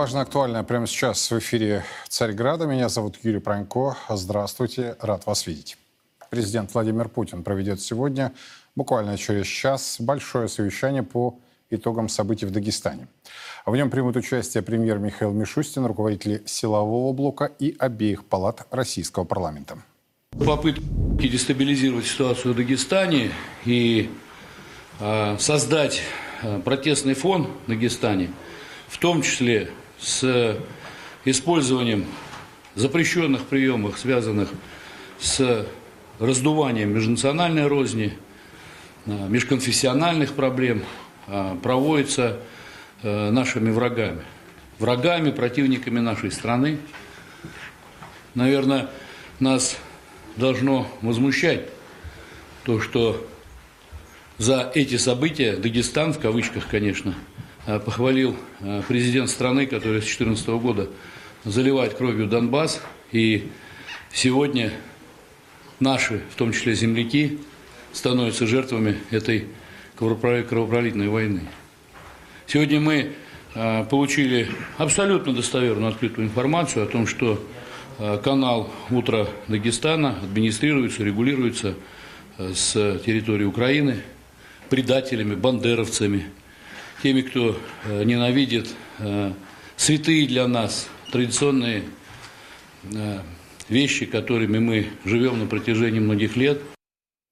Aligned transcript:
Самое 0.00 0.14
важное, 0.14 0.22
актуальное 0.22 0.62
прямо 0.62 0.86
сейчас 0.86 1.30
в 1.30 1.38
эфире 1.40 1.84
Царьграда. 2.08 2.64
Меня 2.64 2.88
зовут 2.88 3.18
Юрий 3.22 3.38
Пронько. 3.38 3.98
Здравствуйте, 4.08 4.96
рад 4.98 5.26
вас 5.26 5.46
видеть. 5.46 5.76
Президент 6.30 6.72
Владимир 6.72 7.10
Путин 7.10 7.42
проведет 7.42 7.82
сегодня, 7.82 8.32
буквально 8.74 9.18
через 9.18 9.46
час, 9.46 9.96
большое 10.00 10.48
совещание 10.48 11.02
по 11.02 11.38
итогам 11.68 12.08
событий 12.08 12.46
в 12.46 12.50
Дагестане. 12.50 13.08
В 13.66 13.76
нем 13.76 13.90
примут 13.90 14.16
участие 14.16 14.62
премьер 14.62 14.96
Михаил 14.98 15.32
Мишустин, 15.32 15.84
руководители 15.84 16.42
силового 16.46 17.12
блока 17.12 17.52
и 17.58 17.76
обеих 17.78 18.24
палат 18.24 18.66
российского 18.70 19.24
парламента. 19.24 19.82
Попытки 20.30 21.28
дестабилизировать 21.28 22.06
ситуацию 22.06 22.54
в 22.54 22.56
Дагестане 22.56 23.32
и 23.66 24.08
э, 24.98 25.36
создать 25.38 26.00
э, 26.40 26.58
протестный 26.60 27.12
фон 27.12 27.48
в 27.66 27.68
Дагестане, 27.68 28.30
в 28.88 28.96
том 28.96 29.20
числе 29.20 29.68
с 30.00 30.58
использованием 31.24 32.06
запрещенных 32.74 33.44
приемов, 33.44 33.98
связанных 33.98 34.50
с 35.18 35.66
раздуванием 36.18 36.92
межнациональной 36.92 37.66
розни, 37.66 38.16
э, 39.06 39.28
межконфессиональных 39.28 40.34
проблем, 40.34 40.82
э, 41.26 41.56
проводится 41.62 42.38
э, 43.02 43.30
нашими 43.30 43.70
врагами. 43.70 44.22
Врагами, 44.78 45.30
противниками 45.30 46.00
нашей 46.00 46.30
страны. 46.30 46.78
Наверное, 48.34 48.88
нас 49.40 49.76
должно 50.36 50.86
возмущать 51.02 51.66
то, 52.64 52.80
что 52.80 53.26
за 54.38 54.70
эти 54.74 54.96
события 54.96 55.56
Дагестан, 55.56 56.12
в 56.12 56.18
кавычках, 56.18 56.68
конечно, 56.68 57.14
похвалил 57.78 58.36
президент 58.88 59.30
страны, 59.30 59.66
который 59.66 60.02
с 60.02 60.04
2014 60.04 60.48
года 60.48 60.88
заливает 61.44 61.94
кровью 61.94 62.26
Донбасс. 62.26 62.80
И 63.12 63.48
сегодня 64.12 64.72
наши, 65.78 66.22
в 66.30 66.36
том 66.36 66.52
числе 66.52 66.74
земляки, 66.74 67.38
становятся 67.92 68.46
жертвами 68.46 68.98
этой 69.10 69.46
кровопролитной 69.96 71.08
войны. 71.08 71.42
Сегодня 72.46 72.80
мы 72.80 73.12
получили 73.90 74.48
абсолютно 74.78 75.34
достоверную 75.34 75.90
открытую 75.90 76.26
информацию 76.26 76.84
о 76.84 76.86
том, 76.86 77.06
что 77.06 77.44
канал 78.22 78.72
«Утро 78.90 79.28
Дагестана» 79.48 80.18
администрируется, 80.22 81.04
регулируется 81.04 81.74
с 82.38 82.72
территории 83.04 83.44
Украины 83.44 84.02
предателями, 84.70 85.34
бандеровцами, 85.34 86.26
теми, 87.02 87.22
кто 87.22 87.56
ненавидит 87.86 88.68
святые 89.76 90.26
для 90.26 90.46
нас 90.46 90.88
традиционные 91.12 91.84
вещи, 93.68 94.06
которыми 94.06 94.58
мы 94.58 94.90
живем 95.04 95.38
на 95.38 95.46
протяжении 95.46 96.00
многих 96.00 96.36
лет. 96.36 96.60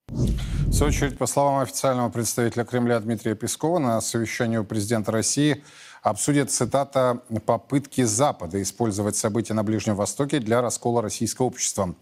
В 0.08 0.72
свою 0.72 0.92
очередь, 0.92 1.18
по 1.18 1.26
словам 1.26 1.60
официального 1.60 2.08
представителя 2.08 2.64
Кремля 2.64 3.00
Дмитрия 3.00 3.34
Пескова, 3.34 3.78
на 3.78 4.00
совещании 4.00 4.58
у 4.58 4.64
президента 4.64 5.10
России 5.10 5.64
обсудят, 6.02 6.50
цитата, 6.50 7.22
«попытки 7.44 8.02
Запада 8.02 8.62
использовать 8.62 9.16
события 9.16 9.54
на 9.54 9.64
Ближнем 9.64 9.96
Востоке 9.96 10.38
для 10.38 10.60
раскола 10.62 11.02
российского 11.02 11.46
общества». 11.46 11.94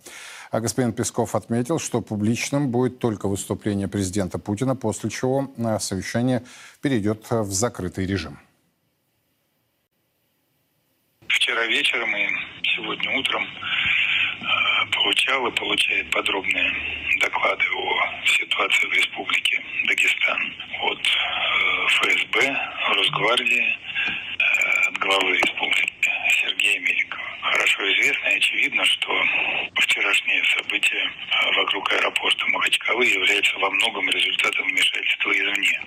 А 0.51 0.61
господин 0.61 0.93
Песков 0.93 1.35
отметил, 1.35 1.79
что 1.79 2.01
публичным 2.01 2.71
будет 2.71 2.99
только 2.99 3.29
выступление 3.29 3.89
президента 3.89 4.39
Путина, 4.39 4.77
после 4.77 5.11
чего 5.11 5.51
э, 5.57 5.79
совещание 5.79 6.43
перейдет 6.81 7.27
в 7.31 7.51
закрытый 7.53 8.07
режим. 8.07 8.39
Вчера 11.29 11.67
вечером 11.67 12.17
и 12.17 12.29
сегодня 12.63 13.19
утром 13.19 13.45
получал 14.93 15.47
и 15.47 15.51
получает 15.53 16.11
подробные 16.11 16.73
доклады 17.21 17.65
о 17.65 18.27
ситуации 18.27 18.87
в 18.89 18.93
республике 18.93 19.63
Дагестан 19.87 20.55
от 20.83 20.99
э, 20.99 21.87
ФСБ, 21.89 22.57
Росгвардии, 22.95 23.65
э, 23.65 24.89
от 24.89 24.99
главы 24.99 25.37
республики 25.37 25.96
Сергея 26.31 26.81
Меликова. 26.81 27.39
Хорошо 27.43 27.93
известно 27.93 28.29
и 28.29 28.37
очевидно, 28.37 28.85
что 28.85 29.25
вчерашние 29.81 30.43
события 30.45 31.13
вокруг 31.57 31.93
аэропорта 31.93 32.47
Махачкалы 32.47 33.07
являются 33.07 33.59
во 33.59 33.71
многом 33.71 34.09
результатом 34.11 34.67
вмешательства 34.67 35.31
извне, 35.33 35.81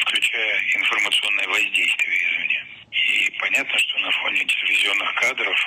включая 0.00 0.60
информационное 0.76 1.48
воздействие 1.48 2.18
извне. 2.18 2.66
И 2.90 3.30
понятно, 3.38 3.78
что 3.78 3.98
на 3.98 4.10
фоне 4.10 4.44
телевизионных 4.44 5.14
кадров 5.14 5.58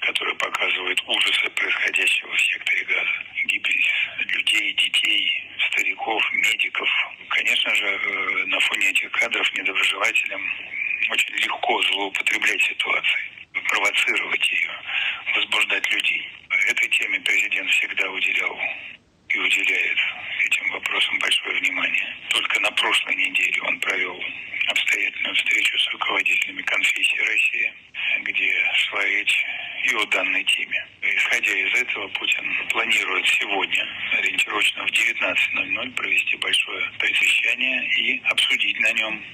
которые 0.00 0.36
показывают 0.36 1.02
ужасы 1.06 1.50
происходящего 1.50 2.30
в 2.32 2.40
секторе 2.40 2.84
газа. 2.84 3.24
Гибель 3.46 3.86
людей, 4.18 4.72
детей, 4.74 5.44
стариков, 5.70 6.22
медиков. 6.32 6.88
Конечно 7.28 7.74
же, 7.74 7.86
э, 7.86 8.44
на 8.46 8.60
фоне 8.60 8.90
этих 8.90 9.10
кадров 9.12 9.52
недоброжелателям 9.54 10.42
очень 11.10 11.34
легко 11.36 11.82
злоупотреблять 11.82 12.62
ситуацией, 12.62 13.30
провоцировать 13.68 14.50
ее, 14.50 14.70
возбуждать 15.34 15.90
людей. 15.90 16.28
Этой 16.68 16.88
теме 16.88 17.20
президент 17.20 17.70
всегда 17.70 18.08
уделял 18.10 18.58
и 19.28 19.38
уделяет 19.38 19.98
этим 20.46 20.70
вопросам 20.70 21.18
большое 21.18 21.58
внимание. 21.60 22.16
Только 22.30 22.60
на 22.60 22.70
прошлой 22.72 23.16
неделе 23.16 23.62
он 23.62 23.80
провел 23.80 24.20
обстоятельную 24.68 25.34
встречу 25.34 25.78
с 25.78 25.88
руководителями 25.92 26.62
конфессии 26.62 27.18
России, 27.18 27.72
где 28.22 28.72
шла 28.74 29.04
речь 29.04 29.44
и 29.84 29.94
о 29.94 30.04
данной 30.06 30.44
теме. 30.44 30.86
Исходя 31.02 31.52
из 31.52 31.82
этого, 31.82 32.08
Путин 32.08 32.68
планирует 32.68 33.26
сегодня, 33.26 33.86
ориентировочно 34.12 34.86
в 34.86 34.90
19.00, 34.90 35.90
провести 35.92 36.36
большое 36.36 36.90
совещание 37.00 37.88
и 37.98 38.22
обсудить 38.24 38.80
на 38.80 38.92
нем 38.92 39.24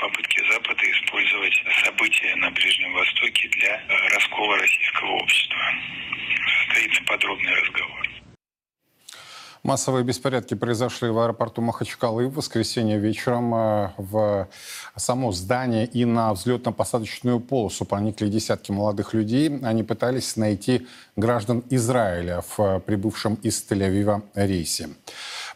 попытки 0.00 0.40
Запада 0.50 0.80
использовать 0.90 1.54
события 1.84 2.34
на 2.36 2.50
Ближнем 2.50 2.92
Востоке 2.94 3.48
для 3.48 3.80
раскола 4.14 4.56
российского 4.56 5.10
общества. 5.22 5.60
Состоится 6.66 7.02
подробный 7.04 7.54
разговор. 7.54 8.08
Массовые 9.62 10.04
беспорядки 10.04 10.54
произошли 10.54 11.10
в 11.10 11.18
аэропорту 11.18 11.60
Махачкалы 11.60 12.28
в 12.28 12.34
воскресенье 12.34 12.98
вечером. 12.98 13.54
Э, 13.54 13.90
в 13.98 14.48
само 14.96 15.32
здание 15.32 15.84
и 15.84 16.06
на 16.06 16.32
взлетно-посадочную 16.32 17.40
полосу 17.40 17.84
проникли 17.84 18.28
десятки 18.28 18.72
молодых 18.72 19.12
людей. 19.12 19.60
Они 19.62 19.82
пытались 19.82 20.36
найти 20.36 20.86
граждан 21.14 21.62
Израиля 21.68 22.42
в 22.56 22.80
прибывшем 22.80 23.34
из 23.34 23.62
Тель-Авива 23.70 24.22
рейсе. 24.34 24.88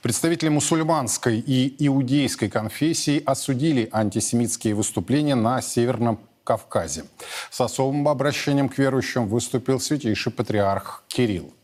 Представители 0.05 0.51
мусульманской 0.51 1.39
и 1.39 1.75
иудейской 1.87 2.51
конфессии 2.51 3.23
осудили 3.25 3.89
антисемитские 3.91 4.75
выступления 4.75 5.35
на 5.35 5.63
Северном 5.63 6.21
Кавказе. 6.45 7.07
С 7.51 7.59
особым 7.63 8.07
обращением 8.09 8.69
к 8.69 8.77
верующим 8.77 9.27
выступил 9.27 9.81
святейший 9.81 10.31
патриарх 10.31 11.05
Кирилл. 11.09 11.55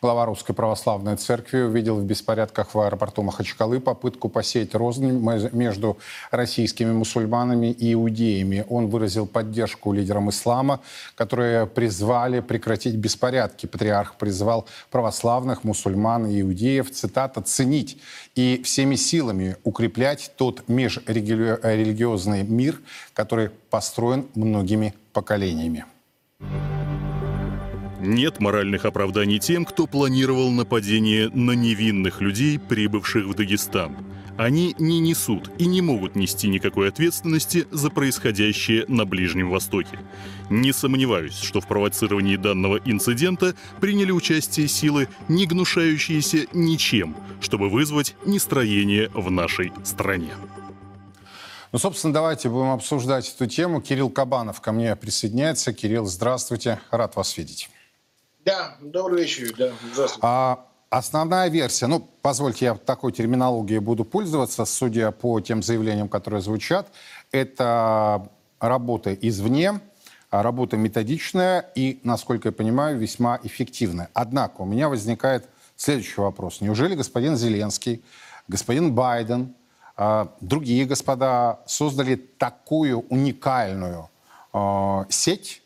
Глава 0.00 0.26
Русской 0.26 0.52
Православной 0.52 1.16
Церкви 1.16 1.62
увидел 1.62 1.96
в 1.96 2.04
беспорядках 2.04 2.72
в 2.72 2.78
аэропорту 2.78 3.22
Махачкалы 3.22 3.80
попытку 3.80 4.28
посеять 4.28 4.76
рознь 4.76 5.10
между 5.50 5.98
российскими 6.30 6.92
мусульманами 6.92 7.72
и 7.72 7.94
иудеями. 7.94 8.64
Он 8.68 8.86
выразил 8.86 9.26
поддержку 9.26 9.92
лидерам 9.92 10.30
ислама, 10.30 10.78
которые 11.16 11.66
призвали 11.66 12.38
прекратить 12.38 12.94
беспорядки. 12.94 13.66
Патриарх 13.66 14.14
призвал 14.14 14.66
православных, 14.92 15.64
мусульман 15.64 16.28
и 16.28 16.42
иудеев, 16.42 16.92
цитата, 16.92 17.42
«ценить 17.42 18.00
и 18.36 18.62
всеми 18.64 18.94
силами 18.94 19.56
укреплять 19.64 20.30
тот 20.36 20.68
межрелигиозный 20.68 22.44
мир, 22.44 22.80
который 23.14 23.50
построен 23.68 24.28
многими 24.36 24.94
поколениями». 25.12 25.86
Нет 28.00 28.38
моральных 28.38 28.84
оправданий 28.84 29.40
тем, 29.40 29.64
кто 29.64 29.86
планировал 29.86 30.50
нападение 30.52 31.28
на 31.30 31.52
невинных 31.52 32.20
людей, 32.20 32.58
прибывших 32.58 33.26
в 33.26 33.34
Дагестан. 33.34 33.96
Они 34.36 34.76
не 34.78 35.00
несут 35.00 35.50
и 35.58 35.66
не 35.66 35.82
могут 35.82 36.14
нести 36.14 36.48
никакой 36.48 36.90
ответственности 36.90 37.66
за 37.72 37.90
происходящее 37.90 38.84
на 38.86 39.04
Ближнем 39.04 39.50
Востоке. 39.50 39.98
Не 40.48 40.72
сомневаюсь, 40.72 41.36
что 41.36 41.60
в 41.60 41.66
провоцировании 41.66 42.36
данного 42.36 42.76
инцидента 42.84 43.56
приняли 43.80 44.12
участие 44.12 44.68
силы, 44.68 45.08
не 45.26 45.46
гнушающиеся 45.46 46.46
ничем, 46.52 47.16
чтобы 47.40 47.68
вызвать 47.68 48.14
нестроение 48.24 49.10
в 49.12 49.28
нашей 49.28 49.72
стране. 49.82 50.34
Ну, 51.72 51.80
собственно, 51.80 52.14
давайте 52.14 52.48
будем 52.48 52.70
обсуждать 52.70 53.34
эту 53.34 53.46
тему. 53.46 53.80
Кирилл 53.80 54.08
Кабанов 54.08 54.60
ко 54.60 54.70
мне 54.70 54.94
присоединяется. 54.94 55.72
Кирилл, 55.72 56.06
здравствуйте. 56.06 56.78
Рад 56.92 57.16
вас 57.16 57.36
видеть. 57.36 57.68
Да, 58.48 58.76
добрый 58.80 59.24
вечер. 59.24 59.54
Да, 59.58 59.72
здравствуйте. 59.92 60.20
А, 60.22 60.64
основная 60.88 61.50
версия, 61.50 61.86
ну, 61.86 62.00
позвольте, 62.22 62.64
я 62.64 62.74
такой 62.76 63.12
терминологией 63.12 63.78
буду 63.78 64.06
пользоваться, 64.06 64.64
судя 64.64 65.10
по 65.10 65.38
тем 65.40 65.62
заявлениям, 65.62 66.08
которые 66.08 66.40
звучат, 66.40 66.88
это 67.30 68.26
работа 68.58 69.12
извне, 69.12 69.80
работа 70.30 70.78
методичная 70.78 71.70
и, 71.74 72.00
насколько 72.04 72.48
я 72.48 72.52
понимаю, 72.52 72.96
весьма 72.96 73.38
эффективная. 73.42 74.08
Однако 74.14 74.62
у 74.62 74.64
меня 74.64 74.88
возникает 74.88 75.46
следующий 75.76 76.22
вопрос. 76.22 76.62
Неужели 76.62 76.94
господин 76.94 77.36
Зеленский, 77.36 78.02
господин 78.48 78.94
Байден, 78.94 79.54
а, 79.94 80.32
другие 80.40 80.86
господа 80.86 81.60
создали 81.66 82.16
такую 82.16 83.00
уникальную 83.10 84.08
а, 84.54 85.04
сеть, 85.10 85.62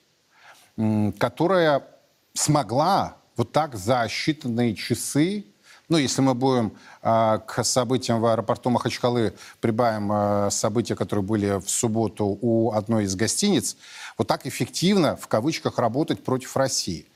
которая 1.18 1.91
смогла 2.34 3.16
вот 3.36 3.52
так 3.52 3.76
за 3.76 4.04
считанные 4.06 4.74
часы, 4.74 5.44
ну, 5.88 5.98
если 5.98 6.22
мы 6.22 6.34
будем 6.34 6.72
а, 7.02 7.38
к 7.38 7.62
событиям 7.64 8.20
в 8.20 8.26
аэропорту 8.26 8.70
Махачкалы 8.70 9.34
прибавим 9.60 10.10
а, 10.10 10.50
события, 10.50 10.94
которые 10.94 11.22
были 11.24 11.60
в 11.60 11.68
субботу 11.68 12.38
у 12.40 12.72
одной 12.72 13.04
из 13.04 13.14
гостиниц, 13.14 13.76
вот 14.16 14.26
так 14.26 14.46
эффективно, 14.46 15.16
в 15.16 15.28
кавычках, 15.28 15.78
работать 15.78 16.24
против 16.24 16.56
России. 16.56 17.06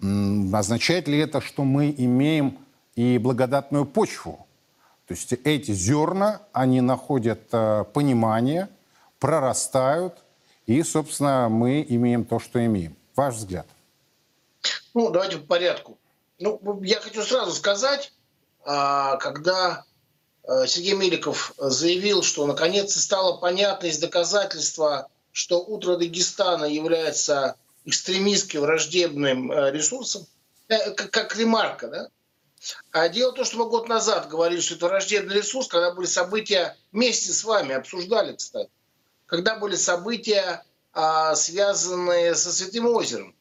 М, 0.00 0.54
Означает 0.54 1.08
ли 1.08 1.18
это, 1.18 1.40
что 1.40 1.64
мы 1.64 1.92
имеем 1.96 2.58
и 2.94 3.18
благодатную 3.18 3.84
почву? 3.84 4.46
То 5.08 5.14
есть 5.14 5.32
эти 5.32 5.72
зерна, 5.72 6.40
они 6.52 6.80
находят 6.80 7.40
э, 7.50 7.84
понимание, 7.92 8.68
прорастают, 9.18 10.14
и, 10.66 10.84
собственно, 10.84 11.48
мы 11.48 11.84
имеем 11.88 12.24
то, 12.24 12.38
что 12.38 12.64
имеем. 12.64 12.94
Ваш 13.16 13.34
взгляд? 13.34 13.66
Ну, 14.94 15.10
давайте 15.10 15.38
по 15.38 15.46
порядку. 15.46 15.98
Ну, 16.38 16.80
я 16.82 17.00
хочу 17.00 17.22
сразу 17.22 17.52
сказать, 17.52 18.12
а, 18.64 19.16
когда 19.16 19.84
а, 20.44 20.66
Сергей 20.66 20.94
Меликов 20.94 21.54
заявил, 21.58 22.22
что 22.22 22.46
наконец-то 22.46 22.98
стало 22.98 23.36
понятно 23.36 23.86
из 23.86 23.98
доказательства, 23.98 25.08
что 25.32 25.60
утро 25.60 25.96
Дагестана 25.96 26.64
является 26.64 27.56
экстремистски 27.84 28.56
враждебным 28.56 29.50
э, 29.50 29.70
ресурсом, 29.70 30.26
э, 30.68 30.90
как, 30.92 31.10
как 31.10 31.36
ремарка, 31.36 31.88
да? 31.88 32.08
А 32.92 33.08
дело 33.08 33.32
в 33.32 33.36
том, 33.36 33.44
что 33.44 33.56
мы 33.56 33.68
год 33.68 33.88
назад 33.88 34.28
говорили, 34.28 34.60
что 34.60 34.74
это 34.74 34.86
враждебный 34.86 35.36
ресурс, 35.36 35.66
когда 35.66 35.92
были 35.92 36.06
события 36.06 36.76
вместе 36.92 37.32
с 37.32 37.42
вами, 37.42 37.74
обсуждали, 37.74 38.36
кстати, 38.36 38.70
когда 39.26 39.56
были 39.56 39.76
события, 39.76 40.62
а, 40.92 41.34
связанные 41.36 42.34
со 42.34 42.52
Святым 42.52 42.86
озером, 42.86 43.34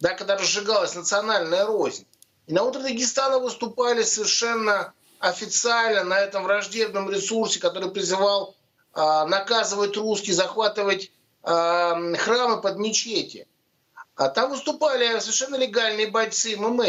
да, 0.00 0.14
когда 0.14 0.36
разжигалась 0.36 0.94
национальная 0.94 1.66
рознь. 1.66 2.06
И 2.46 2.52
на 2.52 2.64
утро 2.64 2.80
Дагестана 2.80 3.38
выступали 3.38 4.02
совершенно 4.02 4.92
официально 5.18 6.02
на 6.04 6.18
этом 6.18 6.42
враждебном 6.42 7.10
ресурсе, 7.10 7.60
который 7.60 7.90
призывал 7.90 8.56
а, 8.92 9.26
наказывать 9.26 9.96
русских, 9.96 10.34
захватывать 10.34 11.12
а, 11.42 11.94
храмы 12.16 12.60
под 12.60 12.78
мечети. 12.78 13.46
А 14.16 14.28
там 14.30 14.50
выступали 14.50 15.18
совершенно 15.20 15.56
легальные 15.56 16.08
бойцы 16.08 16.56
ММА, 16.56 16.86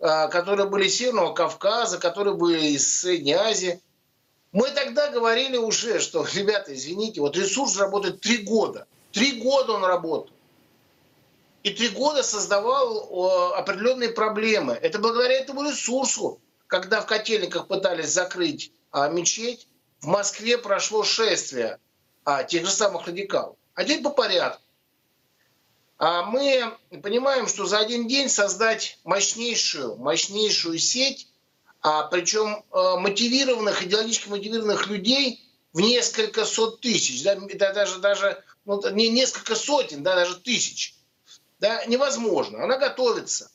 а, 0.00 0.28
которые 0.28 0.68
были 0.68 0.86
из 0.86 0.96
Северного 0.96 1.34
Кавказа, 1.34 1.98
которые 1.98 2.34
были 2.34 2.68
из 2.68 3.00
Средней 3.00 3.34
Азии. 3.34 3.80
Мы 4.52 4.70
тогда 4.70 5.08
говорили 5.10 5.56
уже, 5.56 5.98
что, 5.98 6.24
ребята, 6.34 6.72
извините, 6.72 7.20
вот 7.20 7.36
ресурс 7.36 7.76
работает 7.76 8.20
три 8.20 8.38
года. 8.38 8.86
Три 9.12 9.40
года 9.40 9.72
он 9.72 9.84
работал. 9.84 10.30
И 11.68 11.74
три 11.74 11.90
года 11.90 12.22
создавал 12.22 13.52
определенные 13.54 14.08
проблемы. 14.08 14.72
Это 14.72 14.98
благодаря 14.98 15.34
этому 15.34 15.68
ресурсу, 15.68 16.40
когда 16.66 17.02
в 17.02 17.06
котельниках 17.06 17.66
пытались 17.66 18.08
закрыть 18.08 18.72
а, 18.90 19.10
мечеть, 19.10 19.68
в 20.00 20.06
Москве 20.06 20.56
прошло 20.56 21.04
шествие 21.04 21.78
а, 22.24 22.42
тех 22.42 22.64
же 22.64 22.72
самых 22.72 23.06
радикалов. 23.06 23.56
А 23.74 23.84
теперь 23.84 24.02
по 24.02 24.08
порядку. 24.08 24.62
А 25.98 26.22
мы 26.22 26.74
понимаем, 27.02 27.46
что 27.46 27.66
за 27.66 27.80
один 27.80 28.08
день 28.08 28.30
создать 28.30 28.98
мощнейшую, 29.04 29.96
мощнейшую 29.96 30.78
сеть, 30.78 31.28
а, 31.82 32.04
причем 32.04 32.64
а, 32.70 32.96
мотивированных, 32.96 33.82
идеологически 33.82 34.30
мотивированных 34.30 34.86
людей 34.86 35.44
в 35.74 35.80
несколько 35.80 36.46
сот 36.46 36.80
тысяч, 36.80 37.22
да, 37.24 37.36
даже, 37.74 37.98
даже 37.98 38.42
ну, 38.64 38.80
не 38.92 39.10
несколько 39.10 39.54
сотен, 39.54 40.02
да, 40.02 40.14
даже 40.14 40.36
тысяч, 40.36 40.94
да, 41.58 41.84
невозможно. 41.86 42.64
Она 42.64 42.76
готовится. 42.76 43.50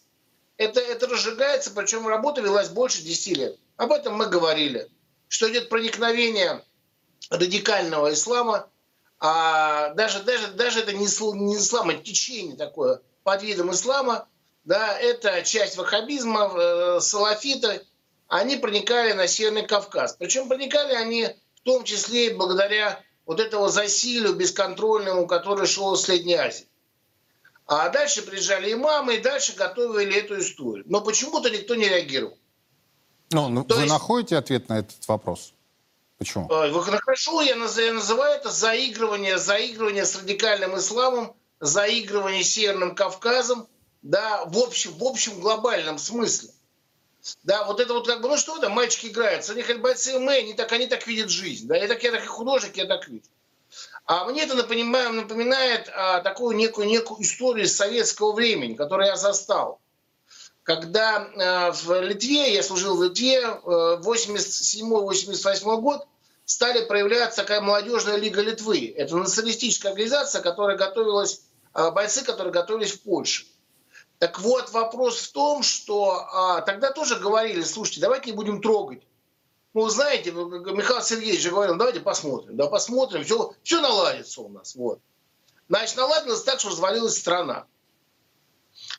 Это, 0.57 0.79
это 0.79 1.07
разжигается, 1.07 1.71
причем 1.71 2.07
работа 2.07 2.41
велась 2.41 2.69
больше 2.69 3.01
10 3.01 3.37
лет. 3.37 3.59
Об 3.77 3.91
этом 3.91 4.15
мы 4.15 4.27
говорили, 4.27 4.89
что 5.27 5.49
идет 5.51 5.69
проникновение 5.69 6.63
радикального 7.29 8.13
ислама, 8.13 8.69
а 9.19 9.93
даже, 9.93 10.21
даже, 10.21 10.49
даже 10.49 10.81
это 10.81 10.91
не, 10.91 11.05
не 11.05 11.55
ислам, 11.57 11.89
а 11.89 11.93
течение 11.95 12.55
такое 12.55 13.01
под 13.23 13.41
видом 13.41 13.71
ислама, 13.71 14.27
да, 14.65 14.97
это 14.97 15.41
часть 15.43 15.77
ваххабизма, 15.77 16.51
э, 16.55 16.99
салафиты, 16.99 17.85
они 18.27 18.57
проникали 18.57 19.13
на 19.13 19.27
Северный 19.27 19.65
Кавказ. 19.65 20.15
Причем 20.17 20.47
проникали 20.47 20.93
они 20.93 21.27
в 21.55 21.61
том 21.63 21.83
числе 21.83 22.27
и 22.27 22.33
благодаря 22.33 23.01
вот 23.25 23.39
этого 23.39 23.69
засилию 23.69 24.33
бесконтрольному, 24.33 25.27
который 25.27 25.67
шел 25.67 25.93
из 25.93 26.01
Средней 26.01 26.35
Азии. 26.35 26.67
А 27.65 27.89
дальше 27.89 28.21
приезжали 28.23 28.73
имамы, 28.73 29.15
и 29.15 29.21
дальше 29.21 29.53
готовили 29.53 30.15
эту 30.15 30.39
историю. 30.39 30.83
Но 30.87 31.01
почему-то 31.01 31.49
никто 31.49 31.75
не 31.75 31.87
реагировал. 31.87 32.37
Ну, 33.31 33.49
ну, 33.49 33.63
вы 33.67 33.75
есть- 33.75 33.89
находите 33.89 34.37
ответ 34.37 34.69
на 34.69 34.79
этот 34.79 35.07
вопрос? 35.07 35.53
Почему? 36.17 36.47
Вы 36.47 36.83
Хорошо, 36.83 37.41
я 37.41 37.55
наз- 37.55 37.81
я 37.83 37.93
называю 37.93 38.35
это 38.35 38.49
заигрывание, 38.49 39.37
заигрывание 39.37 40.05
с 40.05 40.15
радикальным 40.15 40.77
исламом, 40.77 41.35
заигрывание 41.59 42.43
с 42.43 42.51
Северным 42.51 42.95
Кавказом, 42.95 43.67
да, 44.01 44.43
в 44.45 44.57
общем, 44.57 44.93
в 44.93 45.03
общем 45.03 45.39
глобальном 45.39 45.97
смысле. 45.97 46.49
Да, 47.43 47.63
вот 47.63 47.79
это 47.79 47.93
вот 47.93 48.05
как 48.05 48.21
бы, 48.21 48.27
ну 48.27 48.37
что 48.37 48.59
там, 48.59 48.73
мальчики 48.73 49.07
играют, 49.07 49.49
они 49.49 49.63
как 49.63 49.81
бойцы 49.81 50.19
ММА, 50.19 50.33
они 50.33 50.53
так, 50.53 50.71
они 50.73 50.87
так 50.87 51.07
видят 51.07 51.29
жизнь. 51.29 51.67
Да, 51.67 51.75
я 51.77 51.87
так, 51.87 52.03
я 52.03 52.11
так 52.11 52.23
и 52.23 52.27
художник, 52.27 52.75
я 52.75 52.85
так 52.85 53.07
вижу. 53.07 53.23
А 54.05 54.25
мне 54.25 54.43
это 54.43 54.55
напоминает, 54.55 55.13
напоминает 55.13 55.89
а, 55.95 56.19
такую 56.21 56.55
некую, 56.55 56.87
некую 56.87 57.21
историю 57.21 57.67
советского 57.67 58.33
времени, 58.33 58.73
которую 58.73 59.07
я 59.07 59.15
застал. 59.15 59.79
Когда 60.63 61.27
э, 61.27 61.71
в 61.71 62.01
Литве, 62.01 62.53
я 62.53 62.63
служил 62.63 62.95
в 62.95 63.03
Литве, 63.03 63.41
э, 63.41 63.99
87-88 64.01 65.81
год, 65.81 66.07
стали 66.45 66.85
проявляться 66.85 67.41
такая 67.41 67.59
молодежная 67.59 68.15
лига 68.15 68.41
Литвы. 68.41 68.93
Это 68.95 69.17
националистическая 69.17 69.89
организация, 69.89 70.41
которая 70.41 70.77
готовилась, 70.77 71.41
э, 71.73 71.91
бойцы, 71.91 72.23
которые 72.23 72.53
готовились 72.53 72.93
в 72.93 73.01
Польше. 73.01 73.45
Так 74.19 74.39
вот, 74.39 74.71
вопрос 74.71 75.17
в 75.17 75.33
том, 75.33 75.63
что 75.63 76.25
а, 76.31 76.61
тогда 76.61 76.91
тоже 76.91 77.17
говорили, 77.17 77.61
слушайте, 77.61 77.99
давайте 77.99 78.31
не 78.31 78.37
будем 78.37 78.61
трогать. 78.61 79.03
Ну, 79.73 79.89
знаете, 79.89 80.31
Михаил 80.31 81.01
Сергеевич 81.01 81.41
же 81.41 81.49
говорил, 81.49 81.75
давайте 81.75 81.99
посмотрим. 81.99 82.55
Да, 82.55 82.67
посмотрим, 82.67 83.23
все, 83.23 83.53
все 83.63 83.81
наладится 83.81 84.41
у 84.41 84.49
нас. 84.49 84.75
Вот. 84.75 84.99
Значит, 85.67 85.97
наладилось 85.97 86.43
так, 86.43 86.59
что 86.59 86.69
развалилась 86.69 87.17
страна. 87.17 87.65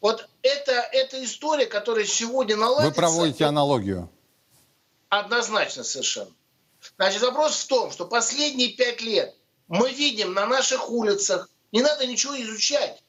Вот 0.01 0.29
это, 0.43 0.73
это 0.73 1.23
история, 1.25 1.67
которая 1.67 2.05
сегодня 2.05 2.57
наладится. 2.57 2.89
Вы 2.89 2.95
проводите 2.95 3.45
аналогию. 3.45 4.11
Однозначно 5.09 5.85
совершенно. 5.85 6.33
Значит, 6.97 7.23
вопрос 7.23 7.57
в 7.57 7.67
том, 7.69 7.91
что 7.93 8.05
последние 8.05 8.71
пять 8.71 9.01
лет 9.01 9.35
мы 9.69 9.93
видим 9.93 10.35
на 10.35 10.47
наших 10.47 10.91
улицах, 10.91 11.49
не 11.73 11.83
надо 11.83 12.07
ничего 12.07 12.41
изучать. 12.43 13.03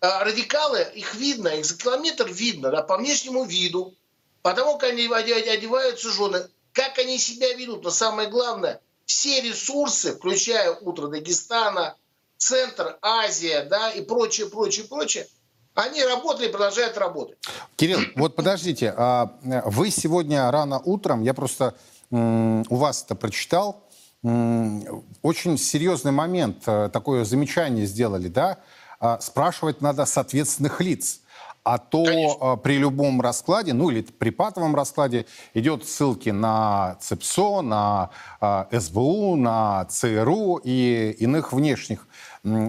А, 0.00 0.24
Радикалы, 0.24 0.82
их 0.94 1.14
видно, 1.14 1.48
их 1.48 1.64
за 1.64 1.76
километр 1.76 2.28
видно, 2.28 2.70
да, 2.70 2.82
по 2.82 2.96
внешнему 2.96 3.44
виду, 3.44 3.94
потому 4.42 4.76
как 4.78 4.90
они 4.90 5.06
оде- 5.06 5.50
одеваются 5.50 6.10
жены, 6.10 6.48
как 6.74 6.98
они 6.98 7.18
себя 7.18 7.54
ведут. 7.54 7.84
Но 7.84 7.90
самое 7.90 8.28
главное, 8.28 8.80
все 9.06 9.40
ресурсы, 9.40 10.14
включая 10.14 10.72
утро 10.72 11.08
Дагестана, 11.08 11.96
Центр, 12.36 12.98
Азия, 13.00 13.64
да, 13.64 13.90
и 13.90 14.02
прочее, 14.02 14.48
прочее, 14.48 14.84
прочее, 14.86 15.26
они 15.74 16.04
работали 16.04 16.48
и 16.48 16.52
продолжают 16.52 16.98
работать. 16.98 17.38
Кирилл, 17.76 18.00
вот 18.16 18.36
подождите, 18.36 18.92
а, 18.96 19.38
вы 19.42 19.90
сегодня 19.90 20.50
рано 20.50 20.80
утром, 20.80 21.22
я 21.22 21.32
просто 21.32 21.74
у 22.10 22.76
вас 22.76 23.02
это 23.02 23.14
прочитал, 23.14 23.82
очень 24.22 25.58
серьезный 25.58 26.12
момент, 26.12 26.62
э, 26.66 26.88
такое 26.92 27.24
замечание 27.24 27.86
сделали, 27.86 28.28
да? 28.28 28.58
А, 29.00 29.20
Спрашивать 29.20 29.82
надо 29.82 30.06
соответственных 30.06 30.80
лиц. 30.80 31.20
А 31.64 31.78
то 31.78 32.04
Конечно. 32.04 32.52
а, 32.52 32.56
при 32.56 32.76
любом 32.76 33.22
раскладе, 33.22 33.72
ну 33.72 33.88
или 33.88 34.02
при 34.02 34.28
патовом 34.28 34.76
раскладе, 34.76 35.24
идет 35.54 35.88
ссылки 35.88 36.28
на 36.28 36.98
ЦЕПСО, 37.00 37.62
на 37.62 38.10
а, 38.38 38.68
СБУ, 38.70 39.36
на 39.36 39.86
ЦРУ 39.86 40.60
и 40.62 41.16
иных 41.18 41.54
внешних, 41.54 42.06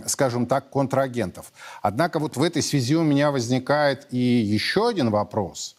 скажем 0.08 0.46
так, 0.46 0.70
контрагентов. 0.70 1.52
Однако 1.82 2.20
вот 2.20 2.38
в 2.38 2.42
этой 2.42 2.62
связи 2.62 2.96
у 2.96 3.04
меня 3.04 3.32
возникает 3.32 4.08
и 4.12 4.18
еще 4.18 4.88
один 4.88 5.10
вопрос. 5.12 5.76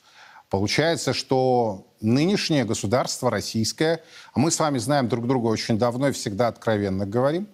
Получается, 0.50 1.14
что 1.14 1.86
нынешнее 2.02 2.64
государство 2.64 3.30
российское, 3.30 4.02
а 4.34 4.38
мы 4.38 4.50
с 4.50 4.60
вами 4.60 4.76
знаем 4.76 5.08
друг 5.08 5.26
друга 5.26 5.46
очень 5.46 5.78
давно 5.78 6.08
и 6.08 6.12
всегда 6.12 6.48
откровенно 6.48 7.06
говорим, 7.06 7.48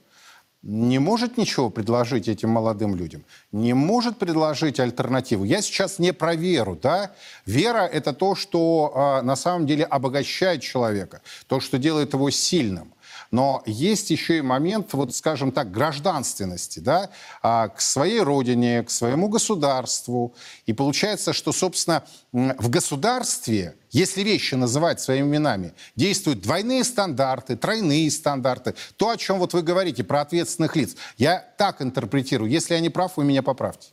не 0.63 1.01
может 1.01 1.39
ничего 1.39 1.71
предложить 1.71 2.29
этим 2.29 2.51
молодым 2.51 2.95
людям, 2.95 3.25
не 3.51 3.75
может 3.75 4.19
предложить 4.19 4.79
альтернативу. 4.79 5.45
Я 5.45 5.61
сейчас 5.61 5.99
не 5.99 6.13
про 6.13 6.37
веру, 6.37 6.79
да? 6.81 7.13
Вера– 7.47 7.87
это 7.93 8.13
то, 8.13 8.35
что 8.35 8.93
э, 8.95 9.25
на 9.27 9.37
самом 9.37 9.67
деле 9.67 9.85
обогащает 9.85 10.63
человека, 10.63 11.21
то, 11.49 11.59
что 11.61 11.79
делает 11.79 12.13
его 12.15 12.31
сильным. 12.31 12.93
Но 13.33 13.63
есть 13.65 14.11
еще 14.11 14.39
и 14.39 14.41
момент, 14.43 14.93
вот 14.93 15.15
скажем 15.17 15.53
так, 15.53 15.73
гражданственности, 15.73 16.81
да, 16.81 17.11
а, 17.41 17.69
к 17.69 17.81
своей 17.81 18.21
родине, 18.21 18.83
к 18.83 18.91
своему 18.91 19.29
государству. 19.29 20.35
И 20.67 20.75
получается, 20.75 21.33
что, 21.33 21.51
собственно, 21.51 22.05
в 22.33 22.69
государстве, 22.69 23.77
если 23.91 24.21
вещи 24.21 24.55
называть 24.55 25.01
своими 25.01 25.27
именами, 25.27 25.73
действуют 25.97 26.43
двойные 26.43 26.85
стандарты, 26.85 27.57
тройные 27.57 28.11
стандарты. 28.11 28.75
То, 28.97 29.09
о 29.09 29.17
чем 29.17 29.39
вот 29.39 29.55
вы 29.55 29.63
говорите, 29.63 30.05
про 30.05 30.21
ответственных 30.21 30.77
лиц. 30.77 30.95
Я 31.17 31.39
так 31.57 31.81
интерпретирую. 31.81 32.51
Если 32.51 32.75
я 32.75 32.81
не 32.81 32.91
прав, 32.91 33.17
вы 33.17 33.25
меня 33.25 33.43
поправьте. 33.43 33.89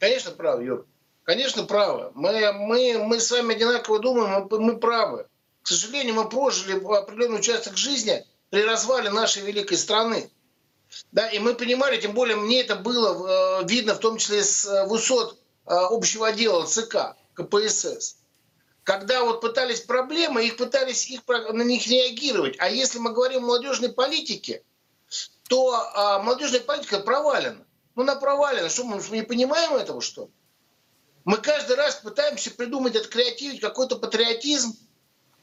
Конечно, 0.00 0.30
прав, 0.30 0.62
Юр. 0.62 0.86
Конечно, 1.24 1.64
правы. 1.64 2.12
Мы, 2.14 2.52
мы, 2.52 2.98
мы 2.98 3.20
с 3.20 3.30
вами 3.30 3.54
одинаково 3.54 3.98
думаем, 3.98 4.48
мы, 4.50 4.58
мы 4.58 4.78
правы. 4.78 5.26
К 5.62 5.68
сожалению, 5.68 6.14
мы 6.14 6.28
прожили 6.28 6.78
определенный 6.82 7.38
участок 7.38 7.76
жизни, 7.76 8.24
при 8.50 8.62
развале 8.62 9.10
нашей 9.10 9.42
великой 9.42 9.76
страны. 9.76 10.30
Да, 11.12 11.28
и 11.28 11.38
мы 11.38 11.54
понимали, 11.54 12.00
тем 12.00 12.12
более 12.12 12.36
мне 12.36 12.60
это 12.60 12.76
было 12.76 13.60
э, 13.60 13.64
видно, 13.68 13.94
в 13.94 13.98
том 13.98 14.16
числе 14.18 14.44
с 14.44 14.64
э, 14.64 14.86
высот 14.86 15.38
э, 15.66 15.72
общего 15.74 16.28
отдела 16.28 16.66
ЦК, 16.66 17.16
КПСС. 17.34 18.16
Когда 18.84 19.24
вот 19.24 19.40
пытались 19.40 19.80
проблемы, 19.80 20.46
их 20.46 20.56
пытались 20.56 21.08
их, 21.08 21.22
на 21.26 21.62
них 21.62 21.86
реагировать. 21.86 22.56
А 22.58 22.68
если 22.68 22.98
мы 22.98 23.12
говорим 23.12 23.44
о 23.44 23.46
молодежной 23.46 23.92
политике, 23.92 24.62
то 25.48 25.74
э, 25.74 26.22
молодежная 26.22 26.60
политика 26.60 27.00
провалена. 27.00 27.66
Ну, 27.94 28.02
она 28.02 28.16
провалена. 28.16 28.68
Что 28.68 28.84
мы, 28.84 29.02
не 29.10 29.22
понимаем 29.22 29.74
этого, 29.74 30.00
что 30.00 30.28
Мы 31.24 31.38
каждый 31.38 31.76
раз 31.76 31.96
пытаемся 31.96 32.50
придумать, 32.50 32.96
откреативить 32.96 33.60
какой-то 33.60 33.96
патриотизм, 33.96 34.76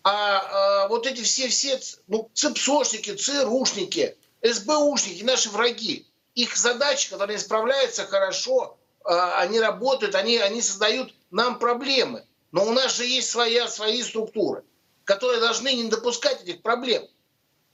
а, 0.03 0.84
а 0.84 0.88
вот 0.88 1.05
эти 1.05 1.22
все, 1.22 1.48
все 1.48 1.79
ну, 2.08 2.29
ЦИПСОшники, 2.34 3.15
ЦРУшники, 3.15 4.17
СБУшники, 4.41 5.24
наши 5.24 5.50
враги, 5.50 6.08
их 6.36 6.55
задачи, 6.55 7.10
которые 7.10 7.39
справляются 7.39 8.05
хорошо, 8.05 8.77
а, 9.03 9.39
они 9.39 9.60
работают, 9.60 10.15
они, 10.15 10.38
они 10.38 10.62
создают 10.62 11.13
нам 11.29 11.60
проблемы. 11.60 12.25
Но 12.51 12.65
у 12.65 12.72
нас 12.72 12.96
же 12.96 13.05
есть 13.05 13.29
своя, 13.29 13.67
свои 13.67 14.01
структуры, 14.03 14.63
которые 15.03 15.39
должны 15.39 15.74
не 15.74 15.89
допускать 15.89 16.43
этих 16.43 16.62
проблем. 16.62 17.08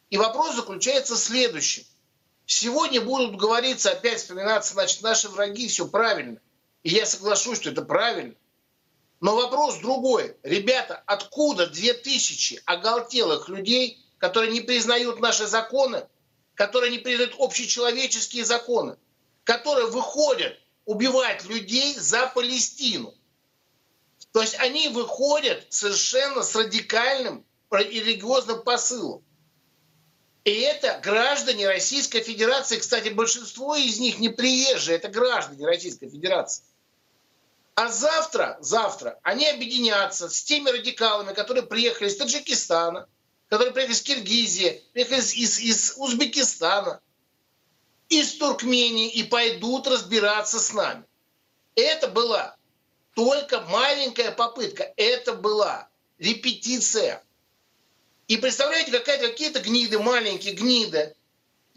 И 0.10 0.18
вопрос 0.18 0.56
заключается 0.56 1.16
в 1.16 1.20
следующем. 1.20 1.84
Сегодня 2.46 3.02
будут 3.02 3.36
говориться, 3.36 3.92
опять 3.92 4.20
вспоминаться, 4.20 4.74
значит, 4.74 5.02
наши 5.02 5.28
враги, 5.28 5.68
все 5.68 5.88
правильно. 5.88 6.40
И 6.84 6.90
я 6.90 7.06
соглашусь, 7.06 7.60
что 7.60 7.72
это 7.72 7.82
правильно. 7.82 8.36
Но 9.20 9.36
вопрос 9.36 9.80
другой. 9.80 10.36
Ребята, 10.44 11.02
откуда 11.06 11.68
2000 11.68 12.62
оголтелых 12.66 13.50
людей, 13.50 14.04
которые 14.20 14.52
не 14.52 14.62
признают 14.62 15.20
наши 15.20 15.48
законы, 15.48 16.08
которые 16.54 16.92
не 16.92 17.00
признают 17.00 17.36
общечеловеческие 17.40 18.46
законы, 18.46 18.98
которые 19.44 19.88
выходят 19.88 20.60
убивать 20.86 21.46
людей 21.46 21.96
за 21.96 22.28
Палестину? 22.28 23.14
То 24.34 24.42
есть 24.42 24.56
они 24.60 24.90
выходят 24.90 25.66
совершенно 25.70 26.44
с 26.44 26.56
радикальным 26.56 27.44
религиозным 27.72 28.62
посылом. 28.62 29.24
И 30.44 30.52
это 30.52 31.02
граждане 31.04 31.68
Российской 31.68 32.22
Федерации. 32.22 32.78
Кстати, 32.78 33.10
большинство 33.10 33.76
из 33.76 34.00
них 34.00 34.20
не 34.20 34.30
приезжие, 34.30 34.96
это 34.96 35.10
граждане 35.10 35.66
Российской 35.66 36.10
Федерации. 36.10 36.64
А 37.78 37.90
завтра, 37.92 38.58
завтра 38.60 39.20
они 39.22 39.48
объединятся 39.48 40.32
с 40.32 40.42
теми 40.42 40.72
радикалами, 40.72 41.36
которые 41.36 41.64
приехали 41.64 42.08
из 42.08 42.18
Таджикистана, 42.18 43.08
которые 43.50 43.72
приехали 43.72 43.94
из 43.94 44.02
Киргизии, 44.02 44.84
приехали 44.94 45.20
из, 45.20 45.34
из, 45.36 45.60
из 45.60 45.94
Узбекистана, 45.96 47.02
из 48.10 48.34
Туркмении 48.38 49.12
и 49.12 49.22
пойдут 49.22 49.86
разбираться 49.86 50.60
с 50.60 50.74
нами. 50.74 51.04
Это 51.76 52.08
была 52.08 52.58
только 53.14 53.62
маленькая 53.62 54.32
попытка. 54.32 54.92
Это 54.98 55.34
была 55.34 55.88
репетиция. 56.18 57.24
И 58.28 58.38
представляете, 58.38 58.92
какие-то 58.92 59.60
гниды, 59.60 60.00
маленькие 60.00 60.56
гниды, 60.56 61.16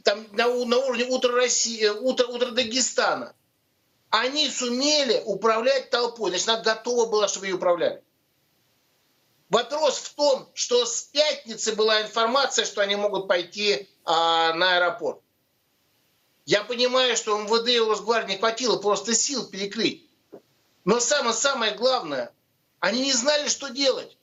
там 0.02 0.26
на, 0.32 0.46
на 0.46 0.78
уровне 0.78 1.04
утра 1.04 1.34
России, 1.34 1.88
утра, 1.88 2.26
утра 2.26 2.52
Дагестана– 2.52 3.34
они 4.10 4.48
сумели 4.50 5.22
управлять 5.24 5.90
толпой. 5.90 6.30
Значит, 6.30 6.48
она 6.48 6.60
готова 6.60 7.06
была, 7.06 7.28
чтобы 7.28 7.46
ее 7.46 7.54
управляли. 7.54 8.02
Вопрос 9.48 9.98
в 9.98 10.14
том, 10.14 10.48
что 10.54 10.84
с 10.84 11.02
пятницы 11.02 11.74
была 11.74 12.02
информация, 12.02 12.64
что 12.64 12.82
они 12.82 12.96
могут 12.96 13.26
пойти 13.26 13.88
а, 14.04 14.52
на 14.54 14.76
аэропорт. 14.76 15.20
Я 16.44 16.64
понимаю, 16.64 17.16
что 17.16 17.38
МВД 17.38 17.68
и 17.68 17.80
Росгвардии 17.80 18.36
хватило 18.36 18.78
просто 18.78 19.14
сил 19.14 19.48
перекрыть. 19.48 20.08
Но 20.84 21.00
самое-самое 21.00 21.74
главное, 21.74 22.32
они 22.78 23.02
не 23.02 23.12
знали, 23.12 23.48
что 23.48 23.68
делать. 23.68 24.16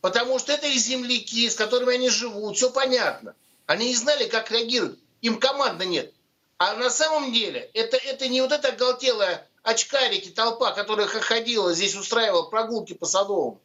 Потому 0.00 0.38
что 0.38 0.52
это 0.52 0.66
их 0.66 0.80
земляки, 0.80 1.48
с 1.48 1.54
которыми 1.54 1.94
они 1.94 2.08
живут, 2.08 2.56
все 2.56 2.70
понятно. 2.70 3.34
Они 3.66 3.88
не 3.88 3.96
знали, 3.96 4.28
как 4.28 4.50
реагируют. 4.50 4.98
Им 5.20 5.38
команды 5.38 5.86
нет. 5.86 6.14
А 6.60 6.74
на 6.74 6.90
самом 6.90 7.32
деле 7.32 7.70
это, 7.72 7.96
это 7.96 8.28
не 8.28 8.42
вот 8.42 8.52
эта 8.52 8.68
оголтелая 8.68 9.48
очкарики, 9.62 10.28
толпа, 10.28 10.72
которая 10.72 11.06
ходила 11.06 11.72
здесь, 11.72 11.94
устраивала 11.94 12.50
прогулки 12.50 12.92
по 12.92 13.06
Садовому. 13.06 13.62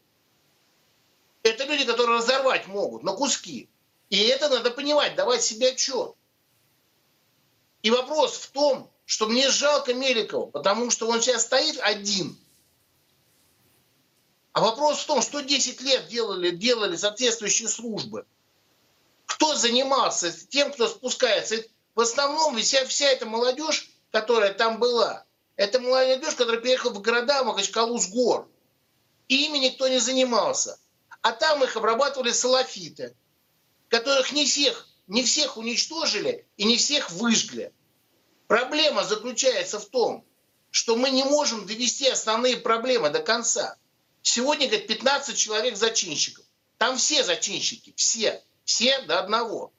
Это 1.43 1.65
люди, 1.65 1.83
которые 1.83 2.19
разорвать 2.19 2.67
могут 2.67 3.03
на 3.03 3.11
куски. 3.11 3.69
И 4.09 4.17
это 4.23 4.47
надо 4.47 4.71
понимать, 4.71 5.15
давать 5.15 5.43
себе 5.43 5.71
отчет. 5.71 6.15
И 7.81 7.91
вопрос 7.91 8.37
в 8.37 8.51
том, 8.51 8.89
что 9.05 9.27
мне 9.27 9.49
жалко 9.49 9.93
Меликова, 9.93 10.45
потому 10.45 10.89
что 10.89 11.09
он 11.09 11.19
сейчас 11.19 11.43
стоит 11.43 11.77
один. 11.81 12.39
А 14.53 14.61
вопрос 14.61 14.99
в 14.99 15.05
том, 15.05 15.21
что 15.21 15.41
10 15.41 15.81
лет 15.81 16.07
делали, 16.07 16.51
делали 16.51 16.95
соответствующие 16.95 17.67
службы. 17.67 18.25
Кто 19.25 19.53
занимался 19.53 20.31
тем, 20.47 20.71
кто 20.71 20.87
спускается? 20.87 21.61
В 21.95 22.01
основном 22.01 22.57
вся, 22.57 22.85
вся 22.85 23.07
эта 23.07 23.25
молодежь, 23.25 23.89
которая 24.11 24.53
там 24.53 24.79
была, 24.79 25.25
это 25.55 25.79
молодежь, 25.79 26.35
которая 26.35 26.61
приехала 26.61 26.91
в 26.91 27.01
города 27.01 27.43
Махачкалу 27.43 27.97
с 27.97 28.09
гор. 28.09 28.47
И 29.29 29.45
ими 29.45 29.57
никто 29.57 29.87
не 29.87 29.99
занимался. 29.99 30.77
А 31.21 31.31
там 31.31 31.63
их 31.63 31.75
обрабатывали 31.77 32.31
салафиты, 32.31 33.15
которых 33.87 34.33
не 34.33 34.45
всех, 34.45 34.87
не 35.07 35.23
всех 35.23 35.57
уничтожили 35.57 36.45
и 36.57 36.65
не 36.65 36.77
всех 36.77 37.09
выжгли. 37.11 37.73
Проблема 38.47 39.03
заключается 39.05 39.79
в 39.79 39.85
том, 39.85 40.25
что 40.69 40.97
мы 40.97 41.09
не 41.09 41.23
можем 41.23 41.65
довести 41.65 42.07
основные 42.07 42.57
проблемы 42.57 43.09
до 43.09 43.21
конца. 43.21 43.77
Сегодня, 44.21 44.67
говорит, 44.67 44.87
15 44.87 45.35
человек 45.37 45.77
зачинщиков. 45.77 46.45
Там 46.77 46.97
все 46.97 47.23
зачинщики, 47.23 47.93
все, 47.95 48.43
все 48.65 49.01
до 49.03 49.19
одного 49.19 49.71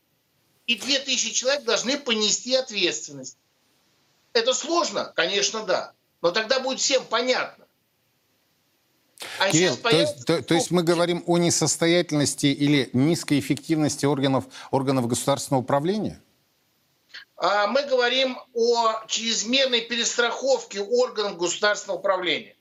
и 0.67 0.75
2000 0.77 1.33
человек 1.33 1.65
должны 1.65 1.99
понести 1.99 2.55
ответственность. 2.55 3.39
Это 4.33 4.53
сложно? 4.53 5.13
Конечно, 5.15 5.65
да. 5.65 5.93
Но 6.23 6.31
тогда 6.31 6.61
будет 6.61 6.81
всем 6.81 7.05
понятно. 7.05 7.67
А 9.39 9.51
Кирилл, 9.51 9.77
то, 9.77 9.89
есть, 9.89 10.27
то, 10.27 10.43
то 10.43 10.55
есть 10.55 10.71
мы 10.71 10.83
говорим 10.83 11.23
о 11.27 11.39
несостоятельности 11.39 12.47
или 12.47 12.91
низкой 12.93 13.39
эффективности 13.39 14.05
органов, 14.05 14.45
органов 14.71 15.07
государственного 15.07 15.63
управления? 15.63 16.21
А 17.39 17.67
мы 17.67 17.83
говорим 17.85 18.39
о 18.53 19.07
чрезмерной 19.07 19.83
перестраховке 19.83 20.81
органов 20.81 21.39
государственного 21.39 21.99
управления. 21.99 22.57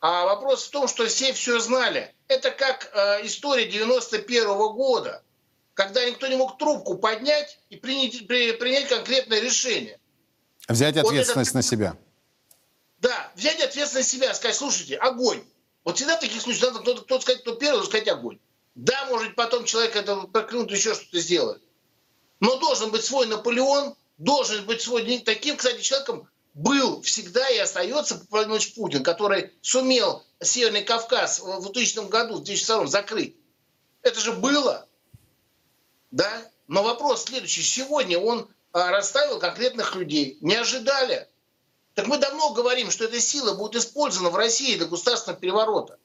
А 0.00 0.26
вопрос 0.26 0.64
в 0.64 0.70
том, 0.70 0.86
что 0.86 1.06
все 1.06 1.32
все 1.32 1.58
знали. 1.58 2.14
Это 2.28 2.50
как 2.50 2.90
э, 2.92 3.26
история 3.26 3.66
91 3.66 4.44
-го 4.44 4.74
года– 4.74 5.22
когда 5.74 6.08
никто 6.08 6.26
не 6.28 6.36
мог 6.36 6.56
трубку 6.58 6.96
поднять 6.96 7.58
и 7.68 7.76
принять, 7.76 8.26
при, 8.26 8.52
принять 8.52 8.88
конкретное 8.88 9.40
решение. 9.40 9.98
Взять 10.68 10.96
ответственность 10.96 11.36
вот 11.36 11.46
это, 11.46 11.56
на 11.56 11.62
себя. 11.62 11.96
Да, 12.98 13.32
взять 13.34 13.60
ответственность 13.60 13.94
на 13.94 14.18
себя, 14.18 14.34
сказать, 14.34 14.56
слушайте, 14.56 14.96
огонь. 14.96 15.44
Вот 15.84 15.96
всегда 15.96 16.16
в 16.16 16.20
таких 16.20 16.40
случаях 16.40 16.72
надо 16.72 16.80
кто-то, 16.80 17.02
кто 17.02 17.20
сказать, 17.20 17.42
кто 17.42 17.56
первый, 17.56 17.84
сказать 17.84 18.08
огонь. 18.08 18.38
Да, 18.74 19.04
может 19.06 19.34
потом 19.34 19.64
человек 19.64 19.94
это 19.94 20.16
проклянут, 20.22 20.70
еще 20.70 20.94
что-то 20.94 21.20
сделает. 21.20 21.62
Но 22.40 22.58
должен 22.58 22.90
быть 22.90 23.04
свой 23.04 23.26
Наполеон, 23.26 23.94
должен 24.16 24.64
быть 24.64 24.80
свой... 24.80 25.18
Таким, 25.20 25.56
кстати, 25.56 25.82
человеком 25.82 26.28
был 26.54 27.02
всегда 27.02 27.48
и 27.50 27.58
остается 27.58 28.24
Владимир 28.30 28.60
Путин, 28.74 29.02
который 29.02 29.52
сумел 29.60 30.24
Северный 30.40 30.82
Кавказ 30.82 31.40
в 31.40 31.62
2000 31.62 32.08
году, 32.08 32.36
в 32.36 32.44
2002 32.44 32.86
закрыть. 32.86 33.36
Это 34.02 34.20
же 34.20 34.32
было 34.32 34.88
да? 36.14 36.48
Но 36.68 36.84
вопрос 36.84 37.24
следующий. 37.24 37.62
Сегодня 37.62 38.18
он 38.18 38.48
а, 38.72 38.90
расставил 38.92 39.40
конкретных 39.40 39.96
людей. 39.96 40.38
Не 40.40 40.54
ожидали. 40.54 41.28
Так 41.94 42.06
мы 42.06 42.18
давно 42.18 42.52
говорим, 42.52 42.90
что 42.92 43.04
эта 43.04 43.20
сила 43.20 43.54
будет 43.54 43.82
использована 43.82 44.30
в 44.30 44.36
России 44.36 44.76
для 44.76 44.86
государственного 44.86 45.40
переворота. 45.40 45.98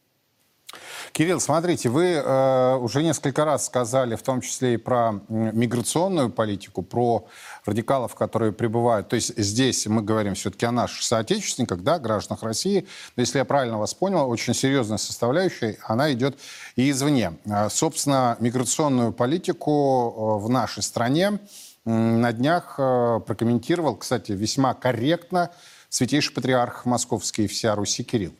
Кирилл, 1.11 1.39
смотрите, 1.39 1.89
вы 1.89 2.13
э, 2.13 2.75
уже 2.75 3.03
несколько 3.03 3.45
раз 3.45 3.65
сказали, 3.65 4.15
в 4.15 4.21
том 4.21 4.41
числе 4.41 4.75
и 4.75 4.77
про 4.77 5.19
миграционную 5.27 6.29
политику, 6.29 6.81
про 6.81 7.27
радикалов, 7.65 8.15
которые 8.15 8.51
прибывают. 8.51 9.09
То 9.09 9.15
есть 9.15 9.37
здесь 9.37 9.85
мы 9.87 10.01
говорим 10.01 10.35
все-таки 10.35 10.65
о 10.65 10.71
наших 10.71 11.03
соотечественниках, 11.03 11.81
да, 11.81 11.99
гражданах 11.99 12.43
России. 12.43 12.87
Но 13.15 13.21
если 13.21 13.39
я 13.39 13.45
правильно 13.45 13.77
вас 13.77 13.93
понял, 13.93 14.29
очень 14.29 14.53
серьезная 14.53 14.97
составляющая, 14.97 15.77
она 15.83 16.11
идет 16.13 16.37
и 16.75 16.89
извне. 16.89 17.33
А, 17.49 17.69
собственно, 17.69 18.37
миграционную 18.39 19.11
политику 19.11 20.39
э, 20.41 20.43
в 20.43 20.49
нашей 20.49 20.83
стране 20.83 21.39
на 21.85 22.31
днях 22.33 22.75
э, 22.77 23.19
прокомментировал, 23.25 23.95
кстати, 23.95 24.31
весьма 24.31 24.73
корректно 24.73 25.51
святейший 25.89 26.33
патриарх 26.33 26.85
Московский 26.85 27.45
и 27.45 27.47
вся 27.47 27.75
Руси 27.75 28.03
Кирилл. 28.03 28.33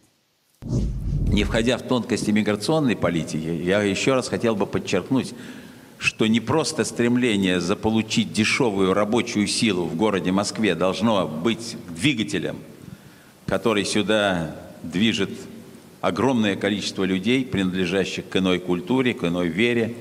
Не 1.30 1.44
входя 1.44 1.78
в 1.78 1.84
тонкости 1.84 2.32
миграционной 2.32 2.96
политики, 2.96 3.62
я 3.64 3.82
еще 3.84 4.16
раз 4.16 4.28
хотел 4.30 4.56
бы 4.56 4.66
подчеркнуть, 4.66 5.34
что 6.00 6.26
не 6.28 6.40
просто 6.40 6.84
стремление 6.84 7.60
заполучить 7.60 8.34
дешевую 8.34 8.94
рабочую 8.94 9.48
силу 9.48 9.86
в 9.86 9.96
городе 9.96 10.32
Москве 10.32 10.74
должно 10.74 11.28
быть 11.28 11.78
двигателем, 11.90 12.58
который 13.46 13.86
сюда 13.86 14.56
движет 14.82 15.30
огромное 16.02 16.56
количество 16.56 17.04
людей, 17.04 17.46
принадлежащих 17.46 18.28
к 18.28 18.36
иной 18.38 18.60
культуре, 18.60 19.14
к 19.14 19.24
иной 19.24 19.50
вере, 19.50 19.96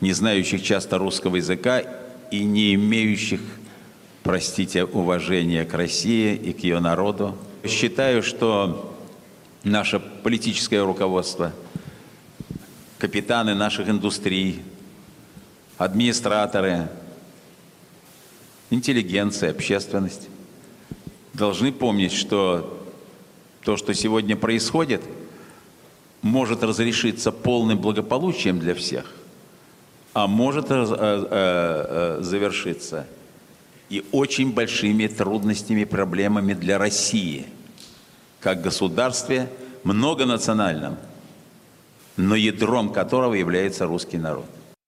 не 0.00 0.12
знающих 0.12 0.62
часто 0.62 0.98
русского 0.98 1.36
языка 1.36 1.82
и 2.30 2.42
не 2.42 2.74
имеющих, 2.74 3.40
простите, 4.22 4.84
уважения 4.84 5.64
к 5.64 5.72
России 5.74 6.34
и 6.34 6.52
к 6.52 6.64
ее 6.64 6.80
народу. 6.80 7.36
Считаю, 7.64 8.22
что 8.22 8.93
наше 9.64 9.98
политическое 9.98 10.82
руководство, 10.84 11.52
капитаны 12.98 13.54
наших 13.54 13.88
индустрий, 13.88 14.62
администраторы, 15.78 16.88
интеллигенция, 18.70 19.50
общественность 19.50 20.28
должны 21.32 21.72
помнить, 21.72 22.12
что 22.12 22.86
то, 23.62 23.76
что 23.76 23.94
сегодня 23.94 24.36
происходит, 24.36 25.02
может 26.22 26.62
разрешиться 26.62 27.32
полным 27.32 27.78
благополучием 27.78 28.58
для 28.58 28.74
всех, 28.74 29.10
а 30.12 30.26
может 30.26 30.70
э, 30.70 30.74
э, 30.74 31.26
э, 31.30 32.22
завершиться 32.22 33.06
и 33.90 34.04
очень 34.12 34.52
большими 34.52 35.06
трудностями, 35.06 35.84
проблемами 35.84 36.52
для 36.52 36.78
России– 36.78 37.46
как 38.44 38.60
государстве 38.60 39.48
многонациональном, 39.84 40.98
но 42.18 42.34
ядром 42.34 42.92
которого 42.92 43.32
является 43.32 43.86
русский 43.86 44.18
народ. 44.18 44.44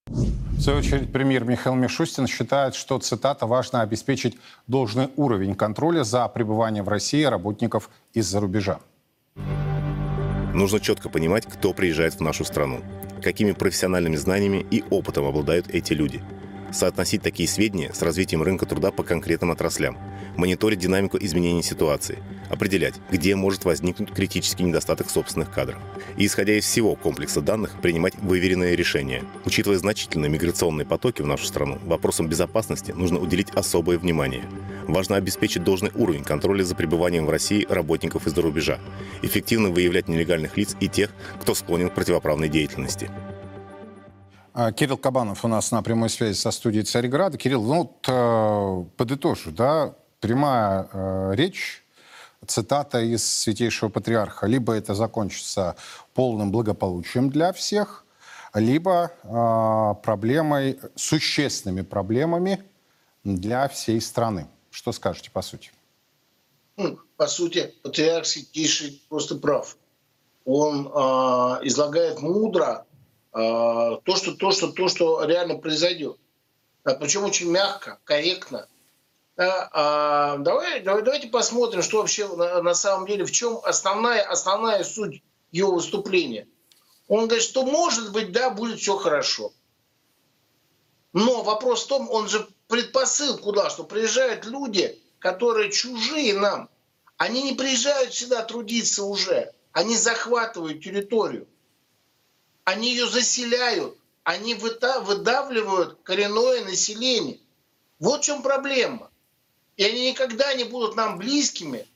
В 0.06 0.60
свою 0.60 0.80
очередь, 0.80 1.10
премьер 1.10 1.44
Михаил 1.44 1.74
Мишустин 1.74 2.26
считает, 2.26 2.74
что, 2.74 2.98
цитата, 2.98 3.46
«важно 3.46 3.80
обеспечить 3.80 4.36
должный 4.66 5.08
уровень 5.16 5.54
контроля 5.54 6.04
за 6.04 6.28
пребыванием 6.28 6.84
в 6.84 6.88
России 6.90 7.24
работников 7.24 7.88
из-за 8.12 8.40
рубежа». 8.40 8.78
Нужно 10.52 10.78
четко 10.78 11.08
понимать, 11.08 11.46
кто 11.46 11.72
приезжает 11.72 12.14
в 12.14 12.20
нашу 12.20 12.44
страну, 12.44 12.80
какими 13.22 13.52
профессиональными 13.52 14.16
знаниями 14.16 14.66
и 14.70 14.84
опытом 14.90 15.24
обладают 15.24 15.68
эти 15.68 15.94
люди. 15.94 16.22
Соотносить 16.72 17.22
такие 17.22 17.48
сведения 17.48 17.92
с 17.92 18.02
развитием 18.02 18.42
рынка 18.42 18.66
труда 18.66 18.90
по 18.90 19.02
конкретным 19.02 19.50
отраслям, 19.50 19.98
мониторить 20.36 20.78
динамику 20.78 21.18
изменений 21.20 21.62
ситуации– 21.62 22.18
определять, 22.48 22.94
где 23.10 23.34
может 23.34 23.64
возникнуть 23.64 24.12
критический 24.12 24.64
недостаток 24.64 25.10
собственных 25.10 25.50
кадров. 25.50 25.78
И, 26.16 26.26
исходя 26.26 26.56
из 26.56 26.64
всего 26.64 26.94
комплекса 26.94 27.40
данных, 27.40 27.80
принимать 27.80 28.14
выверенные 28.16 28.76
решения. 28.76 29.24
Учитывая 29.44 29.78
значительные 29.78 30.30
миграционные 30.30 30.86
потоки 30.86 31.22
в 31.22 31.26
нашу 31.26 31.46
страну, 31.46 31.78
вопросам 31.84 32.28
безопасности 32.28 32.92
нужно 32.92 33.18
уделить 33.18 33.50
особое 33.50 33.98
внимание. 33.98 34.44
Важно 34.86 35.16
обеспечить 35.16 35.64
должный 35.64 35.90
уровень 35.94 36.24
контроля 36.24 36.62
за 36.62 36.74
пребыванием 36.74 37.26
в 37.26 37.30
России 37.30 37.66
работников 37.68 38.26
из-за 38.26 38.42
рубежа, 38.42 38.78
эффективно 39.22 39.70
выявлять 39.70 40.08
нелегальных 40.08 40.56
лиц 40.56 40.76
и 40.80 40.88
тех, 40.88 41.10
кто 41.40 41.54
склонен 41.54 41.90
к 41.90 41.94
противоправной 41.94 42.48
деятельности. 42.48 43.10
А, 44.58 44.72
Кирилл 44.72 44.96
Кабанов 44.96 45.44
у 45.44 45.48
нас 45.48 45.70
на 45.70 45.82
прямой 45.82 46.08
связи 46.08 46.34
со 46.34 46.50
студией 46.50 46.82
Царьграда. 46.82 47.36
Кирилл, 47.36 47.62
ну 47.62 47.76
вот 47.82 48.08
э, 48.08 48.84
подытожу, 48.96 49.50
да, 49.50 49.94
прямая 50.20 50.88
э, 50.90 51.32
речь 51.34 51.84
цитата 52.46 53.02
из 53.02 53.22
Святейшего 53.22 53.90
Патриарха. 53.90 54.46
Либо 54.46 54.72
это 54.72 54.94
закончится 54.94 55.76
полным 56.14 56.52
благополучием 56.52 57.28
для 57.28 57.52
всех, 57.52 58.06
либо 58.54 59.12
э, 59.24 60.02
проблемой, 60.02 60.80
существенными 60.94 61.82
проблемами 61.82 62.64
для 63.24 63.68
всей 63.68 64.00
страны. 64.00 64.46
Что 64.70 64.92
скажете 64.92 65.30
по 65.30 65.42
сути? 65.42 65.70
Ну, 66.78 66.98
по 67.18 67.26
сути, 67.26 67.74
патриарх 67.82 68.24
Святейший 68.24 69.02
просто 69.10 69.34
прав. 69.34 69.76
Он 70.46 70.86
э, 70.86 71.66
излагает 71.66 72.22
мудро 72.22 72.85
то, 73.36 74.16
что, 74.16 74.32
то, 74.34 74.50
что, 74.50 74.68
то, 74.72 74.88
что 74.88 75.24
реально 75.24 75.56
произойдет. 75.56 76.16
А 76.84 76.94
причем 76.94 77.24
очень 77.24 77.50
мягко, 77.50 77.98
корректно– 78.04 78.68
а, 79.38 80.38
давай, 80.38 80.80
давай, 80.80 81.02
давайте 81.02 81.28
посмотрим, 81.28 81.82
что 81.82 81.98
вообще 81.98 82.26
на, 82.26 82.62
на 82.62 82.74
самом 82.74 83.06
деле, 83.06 83.24
в 83.24 83.30
чем 83.30 83.60
основная, 83.64 84.22
основная 84.22 84.82
суть 84.82 85.22
его 85.52 85.74
выступления. 85.74 86.48
Он 87.08 87.26
говорит, 87.26 87.44
что 87.44 87.64
может 87.64 88.12
быть, 88.12 88.32
да, 88.32 88.50
будет 88.50 88.80
все 88.80 88.96
хорошо. 88.96 89.52
Но 91.12 91.42
вопрос 91.42 91.84
в 91.84 91.88
том, 91.88 92.10
он 92.10 92.28
же 92.28 92.48
предпосыл 92.68 93.36
куда, 93.38 93.68
что 93.68 93.84
приезжают 93.84 94.46
люди, 94.46 94.98
которые 95.18 95.70
чужие 95.70 96.34
нам. 96.34 96.70
Они 97.18 97.42
не 97.42 97.52
приезжают 97.52 98.14
сюда 98.14 98.42
трудиться 98.42 99.04
уже. 99.04 99.52
Они 99.72 99.96
захватывают 99.96 100.82
территорию. 100.82 101.46
Они 102.66 102.90
ее 102.90 103.06
заселяют. 103.06 103.96
Они 104.24 104.54
выдавливают 104.54 106.00
коренное 106.02 106.64
население. 106.64 107.38
Вот 108.00 108.22
в 108.22 108.24
чем 108.24 108.42
проблема. 108.42 109.08
И 109.76 109.84
они 109.84 110.10
никогда 110.10 110.52
не 110.52 110.64
будут 110.64 110.96
нам 110.96 111.16
близкими 111.16 111.86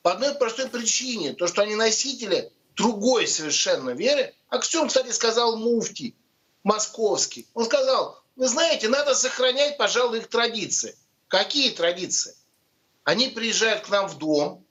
по 0.00 0.12
одной 0.12 0.34
простой 0.34 0.70
причине. 0.70 1.34
То, 1.34 1.46
что 1.46 1.60
они 1.60 1.74
носители 1.74 2.50
другой 2.74 3.26
совершенно 3.26 3.90
веры. 3.90 4.34
А 4.48 4.58
к 4.58 4.66
чему, 4.66 4.88
кстати, 4.88 5.10
сказал 5.10 5.58
Муфти 5.58 6.16
московский. 6.62 7.46
Он 7.52 7.66
сказал, 7.66 8.18
вы 8.34 8.48
знаете, 8.48 8.88
надо 8.88 9.14
сохранять, 9.14 9.76
пожалуй, 9.76 10.20
их 10.20 10.28
традиции. 10.28 10.96
Какие 11.28 11.68
традиции? 11.68 12.34
Они 13.02 13.28
приезжают 13.28 13.84
к 13.84 13.90
нам 13.90 14.08
в 14.08 14.16
дом, 14.16 14.64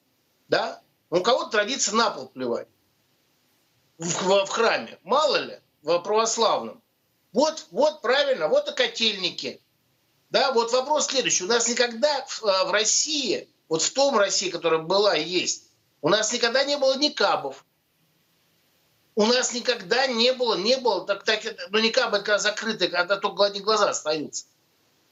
да? 0.47 0.81
У 1.11 1.19
кого-то 1.19 1.51
традиция 1.51 1.93
на 1.93 2.09
пол 2.09 2.29
плевать 2.29 2.67
в, 4.03 4.45
в, 4.45 4.49
храме. 4.49 4.99
Мало 5.03 5.37
ли, 5.37 5.59
в 5.81 5.99
православном. 5.99 6.81
Вот, 7.31 7.67
вот 7.71 8.01
правильно, 8.01 8.47
вот 8.47 8.69
и 8.69 8.73
котельники. 8.73 9.61
Да, 10.29 10.51
вот 10.51 10.71
вопрос 10.71 11.07
следующий. 11.07 11.43
У 11.43 11.47
нас 11.47 11.67
никогда 11.67 12.25
в, 12.25 12.43
э, 12.43 12.65
в 12.65 12.71
России, 12.71 13.49
вот 13.69 13.81
в 13.81 13.93
том 13.93 14.17
России, 14.17 14.49
которая 14.49 14.81
была 14.81 15.15
и 15.15 15.23
есть, 15.23 15.65
у 16.01 16.09
нас 16.09 16.31
никогда 16.33 16.63
не 16.63 16.77
было 16.77 16.97
никабов. 16.97 17.65
У 19.15 19.25
нас 19.25 19.53
никогда 19.53 20.07
не 20.07 20.33
было, 20.33 20.55
не 20.55 20.77
было, 20.77 21.05
так, 21.05 21.23
так, 21.23 21.41
ну 21.69 21.79
никабы 21.79 22.19
когда 22.19 22.39
закрыты, 22.39 22.87
когда 22.87 23.17
только 23.17 23.45
одни 23.45 23.59
глаза 23.59 23.89
остаются. 23.89 24.45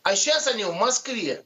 А 0.04 0.15
сейчас 0.15 0.47
они 0.47 0.63
в 0.63 0.73
Москве. 0.73 1.45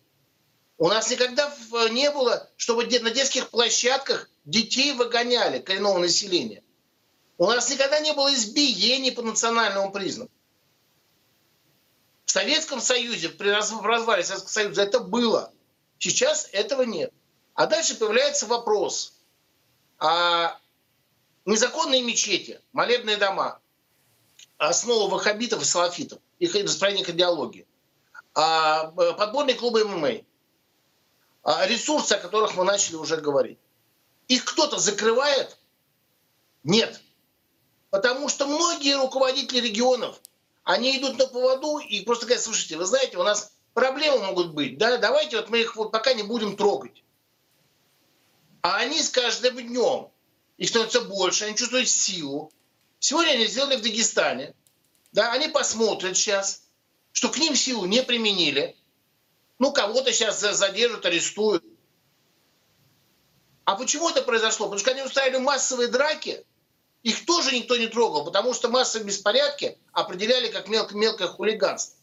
У 0.78 0.88
нас 0.88 1.10
никогда 1.10 1.54
не 1.92 2.12
было, 2.12 2.50
чтобы 2.56 2.86
на 2.86 3.12
детских 3.12 3.50
площадках 3.50 4.30
детей 4.46 4.94
выгоняли 4.94 5.60
коренного 5.60 6.00
населения. 6.00 6.64
У 7.38 7.46
нас 7.46 7.70
никогда 7.70 8.00
не 8.00 8.14
было 8.14 8.34
избиений 8.34 9.12
по 9.12 9.22
национальному 9.22 9.92
признаку. 9.92 10.32
В 12.26 12.32
Советском 12.32 12.82
Союзе, 12.82 13.30
при 13.30 13.50
развале 13.50 14.24
Советского 14.24 14.52
Союза 14.52 14.84
это 14.84 15.00
было. 15.00 15.54
Сейчас 16.00 16.50
этого 16.52 16.84
нет. 16.84 17.14
А 17.54 17.68
дальше 17.68 17.96
появляется 17.96 18.46
вопрос. 18.46 19.14
А 19.98 20.60
незаконные 21.46 22.02
мечети, 22.02 22.62
молебные 22.74 23.18
дома, 23.18 23.60
основа 24.58 25.10
ваххабитов 25.10 25.62
и 25.62 25.66
салафитов, 25.66 26.20
их 26.40 26.54
распространение 26.56 27.10
идеологии, 27.10 27.68
а 28.34 28.88
подборные 28.92 29.56
клубы 29.56 29.86
ММА, 29.86 30.22
а 31.44 31.68
ресурсы, 31.68 32.14
о 32.14 32.20
которых 32.20 32.56
мы 32.56 32.64
начали 32.66 32.96
уже 32.96 33.18
говорить. 33.18 33.60
Их 34.28 34.44
кто-то 34.44 34.80
закрывает? 34.80 35.58
Нет. 36.64 37.00
Потому 37.96 38.28
что 38.28 38.46
многие 38.46 38.98
руководители 38.98 39.62
регионов– 39.62 40.20
они 40.66 40.98
идут 40.98 41.18
на 41.18 41.28
поводу 41.28 41.78
и 41.78 42.02
просто 42.02 42.26
говорят, 42.26 42.44
слушайте, 42.44 42.76
вы 42.76 42.86
знаете, 42.86 43.18
у 43.18 43.24
нас 43.24 43.54
проблемы 43.74 44.18
могут 44.26 44.54
быть, 44.54 44.78
да, 44.78 44.98
давайте 44.98 45.38
вот 45.38 45.50
мы 45.50 45.62
их 45.62 45.78
вот 45.78 45.92
пока 45.92 46.12
не 46.14 46.24
будем 46.24 46.58
трогать. 46.58 47.04
А 48.62 48.78
они 48.78 49.02
с 49.02 49.10
каждым 49.10 49.56
днем, 49.58 50.10
их 50.58 50.70
становится 50.70 51.02
больше, 51.02 51.46
они 51.46 51.56
чувствуют 51.56 51.88
силу. 51.88 52.52
Сегодня 53.00 53.32
они 53.32 53.46
сделали 53.46 53.78
в 53.78 53.84
Дагестане, 53.84 54.56
да, 55.14 55.32
они 55.32 55.48
посмотрят 55.48 56.18
сейчас, 56.18 56.64
что 57.14 57.30
к 57.30 57.38
ним 57.38 57.56
силу 57.56 57.86
не 57.86 58.02
применили. 58.02 58.76
Ну, 59.60 59.72
кого-то 59.72 60.12
сейчас 60.12 60.40
за- 60.42 60.54
задержат, 60.54 61.06
арестуют. 61.06 61.64
А 63.64 63.76
почему 63.76 64.10
это 64.10 64.22
произошло? 64.24 64.66
Потому 64.66 64.80
что 64.80 64.92
они 64.92 65.04
устраивали 65.04 65.38
массовые 65.38 65.90
драки, 65.90 66.44
их 67.06 67.24
тоже 67.24 67.56
никто 67.56 67.78
не 67.78 67.86
трогал, 67.86 68.26
потому 68.26 68.56
что 68.56 68.68
массовые 68.68 69.06
беспорядки 69.06 69.78
определяли 69.94 70.48
как 70.48 70.68
мелко 70.68 70.98
мелкое 70.98 71.28
хулиганство. 71.28 71.96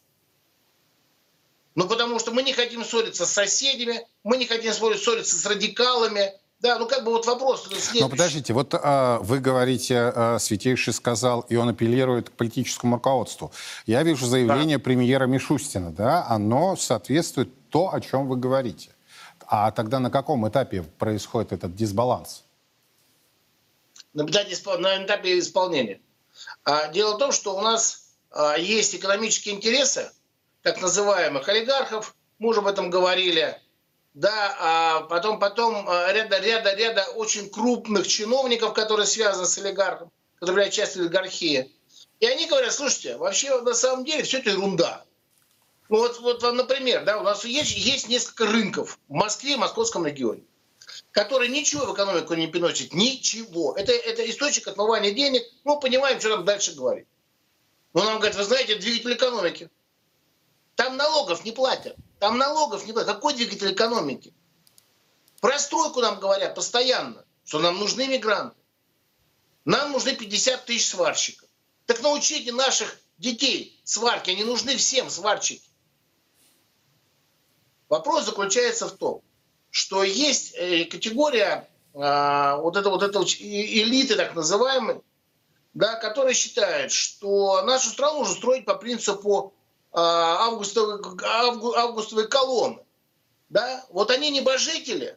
Ну, 1.75 1.89
потому 1.89 2.21
что 2.21 2.31
мы 2.31 2.45
не 2.45 2.53
хотим 2.53 2.85
ссориться 2.85 3.27
с 3.27 3.33
соседями, 3.33 4.07
мы 4.23 4.37
не 4.37 4.47
хотим 4.47 4.73
ссориться 4.73 5.37
с 5.37 5.45
радикалами. 5.45 6.33
Да, 6.61 6.79
ну 6.79 6.87
как 6.87 7.03
бы 7.03 7.11
вот 7.11 7.27
вопрос. 7.27 7.69
Но 7.99 8.09
подождите, 8.09 8.53
вот 8.53 8.75
а, 8.75 9.19
вы 9.19 9.41
говорите, 9.41 9.97
а, 9.99 10.39
Святейший 10.39 10.93
сказал, 10.93 11.41
и 11.49 11.57
он 11.57 11.71
апеллирует 11.71 12.31
к 12.31 12.33
политическому 12.35 12.95
руководству. 12.95 13.51
Я 13.87 14.05
вижу 14.05 14.27
заявление 14.27 14.79
премьера 14.79 15.27
Мишустина, 15.27 15.91
да, 15.91 16.25
оно 16.29 16.77
соответствует 16.77 17.49
то, 17.71 17.93
о 17.93 18.01
чем 18.01 18.29
вы 18.29 18.37
говорите. 18.37 18.91
А 19.49 19.73
тогда 19.73 19.99
на 19.99 20.11
каком 20.11 20.49
этапе 20.49 20.85
происходит 20.99 21.51
этот 21.51 21.75
дисбаланс? 21.75 22.42
На 24.15 25.05
этапе, 25.05 25.39
исполнения. 25.39 26.01
А, 26.65 26.89
Дело 26.89 27.15
в 27.15 27.19
том, 27.19 27.33
что 27.33 27.57
у 27.57 27.61
нас 27.61 28.15
а, 28.31 28.57
есть 28.57 28.95
экономические 28.95 29.55
интересы 29.55 30.11
так 30.63 30.81
называемых 30.81 31.49
олигархов, 31.49 32.15
мы 32.39 32.51
уже 32.51 32.61
об 32.61 32.67
этом 32.67 32.91
говорили, 32.91 33.61
да, 34.15 34.57
а 34.59 35.01
потом, 35.03 35.39
потом 35.39 35.89
а, 35.89 36.13
ряда, 36.13 36.39
ряда, 36.39 36.75
ряда 36.75 37.05
очень 37.15 37.51
крупных 37.51 38.07
чиновников, 38.07 38.75
которые 38.75 39.07
связаны 39.07 39.47
с 39.47 39.59
олигархом, 39.59 40.11
которые 40.35 40.67
являются 40.67 40.81
частью 40.81 41.03
олигархии. 41.03 41.73
И 42.21 42.27
они 42.27 42.47
говорят, 42.47 42.73
слушайте, 42.73 43.17
вообще 43.17 43.61
на 43.61 43.75
самом 43.75 44.05
деле 44.05 44.23
все 44.23 44.39
это 44.39 44.51
ерунда. 44.51 45.05
Ну 45.89 45.99
вот, 45.99 46.21
вот 46.21 46.43
например, 46.55 47.05
да, 47.05 47.19
у 47.19 47.23
нас 47.23 47.45
есть, 47.45 47.77
есть 47.77 48.09
несколько 48.09 48.47
рынков 48.47 48.99
в 49.09 49.13
Москве 49.13 49.55
и 49.55 49.57
Московском 49.57 50.07
регионе 50.07 50.45
который 51.11 51.49
ничего 51.49 51.87
в 51.87 51.95
экономику 51.95 52.35
не 52.35 52.47
приносит, 52.47 52.95
ничего. 52.95 53.75
Это, 53.77 53.93
это 53.93 54.29
источник 54.29 54.69
отмывания 54.69 55.13
денег. 55.13 55.43
Мы 55.65 55.79
понимаем, 55.79 56.19
что 56.21 56.31
нам 56.31 56.45
дальше 56.45 56.75
говорить. 56.75 57.07
Но 57.93 58.05
нам 58.05 58.17
говорят, 58.17 58.37
вы 58.37 58.45
знаете, 58.45 58.77
двигатель 58.77 59.15
экономики. 59.15 59.71
Там 60.75 60.97
налогов 60.97 61.45
не 61.45 61.53
платят. 61.53 61.97
Там 62.19 62.39
налогов 62.39 62.87
не 62.87 62.93
платят. 62.93 63.15
Какой 63.15 63.35
двигатель 63.35 63.73
экономики? 63.73 64.33
Про 65.41 65.59
стройку 65.59 66.01
нам 66.01 66.21
говорят 66.21 66.55
постоянно, 66.55 67.25
что 67.45 67.59
нам 67.59 67.79
нужны 67.79 68.07
мигранты. 68.07 68.57
Нам 69.65 69.93
нужны 69.93 70.15
50 70.15 70.65
тысяч 70.65 70.89
сварщиков. 70.89 71.49
Так 71.87 72.01
научите 72.01 72.53
наших 72.53 72.99
детей 73.19 73.81
сварки. 73.85 74.31
Они 74.31 74.45
нужны 74.45 74.77
всем 74.77 75.11
сварщики. 75.11 75.69
Вопрос 77.89 78.25
заключается 78.25 78.89
в 78.89 78.97
том, 78.97 79.23
что 79.73 80.05
есть 80.05 80.55
э, 80.55 80.85
категория 80.85 81.67
а, 81.95 82.57
вот 82.59 82.77
это 82.77 82.91
вот 82.91 83.03
это 83.03 83.21
элиты 83.23 84.17
так 84.17 84.35
называемой, 84.35 85.01
да, 85.73 85.97
которые 85.97 86.35
считают, 86.35 86.93
что 86.93 87.63
нашу 87.63 87.89
страну 87.89 88.21
нужно 88.21 88.35
строить 88.35 88.67
по 88.67 88.75
принципу 88.75 89.55
а, 89.91 90.47
августовой, 90.47 91.01
авгу- 91.25 91.75
августовой 91.75 92.29
колонны. 92.29 92.85
Да? 93.49 93.85
Вот 93.89 94.11
они 94.11 94.31
небожители, 94.31 95.17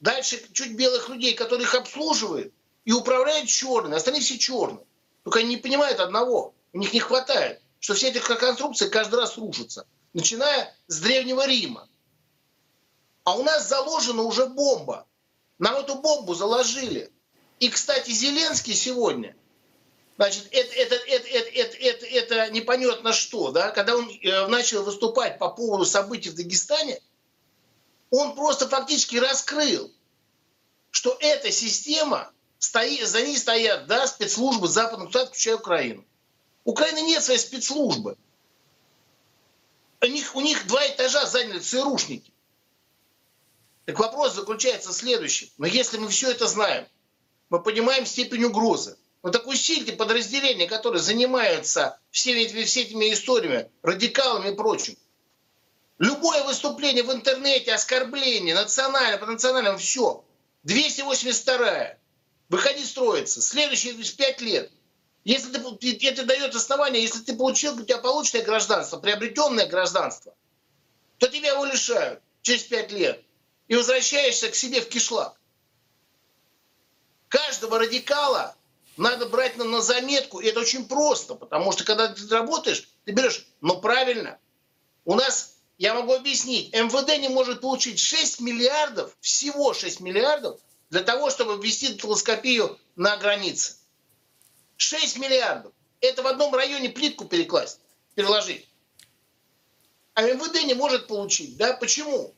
дальше 0.00 0.40
чуть 0.52 0.76
белых 0.76 1.08
людей, 1.08 1.34
которые 1.34 1.64
их 1.64 1.74
обслуживают, 1.74 2.52
и 2.84 2.92
управляют 2.92 3.48
черные, 3.48 3.96
остальные 3.96 4.20
все 4.20 4.38
черные. 4.38 4.84
Только 5.22 5.38
они 5.38 5.48
не 5.48 5.56
понимают 5.56 5.98
одного, 5.98 6.54
у 6.74 6.78
них 6.78 6.92
не 6.92 7.00
хватает, 7.00 7.62
что 7.80 7.94
все 7.94 8.08
эти 8.08 8.18
конструкции 8.18 8.90
каждый 8.90 9.18
раз 9.20 9.38
рушатся, 9.38 9.86
начиная 10.12 10.74
с 10.88 11.00
Древнего 11.00 11.46
Рима. 11.46 11.88
А 13.24 13.36
у 13.36 13.42
нас 13.42 13.68
заложена 13.68 14.22
уже 14.22 14.46
бомба. 14.46 15.06
Нам 15.58 15.76
эту 15.76 15.96
бомбу 15.96 16.34
заложили. 16.34 17.10
И, 17.58 17.70
кстати, 17.70 18.10
Зеленский 18.10 18.74
сегодня, 18.74 19.34
значит, 20.16 20.46
это, 20.50 20.74
это, 20.74 20.94
это, 20.96 21.28
это, 21.28 21.48
это, 21.48 21.76
это, 21.76 22.06
это 22.06 22.50
непонятно 22.52 23.12
что, 23.12 23.50
да, 23.52 23.70
когда 23.70 23.96
он 23.96 24.10
э, 24.10 24.46
начал 24.48 24.82
выступать 24.82 25.38
по 25.38 25.48
поводу 25.48 25.86
событий 25.86 26.30
в 26.30 26.34
Дагестане, 26.34 27.00
он 28.10 28.34
просто 28.34 28.68
фактически 28.68 29.16
раскрыл, 29.16 29.90
что 30.90 31.16
эта 31.20 31.50
система, 31.50 32.30
стоит, 32.58 33.08
за 33.08 33.22
ней 33.22 33.38
стоят 33.38 33.86
да, 33.86 34.06
спецслужбы 34.06 34.68
западных 34.68 35.06
государств, 35.06 35.34
включая 35.34 35.56
Украину. 35.56 36.04
У 36.64 36.72
Украины 36.72 37.00
нет 37.00 37.22
своей 37.22 37.40
спецслужбы. 37.40 38.18
У 40.02 40.06
них, 40.06 40.34
у 40.36 40.40
них 40.40 40.66
два 40.66 40.86
этажа 40.86 41.24
заняли 41.26 41.60
ЦРУшники. 41.60 42.33
Так 43.84 43.98
вопрос 43.98 44.34
заключается 44.34 44.90
в 44.90 44.94
следующем. 44.94 45.48
Но 45.58 45.66
если 45.66 45.98
мы 45.98 46.08
все 46.08 46.30
это 46.30 46.46
знаем, 46.46 46.86
мы 47.50 47.62
понимаем 47.62 48.06
степень 48.06 48.44
угрозы, 48.44 48.96
но 49.22 49.30
так 49.30 49.46
усильте 49.46 49.92
подразделения, 49.92 50.66
которые 50.66 51.02
занимаются 51.02 51.98
всеми 52.10 52.46
всеми 52.64 52.86
этими 52.86 53.12
историями, 53.12 53.70
радикалами 53.82 54.52
и 54.52 54.54
прочим. 54.54 54.96
Любое 55.98 56.42
выступление 56.44 57.04
в 57.04 57.12
интернете, 57.12 57.72
оскорбление, 57.72 58.54
национальное, 58.54 59.18
по 59.18 59.26
национальному, 59.26 59.78
все. 59.78 60.24
282 60.64 61.98
Выходи 62.48 62.84
строиться. 62.84 63.40
Следующие 63.40 63.94
5 64.12 64.40
лет. 64.42 64.70
Если 65.24 65.50
ты, 65.52 66.06
это 66.06 66.24
дает 66.24 66.54
основание, 66.54 67.02
если 67.02 67.20
ты 67.20 67.34
получил, 67.34 67.74
у 67.76 67.82
тебя 67.82 67.98
полученное 67.98 68.44
гражданство, 68.44 68.98
приобретенное 68.98 69.66
гражданство, 69.66 70.34
то 71.18 71.28
тебя 71.28 71.52
его 71.52 71.64
лишают 71.64 72.20
через 72.42 72.64
5 72.64 72.92
лет. 72.92 73.23
И 73.68 73.76
возвращаешься 73.76 74.50
к 74.50 74.54
себе 74.54 74.80
в 74.80 74.88
кишлак. 74.88 75.38
Каждого 77.28 77.78
радикала 77.78 78.54
надо 78.96 79.26
брать 79.26 79.56
на, 79.56 79.64
на 79.64 79.80
заметку. 79.80 80.40
И 80.40 80.46
это 80.46 80.60
очень 80.60 80.86
просто, 80.86 81.34
потому 81.34 81.72
что 81.72 81.84
когда 81.84 82.08
ты 82.08 82.26
работаешь, 82.28 82.88
ты 83.04 83.12
берешь, 83.12 83.46
но 83.60 83.80
правильно. 83.80 84.38
У 85.04 85.14
нас, 85.14 85.56
я 85.78 85.94
могу 85.94 86.14
объяснить, 86.14 86.72
МВД 86.72 87.18
не 87.18 87.28
может 87.28 87.60
получить 87.60 87.98
6 87.98 88.40
миллиардов, 88.40 89.16
всего 89.20 89.74
6 89.74 90.00
миллиардов, 90.00 90.60
для 90.90 91.02
того, 91.02 91.30
чтобы 91.30 91.60
ввести 91.60 91.96
телескопию 91.96 92.78
на 92.96 93.16
границе. 93.16 93.76
6 94.76 95.18
миллиардов. 95.18 95.72
Это 96.00 96.22
в 96.22 96.26
одном 96.26 96.54
районе 96.54 96.90
плитку 96.90 97.24
перекласть, 97.24 97.80
переложить. 98.14 98.68
А 100.14 100.22
МВД 100.22 100.62
не 100.64 100.74
может 100.74 101.08
получить. 101.08 101.56
Да? 101.56 101.72
Почему? 101.74 102.34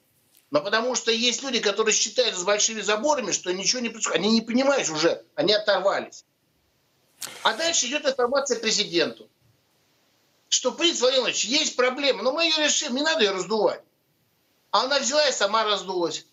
Но 0.51 0.61
потому 0.61 0.95
что 0.95 1.11
есть 1.11 1.43
люди, 1.43 1.61
которые 1.61 1.95
считают 1.95 2.37
с 2.37 2.45
большими 2.45 2.81
заборами, 2.81 3.33
что 3.33 3.53
ничего 3.53 3.81
не 3.81 3.89
происходит. 3.89 4.21
Они 4.21 4.31
не 4.31 4.41
понимают 4.41 4.89
уже, 4.89 5.25
они 5.35 5.53
оторвались. 5.53 6.25
А 7.43 7.55
дальше 7.55 7.87
идет 7.87 8.07
информация 8.07 8.61
президенту, 8.61 9.29
что, 10.49 10.73
принц 10.73 11.01
Владимирович, 11.01 11.45
есть 11.45 11.75
проблема, 11.75 12.23
но 12.23 12.33
мы 12.33 12.45
ее 12.45 12.65
решим, 12.65 12.95
не 12.95 13.03
надо 13.03 13.25
ее 13.25 13.33
раздувать. 13.33 13.83
А 14.71 14.85
она 14.85 15.01
взяла 15.01 15.27
и 15.29 15.33
сама 15.33 15.65
раздулась. 15.65 16.27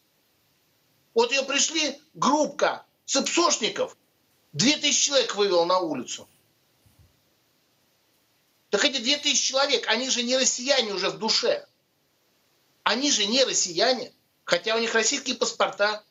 Вот 1.14 1.32
ее 1.32 1.44
пришли 1.44 2.00
группка 2.14 2.86
цепсошников, 3.06 3.98
2000 4.54 5.06
человек 5.06 5.36
вывел 5.36 5.66
на 5.66 5.80
улицу. 5.80 6.28
Так 8.70 8.86
эти 8.86 8.98
2000 8.98 9.48
человек, 9.48 9.88
они 9.88 10.10
же 10.10 10.24
не 10.24 10.38
россияне 10.38 10.94
уже 10.94 11.10
в 11.10 11.18
душе. 11.18 11.68
Они 12.84 13.12
же 13.12 13.26
не 13.26 13.44
россияне, 13.44 14.14
хотя 14.44 14.76
у 14.76 14.80
них 14.80 14.94
российские 14.94 15.36
паспорта. 15.36 16.04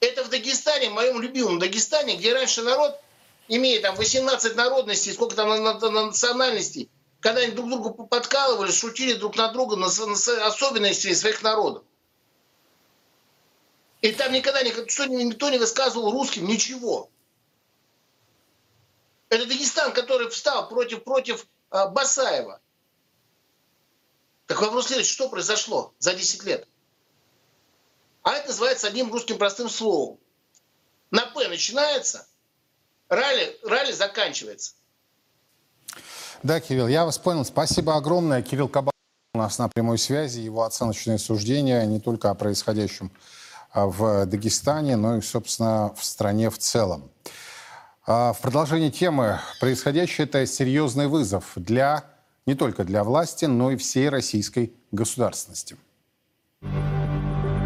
Это 0.00 0.24
в 0.24 0.28
Дагестане, 0.28 0.90
в 0.90 0.94
моем 0.94 1.20
любимом 1.20 1.58
Дагестане, 1.58 2.16
где 2.16 2.32
раньше 2.32 2.62
народ, 2.62 3.00
имея 3.48 3.80
там 3.80 3.96
18 3.96 4.54
народностей, 4.54 5.12
сколько 5.12 5.34
там 5.34 5.48
на- 5.48 5.60
на- 5.74 5.90
на- 5.90 6.06
национальностей, 6.06 6.90
когда 7.20 7.40
они 7.40 7.52
друг 7.52 7.68
другу 7.70 8.06
подкалывали, 8.06 8.70
шутили 8.70 9.14
друг 9.14 9.36
на 9.36 9.48
друга 9.48 9.76
на, 9.76 9.88
на 9.88 10.46
особенности 10.46 11.12
своих 11.14 11.42
народов. 11.42 11.84
И 14.02 14.12
там 14.12 14.32
никогда 14.32 14.62
никто, 14.62 15.06
никто 15.06 15.48
не 15.48 15.58
высказывал 15.58 16.12
русским 16.12 16.46
ничего. 16.46 17.10
Это 19.30 19.46
Дагестан, 19.46 19.92
который 19.92 20.28
встал 20.28 20.68
против, 20.68 21.02
против 21.02 21.46
а, 21.70 21.88
Басаева. 21.88 22.60
Так 24.54 24.62
вопрос 24.62 24.86
следующий, 24.86 25.10
что 25.10 25.28
произошло 25.28 25.92
за 25.98 26.14
10 26.14 26.44
лет? 26.44 26.68
А 28.22 28.34
это 28.34 28.46
называется 28.50 28.86
одним 28.86 29.12
русским 29.12 29.36
простым 29.36 29.68
словом. 29.68 30.20
На 31.10 31.26
П 31.26 31.48
начинается, 31.48 32.24
ралли, 33.08 33.58
ралли 33.64 33.90
заканчивается. 33.90 34.74
Да, 36.44 36.60
Кирилл, 36.60 36.86
я 36.86 37.04
вас 37.04 37.18
понял. 37.18 37.44
Спасибо 37.44 37.96
огромное. 37.96 38.42
Кирилл 38.42 38.68
Кабан. 38.68 38.92
У 39.34 39.38
нас 39.38 39.58
на 39.58 39.68
прямой 39.68 39.98
связи 39.98 40.38
его 40.38 40.62
оценочные 40.62 41.18
суждения 41.18 41.84
не 41.84 41.98
только 41.98 42.30
о 42.30 42.34
происходящем 42.36 43.10
а, 43.72 43.86
в 43.86 44.24
Дагестане, 44.24 44.94
но 44.94 45.16
и, 45.16 45.20
собственно, 45.20 45.92
в 45.98 46.04
стране 46.04 46.48
в 46.48 46.58
целом. 46.58 47.10
А, 48.06 48.32
В 48.32 48.40
продолжении 48.40 48.90
темы 48.90 49.40
происходящее– 49.58 50.26
это 50.28 50.46
серьезный 50.46 51.08
вызов 51.08 51.54
для 51.56 52.13
не 52.46 52.54
только 52.54 52.84
для 52.84 53.04
власти, 53.04 53.46
но 53.46 53.70
и 53.70 53.76
всей 53.76 54.08
российской 54.08 54.72
государственности. 54.92 55.76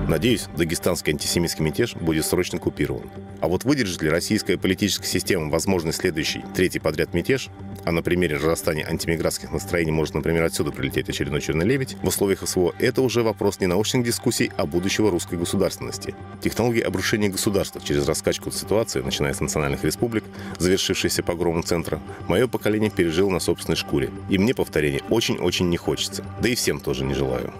Надеюсь, 0.08 0.48
дагестанский 0.56 1.12
антисемитский 1.12 1.62
мятеж 1.62 1.94
будет 1.94 2.24
срочно 2.24 2.58
купирован. 2.58 3.10
А 3.42 3.46
вот 3.46 3.64
выдержит 3.64 4.00
ли 4.00 4.08
российская 4.08 4.56
политическая 4.56 5.06
система 5.06 5.50
возможный 5.50 5.92
следующий, 5.92 6.42
третий 6.56 6.78
подряд 6.78 7.12
мятеж, 7.12 7.50
а 7.84 7.92
на 7.92 8.02
примере 8.02 8.36
разрастания 8.36 8.88
антимигрантских 8.88 9.52
настроений 9.52 9.92
может, 9.92 10.14
например, 10.14 10.44
отсюда 10.44 10.72
прилететь 10.72 11.10
очередной 11.10 11.42
черный 11.42 11.66
лебедь, 11.66 11.98
в 12.02 12.08
условиях 12.08 12.48
СВО 12.48 12.74
это 12.78 13.02
уже 13.02 13.22
вопрос 13.22 13.60
не 13.60 13.66
научных 13.66 14.02
дискуссий, 14.02 14.50
а 14.56 14.64
будущего 14.64 15.10
русской 15.10 15.38
государственности. 15.38 16.14
Технологии 16.40 16.80
обрушения 16.80 17.28
государства 17.28 17.78
через 17.78 18.08
раскачку 18.08 18.50
ситуации, 18.50 19.02
начиная 19.02 19.34
с 19.34 19.40
национальных 19.40 19.84
республик, 19.84 20.24
завершившейся 20.58 21.22
погромом 21.22 21.64
центра, 21.64 22.00
мое 22.28 22.48
поколение 22.48 22.90
пережило 22.90 23.28
на 23.28 23.40
собственной 23.40 23.76
шкуре. 23.76 24.08
И 24.30 24.38
мне 24.38 24.54
повторения 24.54 25.02
очень-очень 25.10 25.68
не 25.68 25.76
хочется. 25.76 26.24
Да 26.40 26.48
и 26.48 26.54
всем 26.54 26.80
тоже 26.80 27.04
не 27.04 27.12
желаю. 27.12 27.52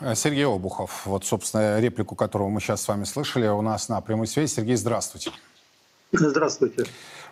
Э, 0.00 0.14
Сергей 0.14 0.46
Обухов, 0.46 1.06
вот, 1.06 1.24
собственно, 1.24 1.80
реплику, 1.80 2.14
которую 2.14 2.50
мы 2.50 2.60
сейчас 2.60 2.82
с 2.82 2.88
вами 2.88 3.04
слышали, 3.04 3.46
у 3.48 3.62
нас 3.62 3.88
на 3.88 4.00
прямой 4.00 4.26
связи. 4.26 4.52
Сергей, 4.52 4.76
здравствуйте. 4.76 5.32
Здравствуйте. 6.12 6.84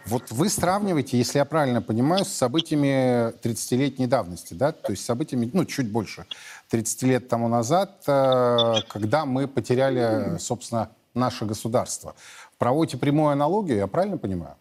Вот 0.05 0.31
вы 0.31 0.49
сравниваете, 0.49 1.19
если 1.19 1.39
я 1.39 1.45
правильно 1.45 1.83
понимаю, 1.83 2.25
с 2.25 2.29
событиями 2.29 3.33
30-летней 3.41 4.07
давности, 4.07 4.55
да? 4.55 4.71
То 4.73 4.93
есть 4.93 5.05
событиями, 5.05 5.51
ну, 5.53 5.65
чуть 5.65 5.91
больше 5.91 6.27
30 6.69 7.03
лет 7.05 7.29
тому 7.29 7.49
назад, 7.49 8.03
э, 8.07 8.75
когда 8.89 9.25
мы 9.25 9.49
потеряли, 9.49 10.39
собственно, 10.39 10.91
наше 11.15 11.45
государство. 11.45 12.15
Проводите 12.59 12.99
прямую 12.99 13.31
аналогию, 13.31 13.79
я 13.79 13.87
правильно 13.87 14.19
понимаю? 14.19 14.57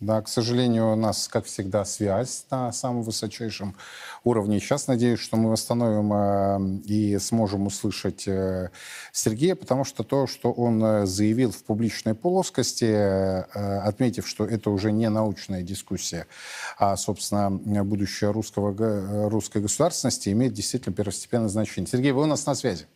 Да, 0.00 0.22
к 0.22 0.28
сожалению, 0.28 0.92
у 0.92 0.94
нас, 0.94 1.26
как 1.26 1.46
всегда, 1.46 1.84
связь 1.84 2.46
на 2.52 2.70
самом 2.70 3.02
высочайшем 3.02 3.74
уровне. 4.22 4.60
Сейчас 4.60 4.86
надеюсь, 4.86 5.18
что 5.18 5.36
мы 5.36 5.50
восстановим 5.50 6.12
э, 6.12 6.80
и 6.84 7.18
сможем 7.18 7.66
услышать 7.66 8.28
э, 8.28 8.70
Сергея, 9.12 9.56
потому 9.56 9.82
что 9.82 10.04
то, 10.04 10.28
что 10.28 10.52
он 10.52 10.84
э, 10.84 11.06
заявил 11.06 11.50
в 11.50 11.64
публичной 11.64 12.14
плоскости, 12.14 12.84
э, 12.84 13.40
отметив, 13.80 14.28
что 14.28 14.44
это 14.44 14.70
уже 14.70 14.92
не 14.92 15.08
научная 15.08 15.62
дискуссия, 15.62 16.28
а, 16.78 16.96
собственно, 16.96 17.50
будущее 17.50 18.30
русского, 18.30 18.72
г- 18.72 19.28
русской 19.28 19.60
государственности, 19.60 20.28
имеет 20.28 20.52
действительно 20.52 20.94
первостепенное 20.94 21.48
значение. 21.48 21.90
Сергей, 21.90 22.12
вы 22.12 22.22
у 22.22 22.26
нас 22.26 22.46
на 22.46 22.54
связи? 22.54 22.86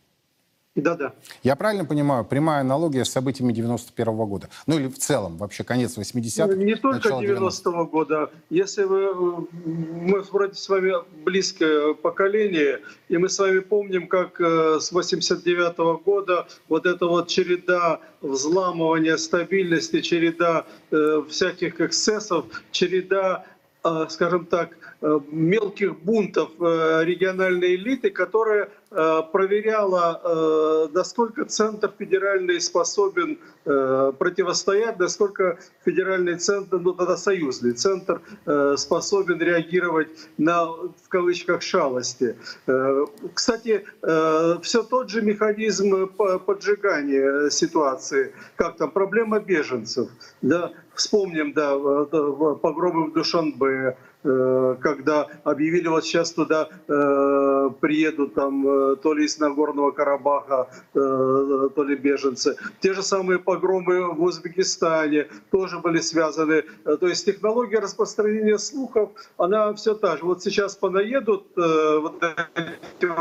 Да-да. 0.75 1.13
Я 1.43 1.55
правильно 1.55 1.85
понимаю, 1.85 2.25
прямая 2.25 2.61
аналогия 2.61 3.05
с 3.05 3.11
событиями 3.11 3.53
91 3.53 4.15
года? 4.15 4.49
Ну 4.65 4.79
или 4.79 4.87
в 4.87 4.97
целом, 4.97 5.37
вообще 5.37 5.63
конец 5.63 5.95
80-х, 5.99 6.55
Не 6.55 6.75
только 6.75 7.09
начало 7.09 7.21
90-го 7.21 7.85
года. 7.85 8.31
Если 8.49 8.83
вы, 8.83 9.01
э, 9.01 9.45
мы 9.65 10.21
вроде 10.21 10.55
с 10.55 10.67
вами 10.67 10.93
близкое 11.23 11.93
поколение, 11.93 12.79
и 13.07 13.17
мы 13.17 13.29
с 13.29 13.37
вами 13.37 13.59
помним, 13.59 14.07
как 14.07 14.41
э, 14.41 14.79
с 14.79 14.91
89 14.91 16.03
года 16.03 16.47
вот 16.67 16.87
эта 16.87 17.05
вот 17.05 17.27
череда 17.27 17.99
взламывания 18.21 19.17
стабильности, 19.17 20.01
череда 20.01 20.65
э, 20.89 21.21
всяких 21.29 21.81
эксцессов, 21.81 22.45
череда, 22.71 23.45
э, 23.83 24.07
скажем 24.09 24.47
так, 24.47 24.75
мелких 25.31 25.99
бунтов 25.99 26.49
э, 26.59 27.01
региональной 27.03 27.75
элиты, 27.75 28.09
которая 28.09 28.69
э, 28.91 29.21
проверяла, 29.31 30.21
э, 30.23 30.87
насколько 30.93 31.45
центр 31.45 31.91
федеральный 31.97 32.61
способен 32.61 33.37
э, 33.65 34.11
противостоять, 34.17 34.99
насколько 34.99 35.57
федеральный 35.83 36.35
центр, 36.35 36.79
ну 36.79 36.93
тогда 36.93 37.17
союзный 37.17 37.73
центр 37.73 38.21
э, 38.45 38.75
способен 38.77 39.39
реагировать 39.41 40.07
на, 40.37 40.65
в 40.65 41.09
кавычках, 41.09 41.61
шалости. 41.61 42.35
Э, 42.67 43.05
Кстати, 43.33 43.83
все 44.61 44.83
тот 44.83 45.09
же 45.09 45.21
механизм 45.21 46.07
по- 46.07 46.39
поджигания 46.39 47.49
ситуации, 47.49 48.33
как 48.55 48.77
там, 48.77 48.91
проблема 48.91 49.39
беженцев. 49.39 50.09
Да? 50.41 50.71
Вспомним, 50.95 51.53
да, 51.53 51.73
э, 51.73 52.55
погромы 52.61 53.09
в 53.09 53.13
Душанбе, 53.13 53.67
э, 53.67 53.95
когда 54.23 55.27
объявили, 55.43 55.87
вот 55.87 56.05
сейчас 56.05 56.31
туда 56.31 56.69
э, 56.87 56.93
приедут 57.69 58.33
там 58.33 58.67
э, 58.67 58.95
то 58.97 59.13
ли 59.13 59.25
из 59.25 59.39
Нагорного 59.39 59.91
Карабаха, 59.91 60.69
э, 60.93 61.69
то 61.75 61.83
ли 61.83 61.95
беженцы. 61.95 62.55
Те 62.79 62.93
же 62.93 63.03
самые 63.03 63.39
погромы 63.39 64.13
в 64.13 64.23
Узбекистане 64.23 65.27
тоже 65.51 65.79
были 65.79 65.99
связаны. 65.99 66.63
Э, 66.85 66.97
То 66.97 67.07
есть 67.07 67.25
технология 67.25 67.79
распространения 67.79 68.57
слухов, 68.57 69.11
она 69.37 69.73
все 69.73 69.93
та 69.93 70.17
же. 70.17 70.25
Вот 70.25 70.43
сейчас 70.43 70.75
понаедут 70.75 71.43
вот 71.55 72.23
эти 72.23 73.11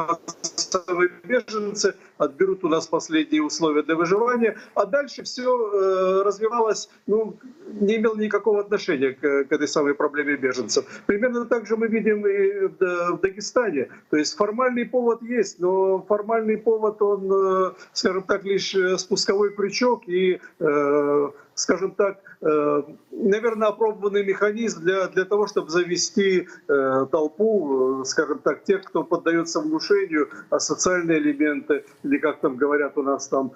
самые 0.56 1.10
беженцы, 1.24 1.94
отберут 2.18 2.64
у 2.64 2.68
нас 2.68 2.86
последние 2.86 3.42
условия 3.42 3.82
для 3.82 3.94
выживания, 3.94 4.56
а 4.74 4.86
дальше 4.86 5.22
все 5.22 6.22
развивалось, 6.22 6.88
ну, 7.06 7.38
не 7.80 7.96
имело 7.96 8.16
никакого 8.16 8.60
отношения 8.60 9.12
к, 9.12 9.24
этой 9.26 9.68
самой 9.68 9.94
проблеме 9.94 10.36
беженцев. 10.36 10.84
Примерно 11.06 11.44
так 11.44 11.66
же 11.66 11.76
мы 11.76 11.88
видим 11.88 12.26
и 12.26 12.68
в 12.68 13.18
Дагестане. 13.20 13.88
То 14.10 14.16
есть 14.16 14.31
формальный 14.34 14.84
повод 14.84 15.22
есть, 15.22 15.58
но 15.58 16.02
формальный 16.02 16.56
повод, 16.56 17.00
он, 17.02 17.30
э, 17.32 17.72
скажем 17.92 18.22
так, 18.22 18.44
лишь 18.44 18.74
э, 18.74 18.98
спусковой 18.98 19.54
крючок 19.54 20.08
и, 20.08 20.40
э, 20.58 21.30
скажем 21.62 21.92
так, 21.92 22.18
э, 22.40 22.82
наверное, 23.12 23.68
опробованный 23.68 24.24
механизм 24.24 24.80
для, 24.82 25.06
для 25.08 25.24
того, 25.24 25.46
чтобы 25.46 25.70
завести 25.70 26.48
э, 26.68 27.06
толпу, 27.10 28.00
э, 28.02 28.04
скажем 28.04 28.38
так, 28.38 28.64
тех, 28.64 28.82
кто 28.82 29.04
поддается 29.04 29.60
внушению, 29.60 30.28
а 30.50 30.58
социальные 30.58 31.18
элементы, 31.18 31.84
или 32.02 32.18
как 32.18 32.40
там 32.40 32.56
говорят 32.56 32.98
у 32.98 33.02
нас 33.02 33.28
там, 33.28 33.52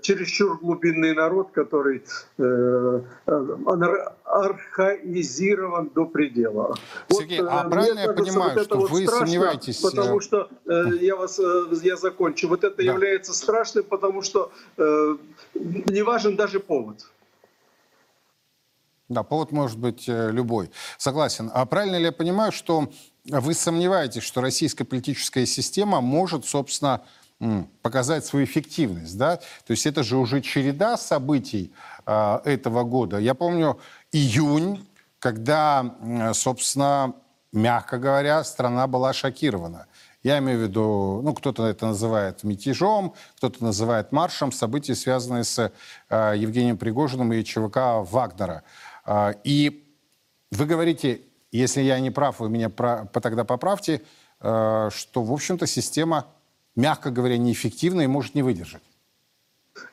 чересчур 0.00 0.58
глубинный 0.58 1.14
народ, 1.14 1.50
который 1.52 2.02
ар- 3.26 4.12
архаизирован 4.24 5.90
до 5.94 6.06
предела. 6.06 6.74
Сергей, 7.10 7.40
а 7.40 7.66
э, 7.66 7.70
правильно 7.70 8.00
я 8.00 8.06
кажется, 8.06 8.32
понимаю, 8.32 8.54
вот 8.54 8.64
что 8.64 8.78
вот 8.78 8.90
вы 8.90 9.06
страшно, 9.06 9.26
сомневаетесь, 9.26 9.80
Потому 9.80 10.20
что, 10.20 10.48
я 11.00 11.16
вас, 11.16 11.40
я 11.82 11.96
закончу, 11.96 12.48
вот 12.48 12.64
это 12.64 12.76
Да. 12.76 12.82
является 12.82 13.34
страшным, 13.34 13.84
потому 13.84 14.22
что 14.22 14.50
не 15.54 16.02
важен 16.02 16.36
даже 16.36 16.58
повод. 16.60 16.96
Да, 19.12 19.22
повод 19.22 19.52
может 19.52 19.78
быть 19.78 20.08
э, 20.08 20.30
любой. 20.30 20.70
Согласен. 20.98 21.50
А 21.52 21.66
правильно 21.66 21.96
ли 21.96 22.04
я 22.04 22.12
понимаю, 22.12 22.52
что 22.52 22.90
вы 23.24 23.54
сомневаетесь, 23.54 24.22
что 24.22 24.40
российская 24.40 24.84
политическая 24.84 25.46
система 25.46 26.00
может, 26.00 26.44
собственно, 26.44 27.02
показать 27.82 28.24
свою 28.24 28.44
эффективность, 28.44 29.18
да? 29.18 29.36
То 29.36 29.72
есть 29.72 29.84
это 29.86 30.02
же 30.02 30.16
уже 30.16 30.40
череда 30.40 30.96
событий 30.96 31.72
э, 32.06 32.38
этого 32.44 32.84
года. 32.84 33.18
Я 33.18 33.34
помню 33.34 33.78
июнь, 34.12 34.86
когда, 35.18 35.94
собственно, 36.34 37.14
мягко 37.52 37.98
говоря, 37.98 38.42
страна 38.44 38.86
была 38.86 39.12
шокирована. 39.12 39.86
Я 40.22 40.38
имею 40.38 40.58
в 40.58 40.62
виду, 40.62 41.20
ну, 41.22 41.34
кто-то 41.34 41.66
это 41.66 41.86
называет 41.86 42.44
мятежом, 42.44 43.14
кто-то 43.36 43.62
называет 43.64 44.12
маршем, 44.12 44.52
события, 44.52 44.94
связанные 44.94 45.42
с 45.42 45.72
э, 46.08 46.34
Евгением 46.36 46.76
Пригожиным 46.78 47.32
и 47.32 47.42
ЧВК 47.42 47.76
Вагнера. 48.10 48.62
А, 49.04 49.34
И 49.42 49.84
вы 50.52 50.66
говорите, 50.66 51.22
если 51.50 51.80
я 51.82 51.98
не 51.98 52.10
прав, 52.10 52.38
вы 52.38 52.48
меня 52.48 52.68
про- 52.68 53.06
тогда 53.06 53.44
поправьте, 53.44 54.02
э, 54.40 54.90
что, 54.94 55.22
в 55.24 55.32
общем-то, 55.32 55.66
система, 55.66 56.26
мягко 56.76 57.10
говоря, 57.10 57.36
неэффективна 57.36 58.02
и 58.02 58.06
может 58.06 58.34
не 58.36 58.42
выдержать. 58.42 58.82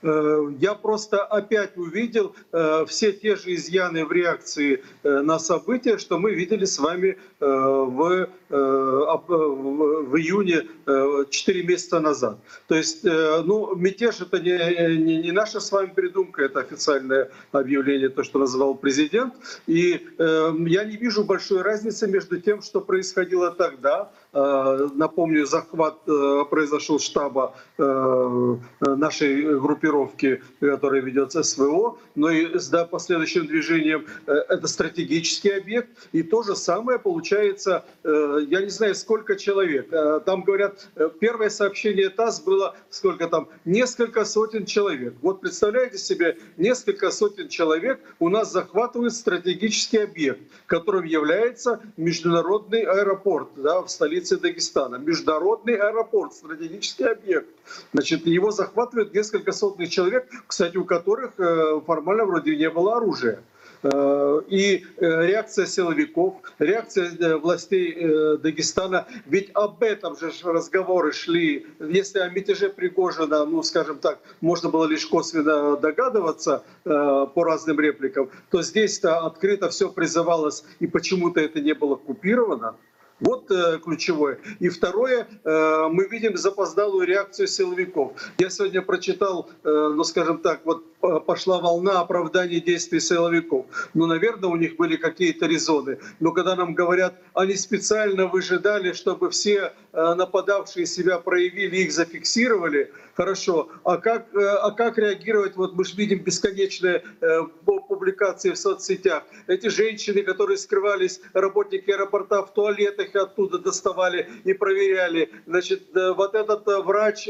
Э, 0.01 0.51
Я 0.59 0.75
просто 0.75 1.23
опять 1.23 1.77
увидел 1.77 2.35
э, 2.51 2.85
все 2.87 3.11
те 3.11 3.35
же 3.35 3.53
изъяны 3.55 4.05
в 4.05 4.11
реакции 4.11 4.83
э, 5.03 5.19
на 5.21 5.39
события, 5.39 5.97
что 5.97 6.19
мы 6.19 6.33
видели 6.33 6.65
с 6.65 6.79
вами 6.79 7.17
в, 7.39 8.29
в 8.49 10.17
июне 10.17 10.67
э, 10.85 11.25
4 11.29 11.63
месяца 11.63 11.99
назад. 11.99 12.39
То 12.67 12.75
есть, 12.75 13.03
ну, 13.03 13.75
мятеж 13.75 14.21
это 14.21 14.39
не, 14.39 14.97
не, 14.97 15.17
не 15.23 15.31
наша 15.31 15.59
с 15.59 15.71
вами 15.71 15.91
придумка, 15.95 16.43
это 16.43 16.59
официальное 16.59 17.31
объявление, 17.51 18.09
то, 18.09 18.23
что 18.23 18.39
называл 18.39 18.75
президент. 18.75 19.33
И 19.67 20.05
я 20.17 20.83
не 20.83 20.97
вижу 20.97 21.23
большой 21.23 21.61
разницы 21.61 22.07
между 22.07 22.41
тем, 22.41 22.61
что 22.61 22.81
происходило 22.81 23.51
тогда, 23.51 24.11
напомню, 24.31 25.45
захват 25.45 25.97
э, 26.07 26.45
произошел 26.49 26.99
штаба 26.99 27.55
э, 27.77 28.55
нашей 28.79 29.59
группировки, 29.59 30.43
которая 30.59 31.01
ведется 31.01 31.41
СВО, 31.41 31.97
но 32.13 32.29
и 32.29 32.59
с 32.59 32.69
последующим 32.85 33.47
движением 33.47 34.05
э, 34.27 34.33
это 34.49 34.67
стратегический 34.67 35.49
объект. 35.49 35.89
И 36.11 36.21
то 36.21 36.43
же 36.43 36.55
самое 36.55 36.99
получается, 36.99 37.85
э, 38.03 38.39
я 38.47 38.61
не 38.61 38.69
знаю, 38.69 38.93
сколько 38.93 39.35
человек. 39.35 39.91
Э, 39.91 40.19
там 40.23 40.43
говорят, 40.43 40.87
э, 40.95 41.09
первое 41.19 41.49
сообщение 41.49 42.09
ТАСС 42.09 42.41
было 42.41 42.75
сколько 42.91 43.27
там, 43.27 43.49
несколько 43.65 44.25
сотен 44.25 44.65
человек. 44.65 45.15
Вот 45.23 45.41
представляете 45.41 45.97
себе, 45.97 46.37
несколько 46.57 47.09
сотен 47.09 47.47
человек 47.49 47.99
у 48.19 48.29
нас 48.29 48.51
захватывают 48.51 49.13
стратегический 49.13 49.97
объект, 49.97 50.41
которым 50.67 51.05
является 51.05 51.81
международный 51.97 52.83
аэропорт 52.83 53.49
да, 53.55 53.81
в 53.81 53.89
столице 53.89 54.18
Дагестана. 54.37 54.97
Международный 54.97 55.75
аэропорт, 55.75 56.33
стратегический 56.33 57.05
объект. 57.05 57.47
Значит, 57.93 58.25
его 58.25 58.51
захватывают 58.51 59.13
несколько 59.13 59.51
сотен 59.51 59.87
человек, 59.87 60.27
кстати, 60.47 60.77
у 60.77 60.85
которых 60.85 61.33
э, 61.37 61.81
формально 61.85 62.25
вроде 62.25 62.55
не 62.55 62.69
было 62.69 62.97
оружия. 62.97 63.41
Э, 63.81 64.41
и 64.47 64.85
э, 64.97 65.25
реакция 65.27 65.65
силовиков, 65.65 66.35
реакция 66.59 67.37
властей 67.37 68.37
Дагестана. 68.37 69.07
Ведь 69.25 69.51
об 69.53 69.81
этом 69.83 70.17
же 70.17 70.31
разговоры 70.43 71.11
шли. 71.11 71.67
Если 71.79 72.19
о 72.19 72.29
мятеже 72.29 72.69
Пригожина, 72.69 73.45
ну, 73.45 73.63
скажем 73.63 73.99
так, 73.99 74.19
можно 74.41 74.69
было 74.69 74.85
лишь 74.85 75.05
косвенно 75.05 75.77
догадываться 75.77 76.63
по 76.83 77.43
разным 77.43 77.79
репликам, 77.79 78.29
то 78.51 78.61
здесь-то 78.61 79.19
открыто 79.25 79.69
все 79.69 79.89
призывалось, 79.89 80.63
и 80.79 80.87
почему-то 80.87 81.39
это 81.39 81.61
не 81.61 81.73
было 81.73 81.95
купировано. 81.95 82.75
Вот 83.19 83.51
э, 83.51 83.79
ключевое. 83.83 84.39
И 84.59 84.69
второе, 84.69 85.27
э, 85.43 85.87
мы 85.91 86.07
видим 86.07 86.37
запоздалую 86.37 87.05
реакцию 87.05 87.47
силовиков. 87.47 88.13
Я 88.37 88.49
сегодня 88.49 88.81
прочитал, 88.81 89.49
э, 89.63 89.69
ну 89.95 90.03
скажем 90.03 90.39
так, 90.39 90.61
вот 90.65 90.83
пошла 90.99 91.59
волна 91.59 92.01
оправдания 92.01 92.59
действий 92.59 92.99
силовиков. 92.99 93.65
Ну, 93.93 94.05
наверное, 94.05 94.49
у 94.49 94.55
них 94.55 94.75
были 94.75 94.97
какие-то 94.97 95.45
резоны. 95.45 95.99
Но 96.19 96.31
когда 96.31 96.55
нам 96.55 96.73
говорят, 96.73 97.15
они 97.33 97.55
специально 97.55 98.27
выжидали, 98.27 98.91
чтобы 98.91 99.29
все 99.29 99.73
э, 99.93 100.13
нападавшие 100.13 100.85
себя 100.85 101.19
проявили, 101.19 101.77
их 101.77 101.93
зафиксировали, 101.93 102.91
хорошо. 103.15 103.69
А 103.83 103.97
как, 103.97 104.33
э, 104.35 104.39
а 104.39 104.71
как 104.71 104.97
реагировать? 104.97 105.55
Вот 105.55 105.73
мы 105.73 105.85
же 105.85 105.95
видим 105.95 106.19
бесконечные 106.19 107.03
э, 107.21 107.41
публикации 107.65 108.51
в 108.51 108.57
соцсетях. 108.57 109.23
Эти 109.47 109.67
женщины, 109.67 110.21
которые 110.23 110.57
скрывались, 110.57 111.21
работники 111.33 111.89
аэропорта 111.91 112.43
в 112.43 112.53
туалетах 112.53 113.08
оттуда 113.15 113.59
доставали 113.59 114.27
и 114.43 114.53
проверяли. 114.53 115.31
Значит, 115.45 115.83
вот 115.93 116.35
этот 116.35 116.65
врач, 116.65 117.27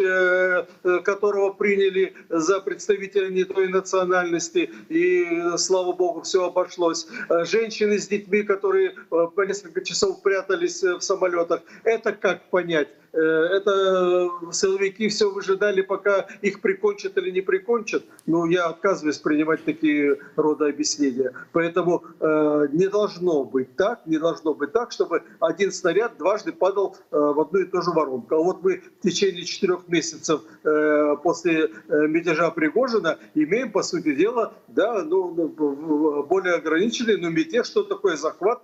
которого 1.03 1.53
приняли 1.53 2.13
за 2.29 2.59
представителя 2.59 3.29
не 3.29 3.43
той 3.43 3.67
национальности, 3.67 4.69
и, 4.89 5.57
слава 5.57 5.93
богу, 5.93 6.21
все 6.21 6.45
обошлось. 6.45 7.07
Женщины 7.45 7.99
с 7.99 8.07
детьми, 8.07 8.43
которые 8.43 8.95
по 9.09 9.45
несколько 9.45 9.83
часов 9.83 10.21
прятались 10.21 10.83
в 10.83 11.01
самолетах. 11.01 11.61
Это 11.83 12.11
как 12.13 12.49
понять? 12.49 12.89
Э, 13.11 13.19
это 13.19 14.29
силовики 14.51 15.07
все 15.07 15.31
выжидали, 15.31 15.81
пока 15.81 16.27
их 16.41 16.61
прикончат 16.61 17.17
или 17.17 17.31
не 17.31 17.41
прикончат. 17.41 18.03
Ну, 18.25 18.45
я 18.45 18.67
отказываюсь 18.67 19.17
принимать 19.17 19.63
такие 19.65 20.17
рода 20.35 20.67
объяснения. 20.67 21.33
Поэтому 21.51 22.03
э, 22.19 22.67
не 22.71 22.87
должно 22.87 23.43
быть 23.43 23.75
так, 23.75 24.01
не 24.05 24.17
должно 24.17 24.53
быть 24.53 24.71
так, 24.71 24.91
чтобы 24.91 25.23
один 25.39 25.68
снаряд 25.71 26.17
дважды 26.17 26.51
падал 26.51 26.95
э, 27.11 27.17
в 27.17 27.39
одну 27.39 27.59
и 27.59 27.65
ту 27.65 27.81
же 27.81 27.91
воронку. 27.91 28.35
А 28.35 28.39
вот 28.39 28.63
мы 28.63 28.81
в 28.99 29.01
течение 29.01 29.43
четырех 29.43 29.87
месяцев 29.87 30.41
э, 30.63 31.15
после 31.23 31.65
э, 31.65 32.07
мятежа 32.07 32.51
Пригожина 32.51 33.17
имеем, 33.35 33.71
по 33.71 33.83
сути 33.83 34.15
дела, 34.15 34.53
да, 34.67 35.03
ну, 35.03 35.33
ну 35.35 36.23
более 36.23 36.55
ограниченный, 36.55 37.17
но 37.17 37.29
мятеж, 37.29 37.67
что 37.67 37.83
такое 37.83 38.15
захват 38.15 38.61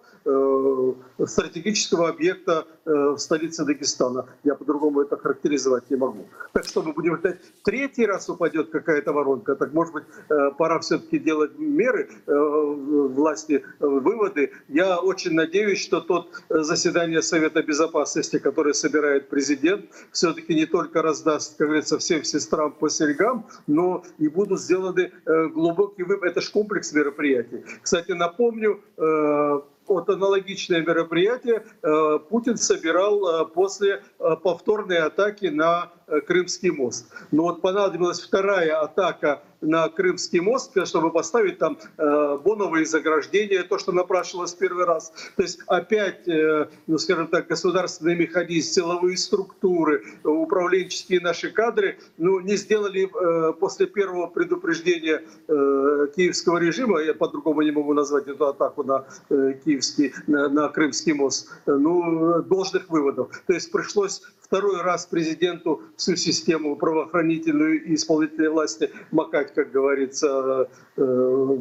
стратегического 1.26 2.10
объекта 2.10 2.66
э, 2.86 2.92
в 2.92 3.18
столице 3.18 3.66
Дагестана. 3.66 4.26
Я 4.44 4.56
по-другому 4.56 5.02
это 5.02 5.18
характеризовать 5.18 5.90
не 5.90 5.98
могу. 5.98 6.26
Так 6.54 6.66
что 6.66 6.82
мы 6.82 6.94
будем 6.94 7.18
ждать, 7.18 7.40
третий 7.64 8.06
раз 8.06 8.30
упадет 8.30 8.70
какая-то 8.70 9.14
воронка. 9.14 9.56
Так 9.56 9.74
может 9.74 9.94
быть, 9.94 10.04
э, 10.30 10.52
пора 10.58 10.80
все-таки 10.80 11.20
делать 11.20 11.58
меры 11.58 12.10
э, 12.28 12.32
власти, 12.34 13.64
э, 13.80 13.86
выводы. 13.86 14.52
Я 14.68 14.98
очень 15.00 15.34
надеюсь, 15.34 15.82
что 15.82 16.02
тот 16.02 16.30
заседание 16.50 17.22
Совета 17.22 17.64
Безопасности, 17.64 18.40
которое 18.40 18.74
собирает 18.74 19.30
президент, 19.30 19.86
все-таки 20.12 20.54
не 20.56 20.66
только 20.66 21.02
раздаст, 21.02 21.58
как 21.58 21.68
говорится, 21.68 21.98
всем 21.98 22.24
сестрам 22.24 22.72
по 22.72 22.90
серьгам, 22.90 23.46
но 23.68 24.04
и 24.18 24.28
будут 24.28 24.60
сделаны 24.60 25.12
глубокие 25.26 26.06
выводы. 26.06 26.28
Это 26.28 26.42
же 26.42 26.52
комплекс 26.52 26.94
мероприятий. 26.94 27.64
Кстати, 27.82 28.12
напомню, 28.12 28.82
вот 29.88 30.10
аналогичное 30.10 30.82
мероприятие 30.82 31.64
э, 31.82 32.20
Путин 32.30 32.58
собирал 32.58 33.28
э, 33.28 33.46
после 33.46 34.04
э, 34.20 34.36
повторной 34.44 34.98
атаки 34.98 35.46
на 35.48 35.92
Крымский 36.28 36.72
мост. 36.72 37.12
Но 37.32 37.44
вот 37.44 37.62
понадобилась 37.62 38.22
вторая 38.22 38.80
атака 38.82 39.42
на 39.62 39.90
Крымский 39.90 40.40
мост, 40.40 40.72
чтобы 40.86 41.12
поставить 41.12 41.58
там 41.58 41.78
э, 41.98 42.38
боновые 42.44 42.86
заграждения, 42.86 43.64
то, 43.64 43.78
что 43.78 43.92
напрашивалось 43.92 44.54
первый 44.54 44.86
раз. 44.86 45.12
То 45.36 45.44
есть 45.44 45.60
опять, 45.68 46.28
э, 46.28 46.68
ну, 46.88 46.98
скажем 46.98 47.28
так, 47.28 47.48
государственный 47.48 48.16
механизм, 48.16 48.70
силовые 48.70 49.18
структуры, 49.18 50.04
управленческие 50.24 51.20
наши 51.20 51.52
кадры 51.52 51.98
ну, 52.18 52.40
не 52.40 52.56
сделали 52.56 53.10
э, 53.10 53.54
после 53.54 53.88
первого 53.88 54.28
предупреждения 54.28 55.24
э, 55.48 56.08
киевского 56.16 56.58
режима, 56.58 57.00
я 57.02 57.14
по-другому 57.14 57.62
не 57.62 57.72
могу 57.72 57.94
назвать 57.94 58.28
эту 58.28 58.48
атаку 58.48 58.84
на 58.84 59.06
э, 59.30 59.54
киевский, 59.64 60.14
на, 60.28 60.50
на 60.50 60.70
Крымский 60.70 61.14
мост, 61.14 61.50
э, 61.66 61.72
ну, 61.72 62.42
должных 62.44 62.90
выводов. 62.90 63.30
То 63.48 63.54
есть 63.54 63.72
пришлось 63.72 64.22
второй 64.46 64.82
раз 64.82 65.06
президенту 65.08 65.82
всю 65.98 66.16
систему 66.16 66.76
правоохранительную 66.76 67.84
и 67.84 67.96
исполнительной 67.96 68.50
власти 68.50 68.92
макать, 69.12 69.54
как 69.54 69.72
говорится, 69.72 70.70
э, 70.98 71.58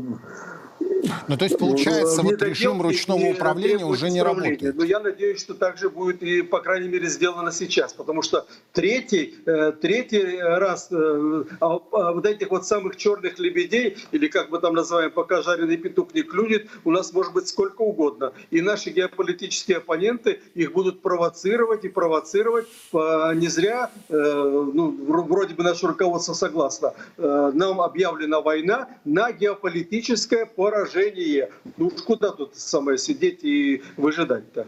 ну, 1.28 1.36
то 1.36 1.44
есть, 1.44 1.58
получается, 1.58 2.22
вот 2.22 2.42
режим 2.42 2.82
ручного 2.82 3.30
управления 3.30 3.84
уже 3.84 4.10
не 4.10 4.22
работает. 4.22 4.76
Но 4.76 4.84
я 4.84 5.00
надеюсь, 5.00 5.40
что 5.40 5.54
так 5.54 5.78
же 5.78 5.90
будет 5.90 6.22
и, 6.22 6.42
по 6.42 6.60
крайней 6.60 6.88
мере, 6.88 7.08
сделано 7.08 7.52
сейчас. 7.52 7.92
Потому 7.92 8.22
что 8.22 8.46
третий, 8.72 9.34
э, 9.46 9.72
третий 9.72 10.38
раз 10.40 10.88
э, 10.90 11.44
а, 11.60 11.78
а 11.92 12.12
вот 12.12 12.26
этих 12.26 12.50
вот 12.50 12.66
самых 12.66 12.96
черных 12.96 13.38
лебедей, 13.38 13.96
или 14.12 14.28
как 14.28 14.50
мы 14.50 14.58
там 14.58 14.74
называем, 14.74 15.10
пока 15.10 15.42
жареный 15.42 15.76
петух 15.76 16.14
не 16.14 16.22
клюнет, 16.22 16.68
у 16.84 16.90
нас 16.90 17.12
может 17.12 17.32
быть 17.32 17.48
сколько 17.48 17.82
угодно. 17.82 18.32
И 18.50 18.60
наши 18.60 18.90
геополитические 18.90 19.78
оппоненты 19.78 20.40
их 20.54 20.72
будут 20.72 21.02
провоцировать 21.02 21.84
и 21.84 21.88
провоцировать. 21.88 22.66
Не 22.92 23.48
зря, 23.48 23.90
э, 24.08 24.14
ну, 24.14 24.96
вроде 25.06 25.54
бы 25.54 25.62
наше 25.62 25.86
руководство 25.86 26.34
согласно, 26.34 26.94
нам 27.16 27.80
объявлена 27.80 28.40
война 28.40 28.88
на 29.04 29.32
геополитическое 29.32 30.46
поражение. 30.64 31.50
Ну 31.76 31.90
куда 31.90 32.30
тут 32.30 32.56
самое 32.56 32.96
сидеть 32.96 33.44
и 33.44 33.82
выжидать-то? 33.98 34.66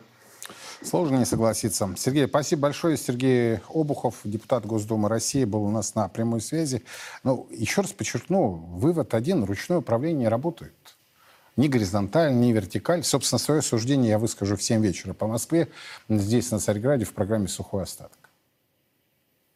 Сложно 0.83 1.17
не 1.17 1.25
согласиться. 1.25 1.89
Сергей, 1.97 2.29
спасибо 2.29 2.63
большое. 2.63 2.99
Сергей 2.99 3.61
Обухов, 3.71 4.17
депутат 4.25 4.67
Госдумы 4.67 5.09
России, 5.09 5.45
был 5.45 5.63
у 5.65 5.71
нас 5.71 5.95
на 5.95 6.07
прямой 6.09 6.43
связи. 6.43 6.83
Ну, 7.25 7.49
еще 7.51 7.81
раз 7.81 7.95
подчеркну, 7.95 8.49
вывод 8.77 9.15
один, 9.15 9.45
ручное 9.45 9.79
управление 9.79 10.29
работает. 10.29 10.75
Ни 11.57 11.67
горизонталь, 11.67 12.35
ни 12.35 12.53
вертикаль. 12.53 13.03
Собственно, 13.03 13.39
свое 13.39 13.63
суждение 13.63 14.11
я 14.11 14.19
выскажу 14.19 14.57
в 14.57 14.63
7 14.63 14.83
вечера 14.83 15.15
по 15.15 15.27
Москве, 15.27 15.69
здесь, 16.11 16.51
на 16.51 16.59
Царьграде, 16.59 17.07
в 17.07 17.15
программе 17.15 17.49
«Сухой 17.49 17.85
остаток». 17.85 18.19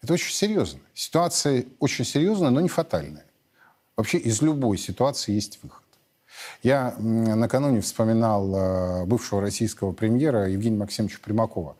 Это 0.02 0.14
очень 0.14 0.32
серьезно. 0.32 0.80
Ситуация 0.94 1.66
очень 1.80 2.06
серьезная, 2.06 2.48
но 2.48 2.62
не 2.62 2.70
фатальная. 2.70 3.26
Вообще 3.94 4.16
из 4.16 4.40
любой 4.40 4.78
ситуации 4.78 5.32
есть 5.32 5.58
выход. 5.62 5.79
Я 6.62 6.94
накануне 6.98 7.80
вспоминал 7.80 8.54
э, 8.54 9.04
бывшего 9.06 9.40
российского 9.40 9.92
премьера 9.92 10.48
Евгения 10.48 10.76
Максимовича 10.76 11.18
Примакова. 11.22 11.76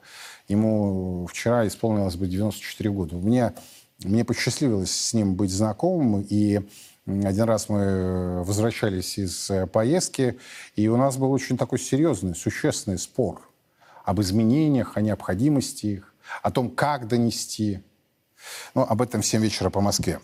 Ему 0.49 1.27
вчера 1.27 1.67
исполнилось 1.67 2.17
бы 2.17 2.27
94 2.27 2.91
года. 2.91 3.17
Мне, 3.17 3.53
мне 4.01 4.25
посчастливилось 4.25 4.91
с 4.91 5.15
ним 5.15 5.35
быть 5.35 5.51
знакомым, 5.51 6.23
и 6.23 6.61
один 7.07 7.45
раз 7.45 7.69
мы 7.69 8.43
возвращались 8.45 9.19
из 9.19 9.51
э, 9.51 9.67
поездки, 9.67 10.39
и 10.77 10.89
у 10.89 10.97
нас 10.97 11.17
был 11.17 11.31
очень 11.33 11.59
такой 11.59 11.79
серьезный, 11.79 12.35
существенный 12.35 12.99
спор 12.99 13.49
об 14.05 14.21
изменениях, 14.21 14.97
о 14.97 15.03
необходимости 15.03 15.87
их, 15.87 16.15
о 16.43 16.51
том, 16.51 16.71
как 16.71 17.09
донести. 17.09 17.83
Ну, 18.75 18.83
об 18.83 19.03
этом 19.03 19.23
в 19.23 19.27
7 19.27 19.43
вечера 19.43 19.71
по 19.71 19.81
Москве. 19.81 20.21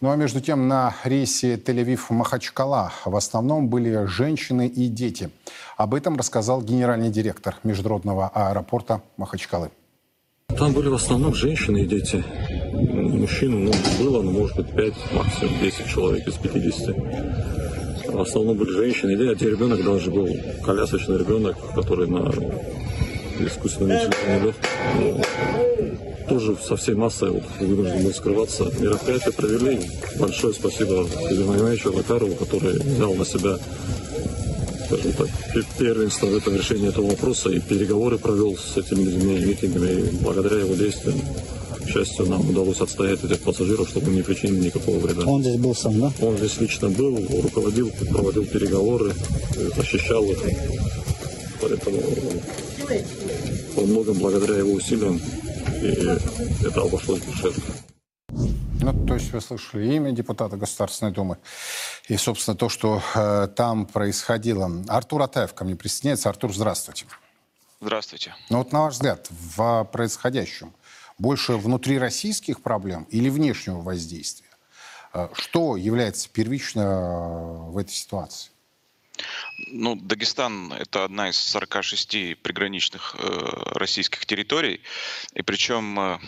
Ну 0.00 0.10
а 0.10 0.16
между 0.16 0.40
тем 0.40 0.68
на 0.68 0.94
рейсе 1.02 1.56
Тель-Авив-Махачкала 1.56 2.92
в 3.04 3.16
основном 3.16 3.68
были 3.68 4.06
женщины 4.06 4.68
и 4.68 4.86
дети. 4.86 5.30
Об 5.76 5.92
этом 5.92 6.16
рассказал 6.16 6.62
генеральный 6.62 7.10
директор 7.10 7.56
международного 7.64 8.30
аэропорта 8.32 9.02
Махачкалы. 9.16 9.70
Там 10.56 10.72
были 10.72 10.86
в 10.88 10.94
основном 10.94 11.34
женщины 11.34 11.82
и 11.82 11.86
дети. 11.86 12.24
Мужчин 12.74 13.64
ну, 13.64 13.72
было, 13.98 14.22
ну, 14.22 14.30
может 14.30 14.56
быть, 14.56 14.70
5, 14.72 14.94
максимум 15.14 15.58
10 15.60 15.86
человек 15.88 16.28
из 16.28 16.34
50. 16.34 18.14
В 18.14 18.20
основном 18.20 18.56
были 18.56 18.70
женщины. 18.70 19.10
И 19.10 19.28
один 19.28 19.50
ребенок 19.50 19.84
даже 19.84 20.12
был 20.12 20.28
колясочный 20.64 21.18
ребенок, 21.18 21.56
который 21.74 22.06
на 22.06 22.32
искусственном 23.44 23.90
легком. 23.90 24.54
Ну, 25.00 25.20
тоже 26.28 26.56
со 26.56 26.76
всей 26.76 26.94
массой 26.94 27.30
вот, 27.30 27.44
вынужден 27.60 28.04
был 28.04 28.12
скрываться. 28.12 28.64
Мероприятие 28.78 29.32
провели. 29.32 29.80
Большое 30.18 30.54
спасибо 30.54 31.06
Федору 31.06 31.56
Ивановичу 31.58 31.92
Лакарову, 31.92 32.34
который 32.34 32.78
взял 32.78 33.14
на 33.14 33.24
себя 33.24 33.58
скажем 34.88 35.12
так, 35.12 35.28
первенство 35.78 36.26
в 36.26 36.36
этом 36.36 36.56
решении 36.56 36.88
этого 36.88 37.10
вопроса 37.10 37.50
и 37.50 37.60
переговоры 37.60 38.18
провел 38.18 38.56
с 38.56 38.76
этими 38.76 39.02
людьми, 39.04 39.38
митингами. 39.44 40.00
И 40.00 40.10
благодаря 40.22 40.60
его 40.60 40.74
действиям, 40.74 41.20
к 41.84 41.90
счастью, 41.90 42.26
нам 42.26 42.48
удалось 42.48 42.80
отстоять 42.80 43.22
этих 43.22 43.40
пассажиров, 43.40 43.88
чтобы 43.88 44.10
не 44.10 44.22
причинили 44.22 44.66
никакого 44.66 44.98
вреда. 44.98 45.26
Он 45.26 45.42
здесь 45.42 45.56
был 45.56 45.74
сам, 45.74 46.00
да? 46.00 46.12
Он 46.20 46.36
здесь 46.38 46.58
лично 46.60 46.88
был, 46.88 47.18
руководил, 47.42 47.90
проводил 48.10 48.46
переговоры, 48.46 49.12
защищал 49.76 50.24
их. 50.24 50.38
Поэтому 51.60 52.00
во 53.76 53.82
многом 53.82 54.18
благодаря 54.18 54.58
его 54.58 54.72
усилиям 54.72 55.20
и 55.82 56.66
это 56.66 56.82
обошлось 56.82 57.22
жертв. 57.24 57.62
Ну, 58.80 59.06
то 59.06 59.14
есть 59.14 59.32
вы 59.32 59.40
слышали 59.40 59.94
имя 59.94 60.12
депутата 60.12 60.56
Государственной 60.56 61.12
Думы 61.12 61.38
и, 62.06 62.16
собственно, 62.16 62.56
то, 62.56 62.68
что 62.68 63.02
э, 63.14 63.48
там 63.54 63.86
происходило. 63.86 64.70
Артур 64.86 65.22
Атаев 65.22 65.52
ко 65.52 65.64
мне 65.64 65.74
присоединяется. 65.74 66.28
Артур, 66.28 66.54
здравствуйте. 66.54 67.06
Здравствуйте. 67.80 68.34
Ну 68.50 68.58
вот 68.58 68.72
на 68.72 68.82
ваш 68.82 68.94
взгляд, 68.94 69.28
в 69.30 69.84
происходящем 69.92 70.72
больше 71.18 71.54
внутрироссийских 71.54 72.60
проблем 72.62 73.06
или 73.10 73.28
внешнего 73.28 73.80
воздействия? 73.80 74.48
Э, 75.12 75.28
что 75.32 75.76
является 75.76 76.28
первично 76.28 76.80
э, 76.80 77.70
в 77.70 77.78
этой 77.78 77.92
ситуации? 77.92 78.50
Ну, 79.68 79.96
Дагестан– 79.96 80.72
это 80.78 81.04
одна 81.04 81.30
из 81.30 81.36
46 81.36 82.38
приграничных 82.42 83.16
э, 83.18 83.72
российских 83.74 84.24
территорий, 84.24 84.80
и 85.34 85.42
причем 85.42 85.98
э, 85.98 86.18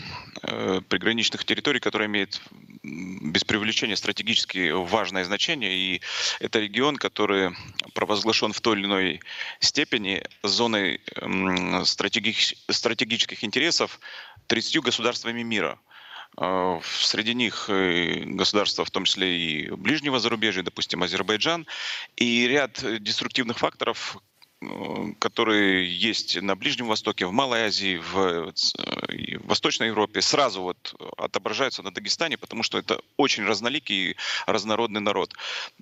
э, 0.43 0.81
приграничных 0.87 1.45
территорий, 1.45 1.79
которые 1.79 2.07
имеют 2.07 2.41
без 2.83 3.43
привлечения 3.43 3.95
стратегически 3.95 4.71
важное 4.71 5.23
значение, 5.23 5.73
и 5.73 6.01
это 6.39 6.59
регион, 6.59 6.97
который 6.97 7.55
провозглашен 7.93 8.53
в 8.53 8.61
той 8.61 8.77
или 8.77 8.85
иной 8.85 9.21
степени 9.59 10.23
зоной 10.43 11.01
э, 11.15 11.83
стратегических, 11.85 13.43
интересов 13.43 13.99
30 14.47 14.81
государствами 14.81 15.41
мира– 15.43 15.79
среди 16.37 17.33
них 17.33 17.69
государства, 17.69 18.85
в 18.85 18.91
том 18.91 19.05
числе 19.05 19.37
и 19.37 19.69
ближнего 19.69 20.19
зарубежья, 20.19 20.63
допустим, 20.63 21.03
Азербайджан, 21.03 21.67
и 22.15 22.47
ряд 22.47 22.83
деструктивных 23.03 23.59
факторов, 23.59 24.17
э, 24.61 25.13
которые 25.19 25.93
есть 25.93 26.41
на 26.41 26.55
Ближнем 26.55 26.87
Востоке, 26.87 27.25
в 27.25 27.31
Малой 27.31 27.63
Азии, 27.63 27.97
в, 27.97 28.17
э, 28.17 29.37
Восточной 29.43 29.87
Европе, 29.87 30.21
сразу 30.21 30.61
вот 30.61 30.95
отображаются 31.17 31.83
на 31.83 31.91
Дагестане, 31.91 32.37
потому 32.37 32.63
что 32.63 32.77
это 32.77 33.01
очень 33.17 33.43
разноликий 33.43 34.11
и 34.11 34.15
разнородный 34.45 35.01
народ. 35.01 35.33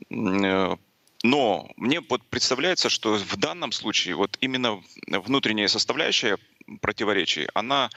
Э, 0.09 0.75
но 1.23 1.69
мне 1.75 1.99
вот 1.99 2.23
представляется, 2.29 2.89
что 2.89 3.15
в 3.15 3.37
данном 3.37 3.71
случае 3.73 4.15
вот 4.15 4.37
именно 4.39 4.81
внутренняя 5.07 5.67
составляющая 5.67 6.37
противоречий, 6.81 7.47
она 7.53 7.89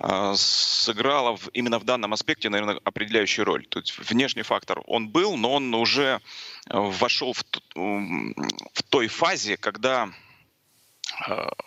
э, 0.00 0.34
сыграла 0.36 1.36
в, 1.36 1.48
именно 1.48 1.78
в 1.78 1.84
данном 1.84 2.12
аспекте, 2.12 2.48
наверное, 2.48 2.80
определяющую 2.84 3.44
роль. 3.44 3.66
То 3.66 3.80
есть 3.80 3.98
внешний 3.98 4.42
фактор 4.42 4.82
он 4.86 5.08
был, 5.08 5.36
но 5.36 5.54
он 5.54 5.74
уже 5.74 6.20
вошел 6.68 7.32
в, 7.32 7.44
в 7.74 8.82
той 8.90 9.08
фазе, 9.08 9.56
когда 9.56 10.10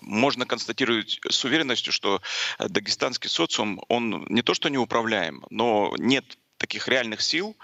можно 0.01 0.45
констатировать 0.45 1.19
с 1.27 1.43
уверенностью, 1.43 1.91
что 1.91 2.21
дагестанский 2.59 3.29
социум, 3.29 3.81
он 3.89 4.25
не 4.29 4.43
то 4.43 4.53
что 4.53 4.69
неуправляем, 4.69 5.43
но 5.49 5.93
нет 5.97 6.37
таких 6.61 6.87
реальных 6.87 7.21
сил, 7.21 7.57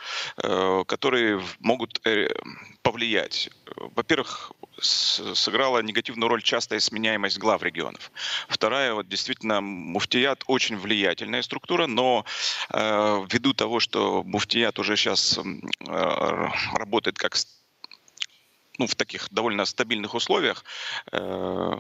э, 0.44 0.84
которые 0.88 1.42
могут 1.60 2.02
э, 2.06 2.30
повлиять. 2.82 3.50
Во-первых, 3.76 4.52
сыграла 4.80 5.80
негативную 5.80 6.30
роль 6.30 6.42
частая 6.42 6.80
сменяемость 6.80 7.38
глав 7.38 7.64
регионов. 7.64 8.12
Вторая, 8.48 8.94
вот 8.94 9.08
действительно, 9.08 9.62
муфтият 9.62 10.44
очень 10.48 10.78
влиятельная 10.78 11.42
структура, 11.42 11.88
но 11.88 12.26
э, 12.72 13.26
ввиду 13.30 13.54
того, 13.54 13.80
что 13.80 14.24
муфтият 14.24 14.80
уже 14.80 14.96
сейчас 14.96 15.38
э, 15.38 16.48
работает 16.74 17.18
как 17.18 17.36
ну, 18.78 18.88
в 18.88 18.96
таких 18.96 19.28
довольно 19.32 19.66
стабильных 19.66 20.14
условиях 20.14 20.64
э, 21.12 21.76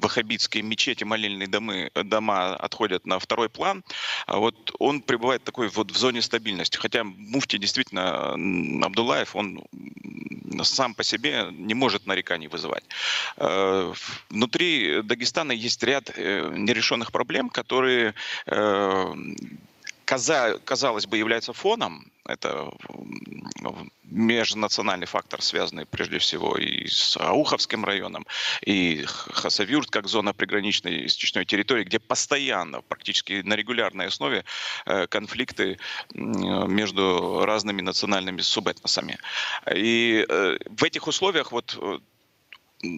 ваххабитские 0.00 0.62
мечети, 0.62 1.04
молельные 1.04 1.48
домы, 1.48 1.90
дома 1.94 2.56
отходят 2.56 3.06
на 3.06 3.18
второй 3.18 3.48
план, 3.48 3.84
а 4.26 4.38
вот 4.38 4.74
он 4.78 5.00
пребывает 5.00 5.44
такой 5.44 5.68
вот 5.68 5.90
в 5.90 5.96
зоне 5.96 6.22
стабильности. 6.22 6.76
Хотя 6.76 7.04
муфти 7.04 7.58
действительно, 7.58 8.34
Абдулаев, 8.84 9.36
он 9.36 9.64
сам 10.62 10.94
по 10.94 11.02
себе 11.02 11.48
не 11.50 11.74
может 11.74 12.06
нареканий 12.06 12.48
вызывать. 12.48 12.84
Э, 13.36 13.92
внутри 14.30 15.02
Дагестана 15.02 15.52
есть 15.52 15.82
ряд 15.82 16.10
э, 16.16 16.52
нерешенных 16.56 17.12
проблем, 17.12 17.48
которые 17.48 18.14
казалось 20.04 21.06
бы, 21.06 21.16
являются 21.16 21.52
фоном, 21.52 22.10
это 22.26 22.70
межнациональный 24.04 25.06
фактор, 25.06 25.42
связанный 25.42 25.86
прежде 25.86 26.18
всего 26.18 26.56
и 26.56 26.86
с 26.86 27.16
Ауховским 27.16 27.84
районом, 27.84 28.26
и 28.64 29.04
Хасавюрт 29.06 29.90
как 29.90 30.06
зона 30.06 30.32
приграничной 30.32 31.06
истечной 31.06 31.44
территории, 31.44 31.84
где 31.84 31.98
постоянно, 31.98 32.80
практически 32.82 33.42
на 33.44 33.54
регулярной 33.54 34.06
основе 34.06 34.44
э, 34.86 35.06
конфликты 35.08 35.78
между 36.14 37.44
разными 37.44 37.82
национальными 37.82 38.40
субэтносами. 38.40 39.18
И 39.74 40.24
э, 40.28 40.58
в 40.70 40.84
этих 40.84 41.06
условиях 41.06 41.52
вот 41.52 41.76
э, 41.80 41.98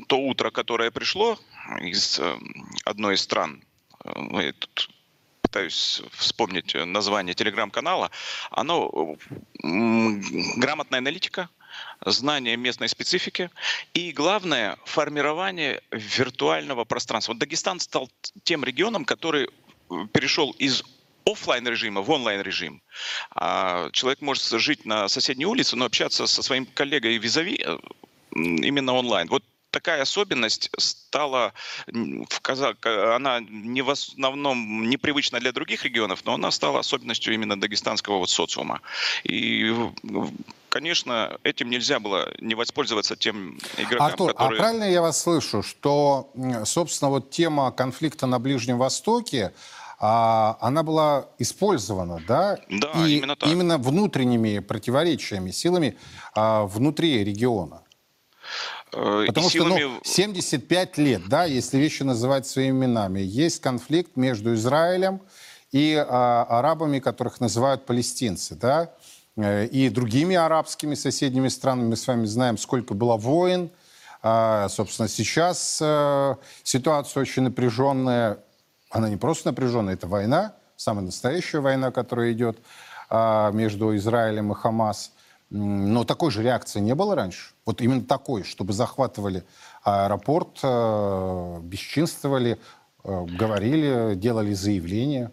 то 0.09 0.19
утро, 0.19 0.51
которое 0.51 0.91
пришло 0.91 1.39
из 1.81 2.21
одной 2.85 3.15
из 3.15 3.23
стран, 3.23 3.63
мы 4.05 4.53
тут 4.53 4.91
пытаюсь 5.57 6.03
вспомнить 6.13 6.75
название 6.75 7.35
телеграм-канала, 7.35 8.11
оно 8.51 9.17
грамотная 9.63 10.99
аналитика, 10.99 11.49
знание 12.05 12.57
местной 12.59 12.91
специфики 12.91 13.49
и, 13.95 14.13
главное, 14.13 14.77
формирование 14.85 15.81
виртуального 15.91 16.85
пространства. 16.85 17.33
Вот 17.33 17.39
Дагестан 17.39 17.81
стал 17.81 18.11
тем 18.43 18.65
регионом, 18.65 19.07
который 19.07 19.49
перешел 20.13 20.51
из 20.59 20.85
офлайн 21.25 21.67
режима 21.67 22.03
в 22.03 22.11
онлайн 22.11 22.43
режим. 22.43 22.83
А 23.35 23.89
человек 23.93 24.21
может 24.21 24.45
жить 24.45 24.85
на 24.85 25.09
соседней 25.09 25.47
улице, 25.47 25.75
но 25.75 25.87
общаться 25.87 26.27
со 26.27 26.43
своим 26.43 26.67
коллегой 26.67 27.17
визави 27.17 27.63
э, 27.65 27.79
именно 28.33 28.93
онлайн. 28.93 29.29
Вот 29.29 29.43
такая 29.77 30.01
особенность 30.01 30.71
стала 30.79 31.53
в 31.87 32.41
Казах, 32.41 32.77
она 32.85 33.41
не 33.41 33.83
в 33.83 33.91
основном 33.91 34.89
непривычна 34.89 35.39
для 35.39 35.53
других 35.53 35.85
регионов, 35.85 36.21
но 36.25 36.33
она 36.33 36.51
стала 36.51 36.79
особенностью 36.79 37.35
именно 37.35 37.61
дагестанского 37.61 38.17
вот 38.17 38.31
социума. 38.31 38.81
И 39.25 39.75
конечно, 40.71 41.39
этим 41.43 41.69
нельзя 41.69 42.01
было 42.01 42.33
не 42.41 42.55
воспользоваться 42.55 43.17
тем 43.17 43.59
игрокам, 43.77 44.07
Артур, 44.07 44.31
а 44.31 44.33
которые... 44.33 44.59
а 44.59 44.63
правильно 44.63 44.85
я 44.85 45.03
вас 45.03 45.21
слышу, 45.21 45.63
что, 45.63 46.31
собственно, 46.65 47.11
вот 47.11 47.31
тема 47.31 47.71
конфликта 47.71 48.27
на 48.27 48.39
Ближнем 48.39 48.79
Востоке, 48.79 49.53
а, 49.99 50.57
она 50.61 50.83
была 50.83 51.27
использована, 51.39 52.23
да? 52.27 52.59
Да, 52.71 52.93
И 53.07 53.19
именно 53.19 53.37
так. 53.37 53.49
именно 53.51 53.79
внутренними 53.79 54.61
противоречиями, 54.61 55.51
силами 55.51 55.97
а, 56.35 56.65
внутри 56.65 57.25
региона. 57.25 57.83
Э, 58.93 59.25
Потому 59.27 59.51
силами... 59.51 59.79
что 59.79 59.89
ну, 59.89 60.01
75 60.05 60.99
лет, 60.99 61.23
да, 61.29 61.45
если 61.45 61.79
вещи 61.79 62.03
называть 62.03 62.47
своими 62.47 62.85
именами, 62.85 63.21
есть 63.21 63.61
конфликт 63.61 64.17
между 64.17 64.55
Израилем 64.55 65.21
и 65.73 65.95
а, 65.97 66.47
арабами, 66.49 67.01
которых 67.01 67.41
называют 67.41 67.85
палестинцы, 67.87 68.55
да, 68.55 68.93
э, 69.37 69.67
и 69.67 69.89
другими 69.89 70.37
арабскими 70.37 70.95
соседними 70.95 71.49
странами. 71.49 71.89
Мы 71.89 71.97
с 71.97 72.07
вами 72.07 72.25
знаем, 72.27 72.57
сколько 72.57 72.95
было 72.95 73.17
войн. 73.17 73.71
А, 74.23 74.69
собственно, 74.69 75.09
сейчас 75.09 75.81
а, 75.83 76.39
ситуация 76.63 77.21
очень 77.21 77.43
напряженная. 77.43 78.39
Она 78.91 79.09
не 79.09 79.17
просто 79.17 79.49
напряженная, 79.49 79.95
это 79.95 80.07
война, 80.07 80.55
самая 80.77 81.05
настоящая 81.05 81.61
война, 81.61 81.91
которая 81.91 82.33
идет 82.33 82.59
а, 83.11 83.51
между 83.51 83.95
Израилем 83.97 84.53
и 84.53 84.55
Хамас. 84.55 85.13
Но 85.51 86.05
такой 86.05 86.31
же 86.31 86.43
реакции 86.43 86.81
не 86.81 86.95
было 86.95 87.15
раньше. 87.15 87.56
Вот 87.67 87.83
именно 87.83 88.03
такой, 88.03 88.45
чтобы 88.45 88.73
захватывали 88.73 89.45
аэропорт, 89.83 90.61
э, 90.63 91.59
бесчинствовали, 91.63 92.59
говорили, 93.05 94.15
делали 94.15 94.53
заявления? 94.53 95.33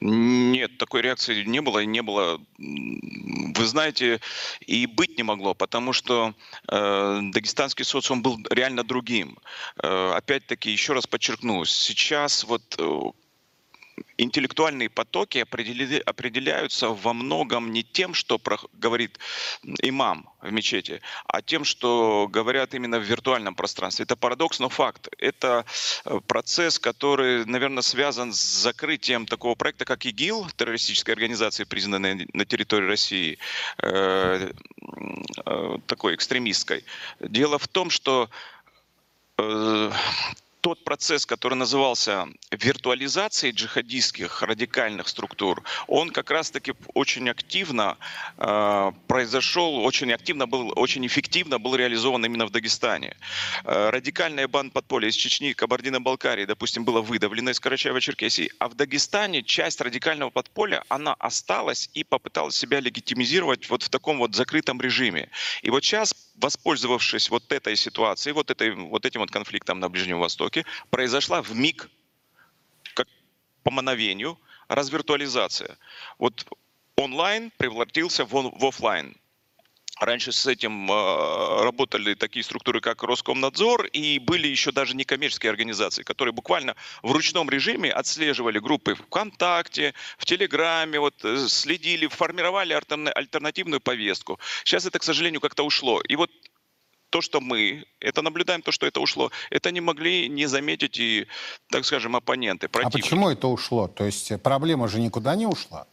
Нет, 0.00 0.78
такой 0.78 1.02
реакции 1.02 1.44
не 1.44 1.60
было, 1.60 1.80
и 1.80 1.86
не 1.86 2.00
было, 2.00 2.40
вы 2.58 3.66
знаете, 3.66 4.20
и 4.60 4.86
быть 4.86 5.18
не 5.18 5.22
могло, 5.22 5.52
потому 5.52 5.92
что 5.92 6.32
э, 6.68 7.20
дагестанский 7.32 7.84
социум 7.84 8.22
был 8.22 8.38
реально 8.50 8.82
другим. 8.82 9.38
Э, 9.82 10.12
опять-таки, 10.16 10.70
еще 10.70 10.94
раз 10.94 11.06
подчеркну, 11.06 11.66
сейчас 11.66 12.44
вот 12.44 12.62
э, 12.78 13.00
интеллектуальные 14.18 14.88
потоки 14.88 15.38
определяются 15.38 16.88
во 16.88 17.12
многом 17.12 17.72
не 17.72 17.82
тем, 17.82 18.14
что 18.14 18.40
говорит 18.72 19.18
имам 19.82 20.28
в 20.40 20.50
мечети, 20.52 21.00
а 21.26 21.42
тем, 21.42 21.64
что 21.64 22.28
говорят 22.30 22.74
именно 22.74 22.98
в 22.98 23.02
виртуальном 23.02 23.54
пространстве. 23.54 24.04
Это 24.04 24.16
парадокс, 24.16 24.58
но 24.58 24.68
факт. 24.68 25.08
Это 25.18 25.64
э, 26.04 26.20
процесс, 26.26 26.78
который, 26.78 27.44
наверное, 27.44 27.82
связан 27.82 28.32
с 28.32 28.38
закрытием 28.38 29.26
такого 29.26 29.54
проекта, 29.54 29.84
как 29.84 30.06
ИГИЛ, 30.06 30.50
террористической 30.56 31.14
организации, 31.14 31.64
признанной 31.64 32.28
на 32.32 32.44
территории 32.44 32.86
России, 32.86 33.38
э, 33.78 34.52
э, 35.46 35.78
такой 35.86 36.14
экстремистской. 36.14 36.84
Дело 37.20 37.58
в 37.58 37.68
том, 37.68 37.90
что 37.90 38.30
тот 40.60 40.84
процесс, 40.84 41.26
который 41.26 41.54
назывался 41.54 42.28
виртуализацией 42.50 43.52
джихадистских 43.54 44.42
радикальных 44.42 45.08
структур, 45.08 45.62
он 45.86 46.10
как 46.10 46.30
раз-таки 46.30 46.74
очень 46.94 47.28
активно 47.28 47.96
э, 48.36 48.92
произошел, 49.06 49.84
очень 49.84 50.12
активно 50.12 50.46
был, 50.46 50.72
очень 50.76 51.06
эффективно 51.06 51.58
был 51.58 51.74
реализован 51.76 52.24
именно 52.24 52.46
в 52.46 52.50
Дагестане. 52.50 53.16
Э, 53.64 53.90
радикальная 53.90 54.48
банд 54.48 54.72
подполья 54.72 55.08
из 55.08 55.14
Чечни, 55.14 55.52
Кабардино-Балкарии, 55.52 56.44
допустим, 56.44 56.84
была 56.84 57.00
выдавлена 57.00 57.50
из 57.50 57.60
Карачаева-Черкесии, 57.60 58.50
а 58.58 58.68
в 58.68 58.74
Дагестане 58.74 59.42
часть 59.42 59.80
радикального 59.80 60.30
подполья, 60.30 60.84
она 60.88 61.14
осталась 61.14 61.90
и 61.94 62.04
попыталась 62.04 62.56
себя 62.56 62.80
легитимизировать 62.80 63.68
вот 63.70 63.82
в 63.82 63.88
таком 63.88 64.18
вот 64.18 64.34
закрытом 64.34 64.80
режиме. 64.80 65.30
И 65.62 65.70
вот 65.70 65.84
сейчас 65.84 66.14
воспользовавшись 66.34 67.30
вот 67.30 67.52
этой 67.52 67.76
ситуацией, 67.76 68.32
вот, 68.32 68.50
этой, 68.50 68.74
вот 68.74 69.04
этим 69.06 69.20
вот 69.20 69.30
конфликтом 69.30 69.80
на 69.80 69.88
Ближнем 69.88 70.18
Востоке, 70.18 70.64
произошла 70.90 71.42
в 71.42 71.54
миг, 71.54 71.90
как 72.94 73.08
по 73.62 73.70
мановению, 73.70 74.38
развиртуализация. 74.68 75.76
Вот 76.18 76.46
онлайн 76.96 77.50
превратился 77.56 78.24
в, 78.24 78.32
в 78.32 78.66
офлайн. 78.66 79.16
Раньше 80.00 80.32
с 80.32 80.46
этим 80.46 80.90
э, 80.90 81.62
работали 81.62 82.14
такие 82.14 82.42
структуры, 82.42 82.80
как 82.80 83.02
Роскомнадзор, 83.02 83.84
и 83.86 84.18
были 84.18 84.48
еще 84.48 84.72
даже 84.72 84.96
некоммерческие 84.96 85.50
организации, 85.50 86.02
которые 86.02 86.32
буквально 86.32 86.74
в 87.02 87.12
ручном 87.12 87.50
режиме 87.50 87.92
отслеживали 87.92 88.58
группы 88.58 88.94
ВКонтакте, 88.94 89.92
в 90.16 90.24
Телеграме, 90.24 90.98
вот, 91.00 91.22
э, 91.22 91.46
следили, 91.48 92.06
формировали 92.06 92.72
альтернативную 92.72 93.80
повестку. 93.80 94.40
Сейчас 94.64 94.86
это, 94.86 94.98
к 94.98 95.02
сожалению, 95.02 95.42
как-то 95.42 95.64
ушло. 95.64 96.00
И 96.00 96.16
вот 96.16 96.30
то, 97.10 97.20
что 97.20 97.42
мы 97.42 97.84
это 98.00 98.22
наблюдаем, 98.22 98.62
то, 98.62 98.72
что 98.72 98.86
это 98.86 99.00
ушло, 99.00 99.30
это 99.50 99.70
не 99.70 99.82
могли 99.82 100.30
не 100.30 100.46
заметить 100.46 100.98
и, 100.98 101.26
так 101.68 101.84
скажем, 101.84 102.16
оппоненты, 102.16 102.70
А 102.72 102.88
почему 102.88 103.28
это 103.28 103.48
ушло? 103.48 103.86
То 103.88 104.06
есть 104.06 104.32
проблема 104.42 104.88
же 104.88 104.98
никуда 104.98 105.36
не 105.36 105.46
ушла? 105.46 105.86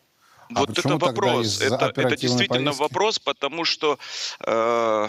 А 0.54 0.60
вот 0.62 0.78
это 0.78 0.98
вопрос. 0.98 1.62
Это, 1.62 1.92
это 1.96 2.16
действительно 2.16 2.72
повестки? 2.72 2.82
вопрос, 2.82 3.20
потому 3.20 3.66
что 3.66 4.00
э, 4.46 5.08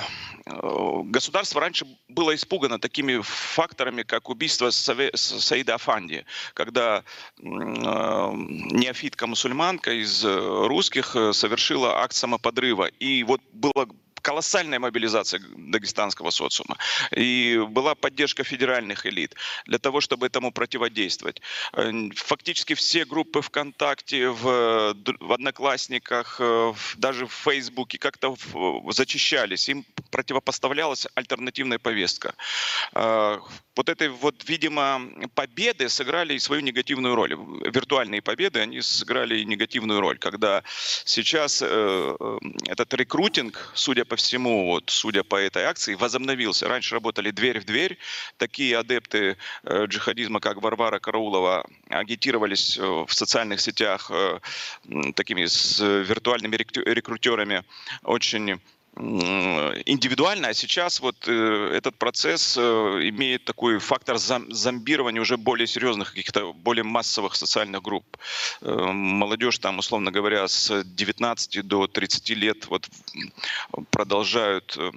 государство 1.05 1.61
раньше 1.61 1.87
было 2.09 2.35
испугано 2.35 2.79
такими 2.79 3.21
факторами, 3.23 4.03
как 4.03 4.29
убийство 4.29 4.71
Саве, 4.71 5.11
Саида 5.15 5.77
Афанди, 5.77 6.25
когда 6.55 7.05
э, 7.39 7.43
неофитка-мусульманка 7.43 9.93
из 9.93 10.25
русских 10.25 11.17
совершила 11.33 12.03
акт 12.03 12.15
самоподрыва. 12.15 12.87
И 12.99 13.23
вот 13.25 13.41
было 13.53 13.89
колоссальная 14.29 14.79
мобилизация 14.79 15.41
дагестанского 15.57 16.31
социума. 16.31 16.77
И 17.17 17.59
была 17.71 17.95
поддержка 17.95 18.45
федеральных 18.45 19.07
элит 19.07 19.35
для 19.65 19.79
того, 19.79 20.03
чтобы 20.03 20.27
этому 20.27 20.53
противодействовать. 20.53 21.41
Э, 21.73 21.91
фактически 22.15 22.75
все 22.75 23.07
группы 23.07 23.41
ВКонтакте, 23.41 24.29
в, 24.29 24.95
в 25.21 25.33
Одноклассниках, 25.33 26.37
э, 26.41 26.75
даже 26.99 27.27
в 27.27 27.33
Фейсбуке 27.33 27.97
как-то 27.99 28.37
зачищались. 28.91 29.71
Им 29.71 29.87
противопоставлялась 30.11 31.07
альтернативная 31.15 31.79
повестка. 31.79 32.35
Э, 33.79 33.83
вот 33.83 33.89
этой 33.89 34.09
вот, 34.09 34.49
видимо, 34.49 35.01
победы 35.35 35.89
сыграли 35.89 36.39
свою 36.39 36.63
негативную 36.63 37.15
роль. 37.15 37.35
Виртуальные 37.35 38.23
победы, 38.23 38.61
они 38.61 38.81
сыграли 38.81 39.45
негативную 39.45 40.01
роль, 40.01 40.19
когда 40.19 40.63
сейчас 41.05 41.63
этот 41.63 42.95
рекрутинг, 42.95 43.73
судя 43.75 44.05
по 44.05 44.17
всему, 44.17 44.67
вот, 44.67 44.91
судя 44.91 45.23
по 45.23 45.37
этой 45.37 45.65
акции, 45.65 45.95
возобновился. 45.95 46.69
Раньше 46.69 46.95
работали 46.95 47.31
дверь 47.31 47.61
в 47.61 47.65
дверь. 47.65 47.99
Такие 48.37 48.77
адепты 48.79 49.37
э, 49.65 49.87
джихадизма, 49.87 50.41
как 50.41 50.63
Варвара 50.63 50.99
Караулова, 50.99 51.65
агитировались 51.89 52.79
э, 52.79 52.83
в 52.83 53.13
социальных 53.13 53.61
сетях 53.61 54.11
э, 54.11 54.41
такими 55.15 55.47
с 55.47 55.81
виртуальными 55.81 56.57
рекрутерами 56.57 57.65
очень 58.03 58.61
индивидуально, 58.99 60.49
а 60.49 60.55
сейчас 60.55 61.01
вот 61.01 61.29
э, 61.29 61.71
этот 61.75 61.97
процесс 61.97 62.57
э, 62.57 62.61
имеет 62.61 63.45
такой 63.45 63.79
фактор 63.79 64.19
зом, 64.19 64.53
зомбирования 64.53 65.21
уже 65.21 65.37
более 65.37 65.67
серьезных, 65.67 66.11
каких-то 66.11 66.53
более 66.53 66.83
массовых 66.83 67.37
социальных 67.37 67.83
групп. 67.83 68.05
Э, 68.61 68.93
молодежь 68.93 69.59
там, 69.59 69.79
условно 69.79 70.11
говоря, 70.11 70.49
с 70.49 70.83
19 70.83 71.67
до 71.67 71.87
30 71.87 72.31
лет 72.31 72.67
вот 72.67 72.89
продолжают 73.91 74.77
э, 74.77 74.91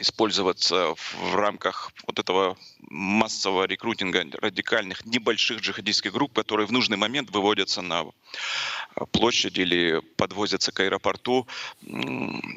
использоваться 0.00 0.94
в 0.96 1.34
рамках 1.34 1.92
вот 2.06 2.18
этого 2.18 2.56
массового 2.88 3.64
рекрутинга 3.64 4.24
радикальных 4.40 5.04
небольших 5.04 5.60
джихадистских 5.60 6.12
групп, 6.12 6.32
которые 6.32 6.66
в 6.66 6.72
нужный 6.72 6.96
момент 6.96 7.30
выводятся 7.30 7.82
на 7.82 8.06
площадь 9.12 9.58
или 9.58 10.00
подвозятся 10.16 10.72
к 10.72 10.80
аэропорту, 10.80 11.46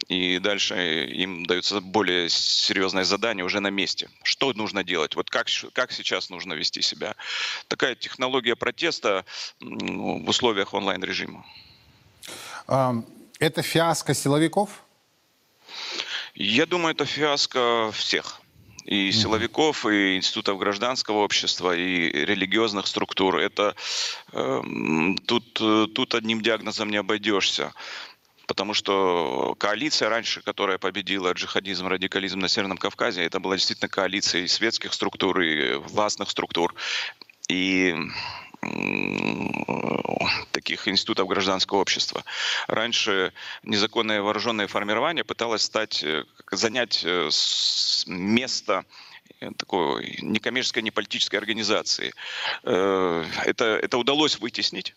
и 0.07 0.39
дальше 0.39 1.05
им 1.05 1.45
даются 1.45 1.81
более 1.81 2.29
серьезное 2.29 3.03
задание 3.03 3.45
уже 3.45 3.59
на 3.59 3.69
месте. 3.69 4.09
Что 4.23 4.53
нужно 4.53 4.83
делать? 4.83 5.15
Вот 5.15 5.29
как, 5.29 5.47
как 5.73 5.91
сейчас 5.91 6.29
нужно 6.29 6.53
вести 6.53 6.81
себя? 6.81 7.15
Такая 7.67 7.95
технология 7.95 8.55
протеста 8.55 9.25
в 9.59 10.29
условиях 10.29 10.73
онлайн-режима. 10.73 11.45
Это 13.39 13.61
фиаско 13.61 14.13
силовиков? 14.13 14.69
Я 16.35 16.65
думаю, 16.65 16.95
это 16.95 17.05
фиаско 17.05 17.91
всех 17.93 18.41
и 18.85 19.11
силовиков, 19.11 19.85
и 19.85 20.17
институтов 20.17 20.57
гражданского 20.57 21.19
общества, 21.19 21.75
и 21.75 22.09
религиозных 22.11 22.87
структур. 22.87 23.37
Это 23.37 23.75
э, 24.33 24.61
тут, 25.25 25.53
тут 25.53 26.15
одним 26.15 26.41
диагнозом 26.41 26.89
не 26.89 26.97
обойдешься. 26.97 27.73
Потому 28.45 28.73
что 28.73 29.55
коалиция 29.57 30.09
раньше, 30.09 30.41
которая 30.41 30.77
победила 30.77 31.31
джихадизм, 31.31 31.87
радикализм 31.87 32.39
на 32.39 32.49
Северном 32.49 32.77
Кавказе, 32.77 33.23
это 33.23 33.39
была 33.39 33.55
действительно 33.55 33.87
коалиция 33.87 34.41
и 34.41 34.47
светских 34.47 34.93
структур, 34.93 35.39
и 35.39 35.75
властных 35.75 36.29
структур. 36.29 36.75
И 37.47 37.95
таких 40.51 40.87
институтов 40.87 41.27
гражданского 41.27 41.79
общества. 41.79 42.23
Раньше 42.67 43.33
незаконное 43.63 44.21
вооруженное 44.21 44.67
формирование 44.67 45.23
пыталось 45.23 45.63
стать, 45.63 46.03
э, 46.03 46.23
занять 46.51 47.03
э, 47.03 47.29
место 48.07 48.85
э, 49.39 49.49
такой 49.57 50.17
некоммерческой, 50.21 50.83
неполитической 50.83 51.35
организации. 51.37 52.13
Это, 52.63 53.65
это 53.81 53.97
удалось 53.97 54.39
вытеснить. 54.39 54.95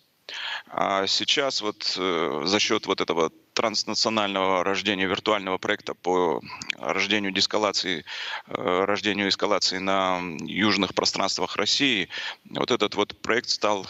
А 0.69 1.07
сейчас 1.07 1.63
вот 1.63 1.85
за 1.85 2.59
счет 2.59 2.87
вот 2.87 3.01
этого 3.01 3.31
транснационального 3.57 4.63
рождения 4.63 5.07
виртуального 5.07 5.57
проекта 5.57 5.95
по 5.95 6.43
рождению 6.79 7.33
дескалации, 7.33 8.05
рождению 8.47 9.31
эскалации 9.31 9.79
на 9.79 10.21
южных 10.43 10.95
пространствах 10.95 11.57
России, 11.57 12.11
вот 12.51 12.71
этот 12.71 12.95
вот 12.95 13.17
проект 13.23 13.49
стал 13.49 13.87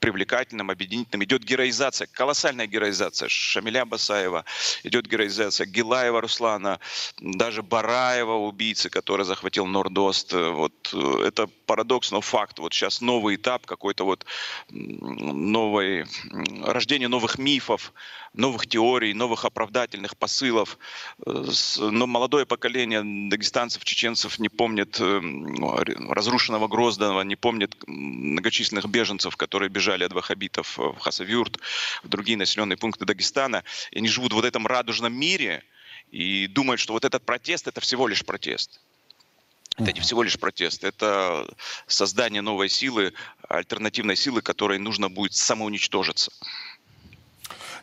привлекательным, 0.00 0.70
объединительным. 0.70 1.24
Идет 1.24 1.42
героизация, 1.42 2.06
колоссальная 2.06 2.66
героизация 2.66 3.28
Шамиля 3.28 3.84
Басаева, 3.84 4.44
идет 4.84 5.06
героизация 5.06 5.66
Гилаева 5.66 6.20
Руслана, 6.20 6.78
даже 7.18 7.62
Бараева, 7.62 8.34
убийцы, 8.34 8.90
который 8.90 9.24
захватил 9.24 9.66
Нордост. 9.66 10.32
Вот, 10.32 10.90
э, 10.92 11.24
это 11.26 11.46
парадокс, 11.66 12.12
но 12.12 12.20
факт. 12.20 12.58
Вот 12.58 12.74
сейчас 12.74 13.00
новый 13.00 13.36
этап, 13.36 13.66
какой-то 13.66 14.04
вот 14.04 14.26
новый, 14.68 16.04
рождение 16.62 17.08
новых 17.08 17.38
мифов, 17.38 17.92
новых 18.32 18.66
теорий, 18.66 19.12
новых 19.14 19.44
оправдательных 19.44 20.16
посылов. 20.16 20.78
Э, 21.26 21.44
но 21.78 22.06
молодое 22.06 22.46
поколение 22.46 23.02
дагестанцев, 23.28 23.84
чеченцев 23.84 24.38
не 24.38 24.48
помнит 24.48 25.00
э, 25.00 25.20
разрушенного 26.10 26.68
Гроздова, 26.68 27.22
не 27.22 27.36
помнит 27.36 27.74
многочисленных 27.86 28.86
беженцев, 28.86 29.36
которые 29.36 29.68
бежали 29.68 30.04
от 30.04 30.12
ваххабитов 30.12 30.78
в 30.78 30.98
Хасавюрт, 30.98 31.58
в 32.02 32.08
другие 32.08 32.38
населенные 32.38 32.76
пункты 32.76 33.04
Дагестана. 33.04 33.64
И 33.90 33.98
они 33.98 34.08
живут 34.08 34.32
в 34.32 34.36
вот 34.36 34.44
этом 34.44 34.66
радужном 34.66 35.12
мире 35.12 35.64
и 36.10 36.46
думают, 36.46 36.80
что 36.80 36.92
вот 36.92 37.04
этот 37.04 37.24
протест— 37.24 37.66
это 37.68 37.80
всего 37.80 38.08
лишь 38.08 38.24
протест. 38.24 38.80
Это 39.76 39.92
не 39.92 40.00
всего 40.00 40.22
лишь 40.22 40.38
протест, 40.38 40.84
это 40.84 41.48
создание 41.86 42.42
новой 42.42 42.68
силы, 42.68 43.14
альтернативной 43.48 44.16
силы, 44.16 44.42
которой 44.42 44.78
нужно 44.78 45.08
будет 45.08 45.32
самоуничтожиться. 45.32 46.32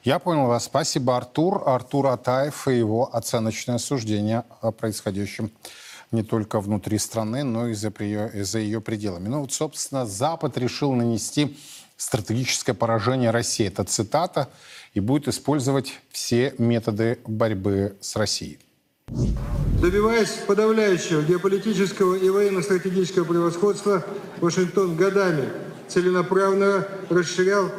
Я 0.03 0.19
понял 0.19 0.47
вас. 0.47 0.65
Спасибо, 0.65 1.17
Артур. 1.17 1.63
Артур 1.65 2.07
Атаев 2.07 2.67
и 2.67 2.77
его 2.77 3.13
оценочное 3.13 3.77
суждение 3.77 4.43
о 4.61 4.71
происходящем 4.71 5.51
не 6.11 6.23
только 6.23 6.59
внутри 6.59 6.97
страны, 6.97 7.43
но 7.43 7.67
и 7.67 7.73
за, 7.73 7.89
и 7.89 8.41
за 8.41 8.59
ее 8.59 8.79
пределами. 8.81 9.27
Ну 9.27 9.41
вот, 9.41 9.53
собственно, 9.53 10.05
Запад 10.05 10.57
решил 10.57 10.93
нанести 10.93 11.57
стратегическое 11.97 12.73
поражение 12.73 13.31
России. 13.31 13.67
Это 13.67 13.83
цитата. 13.83 14.49
И 14.93 14.99
будет 14.99 15.27
использовать 15.27 15.99
все 16.11 16.55
методы 16.57 17.19
борьбы 17.27 17.97
с 17.99 18.15
Россией. 18.15 18.59
Добиваясь 19.81 20.31
подавляющего 20.47 21.21
геополитического 21.21 22.15
и 22.15 22.29
военно-стратегического 22.29 23.25
превосходства, 23.25 24.03
Вашингтон 24.41 24.95
годами 24.95 25.49
целенаправленно 25.87 26.87
расширял 27.09 27.69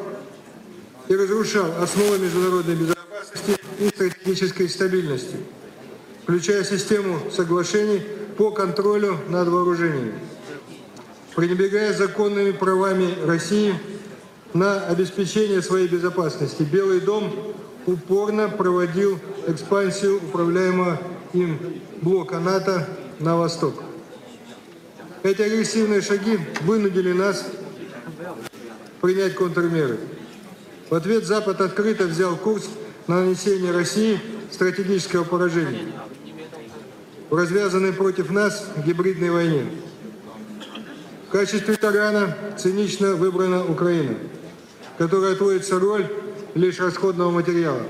и 1.09 1.17
разрушал 1.17 1.67
основы 1.83 2.19
международной 2.19 2.75
безопасности 2.75 3.57
и 3.79 3.89
стратегической 3.89 4.69
стабильности, 4.69 5.37
включая 6.23 6.65
систему 6.65 7.19
соглашений 7.33 8.03
по 8.37 8.51
контролю 8.51 9.19
над 9.29 9.49
вооружениями. 9.49 10.15
Пренебрегая 11.35 11.93
законными 11.95 12.51
правами 12.51 13.15
России 13.25 13.75
на 14.53 14.87
обеспечение 14.87 15.63
своей 15.63 15.89
безопасности, 15.89 16.63
Белый 16.63 17.01
дом 17.01 17.55
упорно 17.87 18.49
проводил 18.49 19.19
экспансию 19.47 20.17
управляемого 20.17 21.01
им 21.33 21.59
блока 22.03 22.39
НАТО 22.39 22.87
на 23.19 23.37
восток. 23.37 23.83
Эти 25.23 25.43
агрессивные 25.43 26.03
шаги 26.03 26.39
вынудили 26.63 27.13
нас 27.13 27.47
принять 29.01 29.35
контрмеры. 29.35 29.99
В 30.91 30.95
ответ 30.95 31.25
Запад 31.25 31.61
открыто 31.61 32.05
взял 32.05 32.35
курс 32.37 32.69
на 33.07 33.23
нанесение 33.23 33.73
России 33.73 34.19
стратегического 34.51 35.25
поражения 35.25 35.93
в 37.29 37.35
развязанной 37.35 37.93
против 37.93 38.31
нас 38.31 38.67
гибридной 38.87 39.31
войне. 39.31 39.67
В 41.29 41.31
качестве 41.31 41.77
тарана 41.77 42.35
цинично 42.57 43.17
выбрана 43.17 43.67
Украина, 43.67 44.17
которая 44.97 45.35
отводится 45.35 45.79
роль 45.79 46.11
лишь 46.55 46.81
расходного 46.81 47.31
материала. 47.31 47.83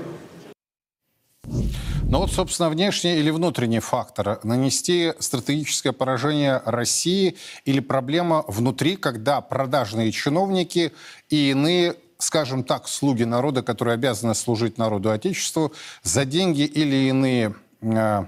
Ну 2.11 2.17
вот, 2.17 2.31
собственно, 2.31 2.69
внешний 2.69 3.17
или 3.17 3.29
внутренний 3.29 3.79
фактор. 3.79 4.39
Нанести 4.43 5.13
стратегическое 5.19 5.93
поражение 5.93 6.61
России 6.65 7.37
или 7.63 7.79
проблема 7.79 8.43
внутри, 8.47 8.97
когда 8.97 9.39
продажные 9.39 10.11
чиновники 10.11 10.91
и 11.29 11.51
иные 11.51 11.95
скажем 12.19 12.63
так, 12.63 12.87
слуги 12.87 13.23
народа, 13.23 13.63
которые 13.63 13.95
обязаны 13.95 14.35
служить 14.35 14.77
народу 14.77 15.09
Отечеству, 15.09 15.73
за 16.03 16.25
деньги 16.25 16.61
или 16.61 17.07
иные 17.07 17.55
э, 17.81 18.25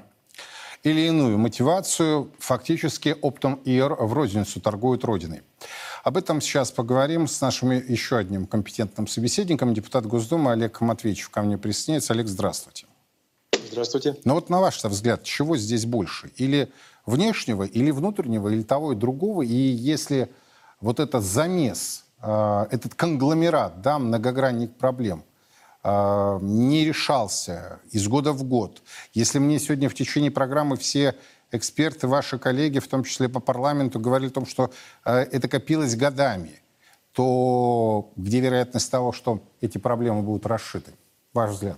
или 0.84 1.02
иную 1.02 1.38
мотивацию 1.38 2.32
фактически 2.40 3.16
оптом 3.22 3.62
ИР 3.66 3.94
в 4.00 4.14
розницу 4.14 4.60
торгуют 4.60 5.04
Родиной. 5.04 5.42
Об 6.04 6.18
этом 6.18 6.42
сейчас 6.42 6.72
поговорим 6.72 7.28
с 7.28 7.40
нашим 7.42 7.72
еще 7.72 8.18
одним 8.18 8.48
компетентным 8.48 9.06
собеседником, 9.06 9.76
депутат 9.76 10.08
Госдумы 10.08 10.52
Олег 10.52 10.82
Матвеевич 10.82 11.28
ко 11.30 11.44
мне 11.44 11.60
присоединяется. 11.60 12.14
Олег, 12.14 12.28
здравствуйте. 12.28 12.88
Здравствуйте. 13.70 14.16
Ну 14.26 14.34
вот 14.34 14.50
на 14.50 14.60
ваш 14.60 14.84
взгляд, 14.84 15.24
чего 15.24 15.56
здесь 15.56 15.86
больше? 15.86 16.32
Или 16.38 16.72
внешнего, 17.06 17.64
или 17.64 17.92
внутреннего, 17.92 18.50
или 18.50 18.64
того 18.64 18.94
и 18.94 18.96
другого? 18.96 19.44
И 19.44 19.54
если 19.54 20.32
вот 20.80 21.00
этот 21.00 21.24
замес 21.24 22.06
этот 22.22 22.96
конгломерат, 22.96 23.82
да, 23.82 23.98
многогранник 24.00 24.76
проблем, 24.76 25.24
э, 25.84 26.40
не 26.42 26.86
решался 26.86 27.80
из 27.92 28.08
года 28.08 28.32
в 28.32 28.44
год. 28.44 28.82
Если 29.14 29.40
мне 29.40 29.60
сегодня 29.60 29.90
в 29.90 29.96
течение 29.96 30.32
программы 30.32 30.78
все 30.78 31.16
эксперты, 31.52 32.08
ваши 32.08 32.38
коллеги, 32.38 32.80
в 32.80 32.88
том 32.88 33.04
числе 33.04 33.28
по 33.28 33.40
парламенту, 33.40 34.00
говорили 34.00 34.30
о 34.30 34.34
том, 34.34 34.46
что 34.46 34.72
э, 35.06 35.20
это 35.32 35.48
копилось 35.48 35.96
годами, 35.96 36.62
то 37.14 38.12
где 38.16 38.40
вероятность 38.40 38.90
того, 38.90 39.12
что 39.12 39.42
эти 39.60 39.78
проблемы 39.78 40.22
будут 40.22 40.46
расшиты? 40.46 40.94
Ваш 41.34 41.52
взгляд. 41.52 41.78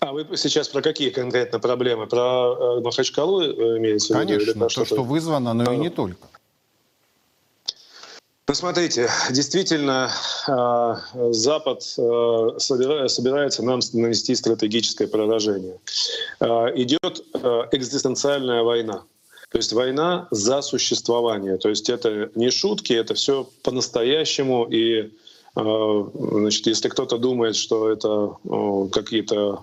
А 0.00 0.12
вы 0.12 0.26
сейчас 0.36 0.68
про 0.68 0.82
какие 0.82 1.10
конкретно 1.10 1.58
проблемы? 1.60 2.06
Про 2.06 2.80
Махачкалу 2.82 3.42
имеется 3.78 4.12
в 4.12 4.20
виду? 4.20 4.38
Конечно, 4.38 4.68
то, 4.68 4.84
что 4.84 5.02
вызвано, 5.02 5.54
но 5.54 5.72
и 5.72 5.78
не 5.78 5.88
только. 5.88 6.28
Посмотрите, 8.46 9.08
действительно, 9.30 10.10
а, 10.46 11.00
Запад 11.30 11.82
а, 11.96 12.58
собирается 12.58 13.62
нам 13.62 13.80
нанести 13.94 14.34
стратегическое 14.34 15.06
поражение. 15.06 15.78
А, 16.40 16.66
идет 16.76 17.24
экзистенциальная 17.72 18.62
война. 18.62 19.02
То 19.50 19.58
есть 19.58 19.72
война 19.72 20.28
за 20.30 20.60
существование. 20.60 21.56
То 21.56 21.70
есть 21.70 21.88
это 21.88 22.30
не 22.34 22.50
шутки, 22.50 22.92
это 22.92 23.14
все 23.14 23.48
по-настоящему. 23.62 24.66
И 24.66 25.10
значит, 25.54 26.66
если 26.66 26.88
кто-то 26.88 27.16
думает, 27.16 27.54
что 27.54 27.88
это 27.88 28.36
какие-то 28.90 29.62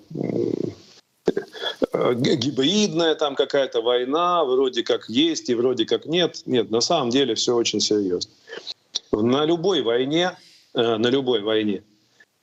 гибридная 2.15 3.15
там 3.15 3.35
какая-то 3.35 3.81
война, 3.81 4.45
вроде 4.45 4.83
как 4.83 5.09
есть 5.09 5.49
и 5.49 5.55
вроде 5.55 5.85
как 5.85 6.05
нет. 6.05 6.41
Нет, 6.45 6.71
на 6.71 6.79
самом 6.79 7.09
деле 7.09 7.35
все 7.35 7.53
очень 7.53 7.81
серьезно. 7.81 8.31
На 9.11 9.45
любой 9.45 9.81
войне, 9.81 10.37
э, 10.73 10.97
на 10.97 11.07
любой 11.07 11.41
войне 11.41 11.83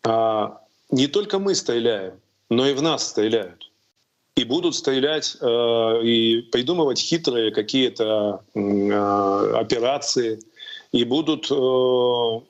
а, 0.04 0.60
не 0.90 1.06
только 1.06 1.38
мы 1.38 1.54
стреляем, 1.54 2.20
но 2.50 2.66
и 2.66 2.74
в 2.74 2.82
нас 2.82 3.08
стреляют. 3.08 3.70
И 4.36 4.44
будут 4.44 4.74
стрелять 4.76 5.36
э, 5.40 6.02
и 6.04 6.42
придумывать 6.52 7.00
хитрые 7.00 7.50
какие-то 7.50 8.44
э, 8.54 9.52
операции, 9.54 10.40
и 10.90 11.04
будут 11.04 11.48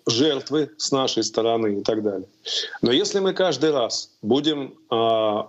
жертвы 0.07 0.71
с 0.77 0.93
нашей 0.93 1.25
стороны 1.25 1.81
и 1.81 1.83
так 1.83 2.05
далее. 2.05 2.29
Но 2.83 2.93
если 2.93 3.19
мы 3.19 3.33
каждый 3.33 3.73
раз 3.73 4.13
будем 4.23 4.75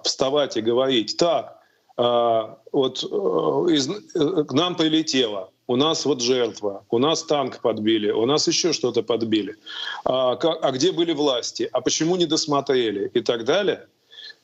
вставать 0.03 0.57
и 0.57 0.61
говорить, 0.61 1.15
так, 1.15 1.59
вот 1.95 3.01
к 3.01 4.53
нам 4.53 4.75
прилетело, 4.75 5.51
у 5.69 5.75
нас 5.75 6.05
вот 6.05 6.19
жертва, 6.21 6.83
у 6.89 6.97
нас 6.97 7.23
танк 7.23 7.61
подбили, 7.61 8.09
у 8.09 8.25
нас 8.25 8.47
еще 8.47 8.73
что-то 8.73 9.03
подбили. 9.03 9.55
А, 10.03 10.31
а 10.31 10.71
где 10.71 10.91
были 10.91 11.13
власти? 11.13 11.69
А 11.71 11.81
почему 11.81 12.15
не 12.15 12.25
досмотрели? 12.25 13.11
И 13.13 13.21
так 13.21 13.45
далее 13.45 13.87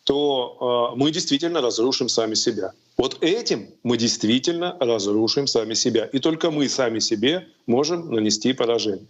то 0.03 0.91
э, 0.93 0.99
мы 0.99 1.09
действительно 1.09 1.61
разрушим 1.61 2.09
сами 2.09 2.35
себя. 2.35 2.73
Вот 2.95 3.17
этим 3.21 3.69
мы 3.81 3.97
действительно 3.97 4.77
разрушим 4.79 5.47
сами 5.47 5.73
себя. 5.73 6.05
И 6.13 6.19
только 6.19 6.51
мы 6.51 6.69
сами 6.69 6.99
себе 6.99 7.47
можем 7.65 8.11
нанести 8.11 8.53
поражение. 8.53 9.07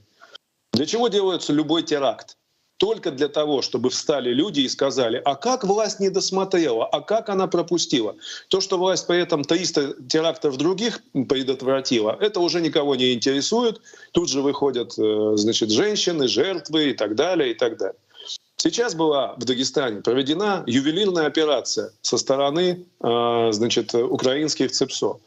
Для 0.71 0.85
чего 0.85 1.09
делается 1.09 1.51
любой 1.51 1.83
теракт? 1.83 2.37
Только 2.77 3.11
для 3.11 3.27
того, 3.27 3.61
чтобы 3.61 3.89
встали 3.89 4.31
люди 4.31 4.61
и 4.61 4.69
сказали, 4.69 5.21
а 5.23 5.35
как 5.35 5.63
власть 5.63 5.99
не 5.99 6.09
досмотрела, 6.09 6.85
а 6.85 7.01
как 7.01 7.29
она 7.29 7.47
пропустила. 7.47 8.15
То, 8.49 8.61
что 8.61 8.77
власть 8.77 9.07
при 9.07 9.21
этом 9.21 9.43
300 9.43 10.03
терактов 10.09 10.57
других 10.57 11.01
предотвратила, 11.13 12.17
это 12.19 12.39
уже 12.39 12.61
никого 12.61 12.95
не 12.95 13.13
интересует. 13.13 13.81
Тут 14.11 14.29
же 14.29 14.41
выходят 14.41 14.97
э, 14.97 15.33
значит, 15.35 15.71
женщины, 15.71 16.27
жертвы 16.27 16.89
и 16.89 16.93
так 16.93 17.15
далее, 17.15 17.51
и 17.51 17.53
так 17.53 17.77
далее. 17.77 17.99
Сейчас 18.57 18.95
была 18.95 19.35
в 19.35 19.45
Дагестане 19.45 20.01
проведена 20.01 20.63
ювелирная 20.65 21.27
операция 21.27 21.91
со 22.01 22.17
стороны 22.17 22.85
э, 23.01 23.47
значит, 23.51 23.93
украинских 23.93 24.71
ЦЕПСО. 24.71 25.19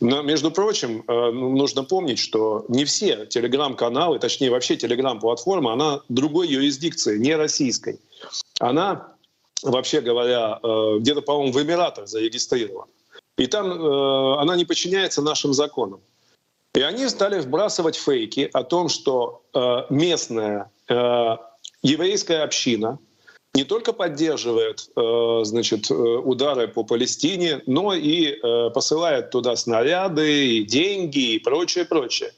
Но, 0.00 0.22
между 0.22 0.50
прочим, 0.50 1.04
э, 1.06 1.30
ну, 1.30 1.56
нужно 1.56 1.84
помнить, 1.84 2.18
что 2.18 2.64
не 2.68 2.86
все 2.86 3.26
телеграм-каналы, 3.26 4.18
точнее 4.18 4.50
вообще 4.50 4.76
телеграм-платформа, 4.76 5.74
она 5.74 6.00
другой 6.08 6.48
юрисдикции, 6.48 7.18
не 7.18 7.36
российской. 7.36 8.00
Она, 8.58 9.14
вообще 9.62 10.00
говоря, 10.00 10.58
э, 10.62 10.98
где-то, 11.00 11.20
по-моему, 11.20 11.52
в 11.52 11.62
Эмиратах 11.62 12.08
зарегистрирована. 12.08 12.90
И 13.36 13.46
там 13.46 13.70
э, 13.70 14.40
она 14.40 14.56
не 14.56 14.64
подчиняется 14.64 15.20
нашим 15.20 15.52
законам. 15.52 16.00
И 16.74 16.80
они 16.80 17.06
стали 17.08 17.40
вбрасывать 17.40 17.96
фейки 17.96 18.48
о 18.52 18.62
том, 18.62 18.88
что 18.88 19.42
местная 19.90 20.70
еврейская 21.82 22.44
община 22.44 23.00
не 23.54 23.64
только 23.64 23.92
поддерживает 23.92 24.90
э, 24.96 25.40
значит, 25.44 25.90
э, 25.90 25.94
удары 25.94 26.68
по 26.68 26.84
Палестине, 26.84 27.62
но 27.66 27.94
и 27.94 28.26
э, 28.28 28.70
посылает 28.70 29.30
туда 29.30 29.56
снаряды, 29.56 30.58
и 30.58 30.64
деньги 30.64 31.34
и 31.34 31.38
прочее, 31.38 31.84
прочее. 31.84 32.32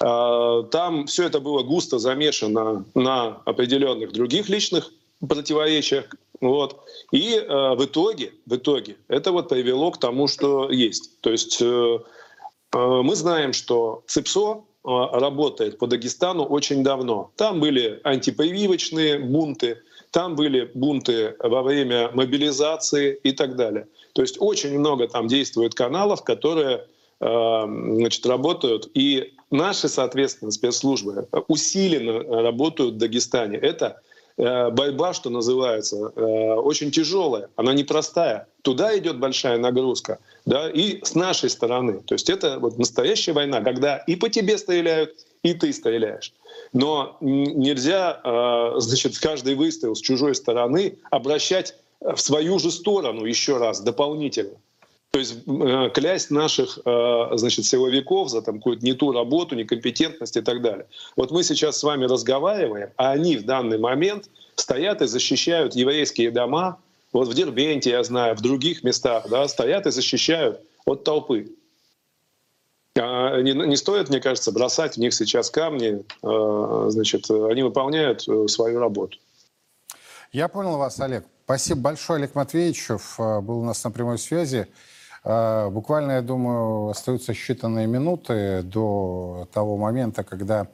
Там 0.00 1.06
все 1.08 1.26
это 1.26 1.40
было 1.40 1.64
густо 1.64 1.98
замешано 1.98 2.84
на 2.94 3.42
определенных 3.44 4.12
других 4.12 4.48
личных 4.48 4.92
противоречиях. 5.28 6.04
Вот. 6.40 6.84
И 7.10 7.44
в 7.48 7.84
итоге, 7.84 8.32
в 8.46 8.54
итоге 8.54 8.96
это 9.08 9.32
вот 9.32 9.48
привело 9.48 9.90
к 9.90 9.98
тому, 9.98 10.28
что 10.28 10.70
есть. 10.70 11.20
То 11.20 11.32
есть 11.32 11.60
мы 11.60 13.14
знаем, 13.16 13.52
что 13.52 14.04
ЦИПСО 14.06 14.62
работает 14.84 15.78
по 15.78 15.88
Дагестану 15.88 16.44
очень 16.44 16.84
давно. 16.84 17.32
Там 17.34 17.58
были 17.58 18.00
антипрививочные 18.04 19.18
бунты, 19.18 19.82
там 20.10 20.36
были 20.36 20.70
бунты 20.74 21.36
во 21.38 21.62
время 21.62 22.10
мобилизации 22.12 23.18
и 23.22 23.32
так 23.32 23.56
далее. 23.56 23.86
То 24.12 24.22
есть 24.22 24.36
очень 24.40 24.78
много 24.78 25.08
там 25.08 25.28
действует 25.28 25.74
каналов, 25.74 26.24
которые 26.24 26.86
э, 27.20 27.64
значит, 27.66 28.26
работают. 28.26 28.90
И 28.94 29.34
наши, 29.50 29.88
соответственно, 29.88 30.50
спецслужбы 30.50 31.28
усиленно 31.48 32.42
работают 32.42 32.94
в 32.94 32.98
Дагестане. 32.98 33.58
Это 33.58 34.00
Э, 34.38 34.70
борьба, 34.70 35.14
что 35.14 35.30
называется, 35.30 36.12
э, 36.14 36.20
очень 36.20 36.92
тяжелая, 36.92 37.48
она 37.56 37.74
непростая. 37.74 38.46
Туда 38.62 38.96
идет 38.96 39.18
большая 39.18 39.58
нагрузка, 39.58 40.20
да, 40.46 40.70
и 40.70 41.04
с 41.04 41.16
нашей 41.16 41.50
стороны. 41.50 42.00
То 42.06 42.14
есть 42.14 42.30
это 42.30 42.60
вот 42.60 42.78
настоящая 42.78 43.32
война, 43.32 43.60
когда 43.62 43.96
и 43.96 44.14
по 44.14 44.28
тебе 44.28 44.56
стреляют, 44.56 45.26
и 45.42 45.54
ты 45.54 45.72
стреляешь. 45.72 46.32
Но 46.72 47.16
нельзя, 47.20 48.20
э, 48.22 48.80
значит, 48.80 49.18
каждый 49.18 49.54
выстрел 49.54 49.94
с 49.94 50.00
чужой 50.00 50.34
стороны 50.34 50.98
обращать 51.10 51.74
в 52.00 52.18
свою 52.18 52.58
же 52.58 52.70
сторону 52.70 53.24
еще 53.24 53.56
раз 53.56 53.80
дополнительно. 53.80 54.56
То 55.10 55.18
есть 55.18 55.36
э, 55.46 55.90
клясть 55.94 56.30
наших 56.30 56.78
э, 56.84 57.28
значит, 57.32 57.64
силовиков 57.64 58.28
за 58.28 58.42
там, 58.42 58.58
какую-то 58.58 58.84
не 58.84 58.92
ту 58.92 59.12
работу, 59.12 59.54
некомпетентность 59.54 60.36
и 60.36 60.42
так 60.42 60.60
далее. 60.60 60.86
Вот 61.16 61.30
мы 61.30 61.42
сейчас 61.42 61.78
с 61.78 61.82
вами 61.82 62.04
разговариваем, 62.04 62.90
а 62.96 63.12
они 63.12 63.36
в 63.36 63.44
данный 63.44 63.78
момент 63.78 64.28
стоят 64.54 65.00
и 65.00 65.06
защищают 65.06 65.74
еврейские 65.74 66.30
дома. 66.30 66.78
Вот 67.12 67.28
в 67.28 67.34
Дербенте, 67.34 67.90
я 67.90 68.04
знаю, 68.04 68.36
в 68.36 68.42
других 68.42 68.84
местах 68.84 69.26
да, 69.30 69.48
стоят 69.48 69.86
и 69.86 69.90
защищают 69.90 70.60
от 70.84 71.04
толпы. 71.04 71.48
А 72.98 73.40
не, 73.40 73.52
не 73.52 73.76
стоит, 73.76 74.08
мне 74.08 74.20
кажется, 74.20 74.52
бросать 74.52 74.94
в 74.94 74.98
них 74.98 75.14
сейчас 75.14 75.50
камни. 75.50 76.04
Э, 76.22 76.90
значит, 76.90 77.30
они 77.30 77.62
выполняют 77.62 78.26
свою 78.50 78.80
работу. 78.80 79.18
Я 80.32 80.48
понял 80.48 80.76
вас, 80.76 81.00
Олег. 81.00 81.24
Спасибо 81.44 81.80
большое, 81.80 82.18
Олег 82.18 82.34
Матвеевичев. 82.34 83.14
Был 83.18 83.60
у 83.60 83.64
нас 83.64 83.82
на 83.82 83.90
прямой 83.90 84.18
связи. 84.18 84.68
А, 85.24 85.68
буквально, 85.70 86.12
я 86.12 86.22
думаю, 86.22 86.88
остаются 86.88 87.32
считанные 87.32 87.86
минуты 87.86 88.62
до 88.62 89.48
того 89.52 89.76
момента, 89.76 90.24
когда 90.24 90.68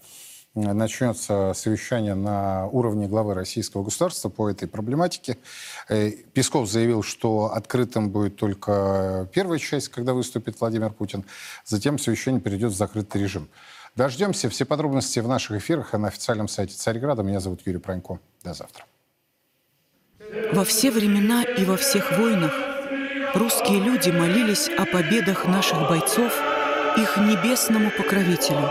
начнется 0.54 1.52
совещание 1.54 2.14
на 2.14 2.66
уровне 2.66 3.08
главы 3.08 3.34
российского 3.34 3.82
государства 3.82 4.28
по 4.28 4.48
этой 4.48 4.68
проблематике. 4.68 5.38
Э, 5.88 6.10
Песков 6.10 6.70
заявил, 6.70 7.02
что 7.02 7.52
открытым 7.52 8.10
будет 8.10 8.36
только 8.36 9.28
первая 9.32 9.58
часть, 9.58 9.88
когда 9.88 10.14
выступит 10.14 10.60
Владимир 10.60 10.90
Путин. 10.90 11.24
Затем 11.64 11.98
совещание 11.98 12.40
перейдет 12.40 12.72
в 12.72 12.76
закрытый 12.76 13.22
режим. 13.22 13.48
Дождемся. 13.96 14.48
Все 14.48 14.64
подробности 14.64 15.20
в 15.20 15.28
наших 15.28 15.58
эфирах 15.58 15.94
и 15.94 15.98
на 15.98 16.08
официальном 16.08 16.48
сайте 16.48 16.74
Царьграда. 16.74 17.22
Меня 17.22 17.40
зовут 17.40 17.60
Юрий 17.64 17.78
Пронько. 17.78 18.18
До 18.42 18.54
завтра. 18.54 18.84
Во 20.52 20.64
все 20.64 20.90
времена 20.90 21.44
и 21.44 21.64
во 21.64 21.76
всех 21.76 22.18
войнах 22.18 22.52
русские 23.34 23.80
люди 23.80 24.10
молились 24.10 24.68
о 24.68 24.84
победах 24.84 25.46
наших 25.46 25.88
бойцов 25.88 26.32
их 26.96 27.16
небесному 27.16 27.90
покровителю, 27.90 28.70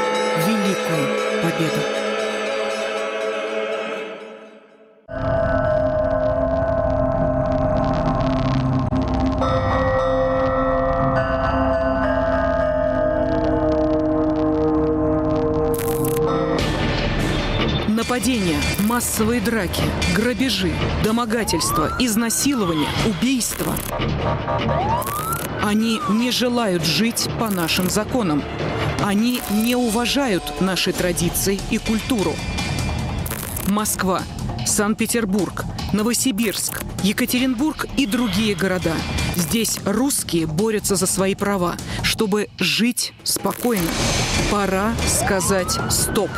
великую 0.47 1.07
победу. 1.41 2.01
Нападения, 17.87 18.59
массовые 18.79 19.39
драки, 19.39 19.83
грабежи, 20.13 20.73
домогательства, 21.03 21.95
изнасилования, 21.99 22.89
убийства. 23.05 23.73
Они 25.63 26.01
не 26.09 26.31
желают 26.31 26.83
жить 26.83 27.29
по 27.39 27.49
нашим 27.49 27.89
законам. 27.89 28.43
Они 29.03 29.41
не 29.49 29.75
уважают 29.75 30.61
наши 30.61 30.93
традиции 30.93 31.59
и 31.71 31.77
культуру. 31.79 32.35
Москва, 33.67 34.21
Санкт-Петербург, 34.65 35.65
Новосибирск, 35.91 36.81
Екатеринбург 37.03 37.87
и 37.97 38.05
другие 38.05 38.53
города. 38.53 38.93
Здесь 39.35 39.79
русские 39.85 40.45
борются 40.45 40.95
за 40.95 41.07
свои 41.07 41.35
права, 41.35 41.75
чтобы 42.03 42.47
жить 42.59 43.13
спокойно. 43.23 43.89
Пора 44.51 44.93
сказать 45.07 45.79
«стоп». 45.89 46.29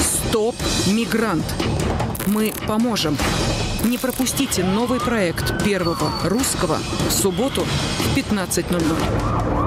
Стоп, 0.00 0.56
мигрант. 0.86 1.44
Мы 2.26 2.52
поможем. 2.66 3.16
Не 3.84 3.98
пропустите 3.98 4.64
новый 4.64 4.98
проект 4.98 5.62
первого 5.64 6.10
русского 6.24 6.78
в 7.08 7.12
субботу 7.12 7.62
в 7.62 8.16
15.00. 8.16 9.61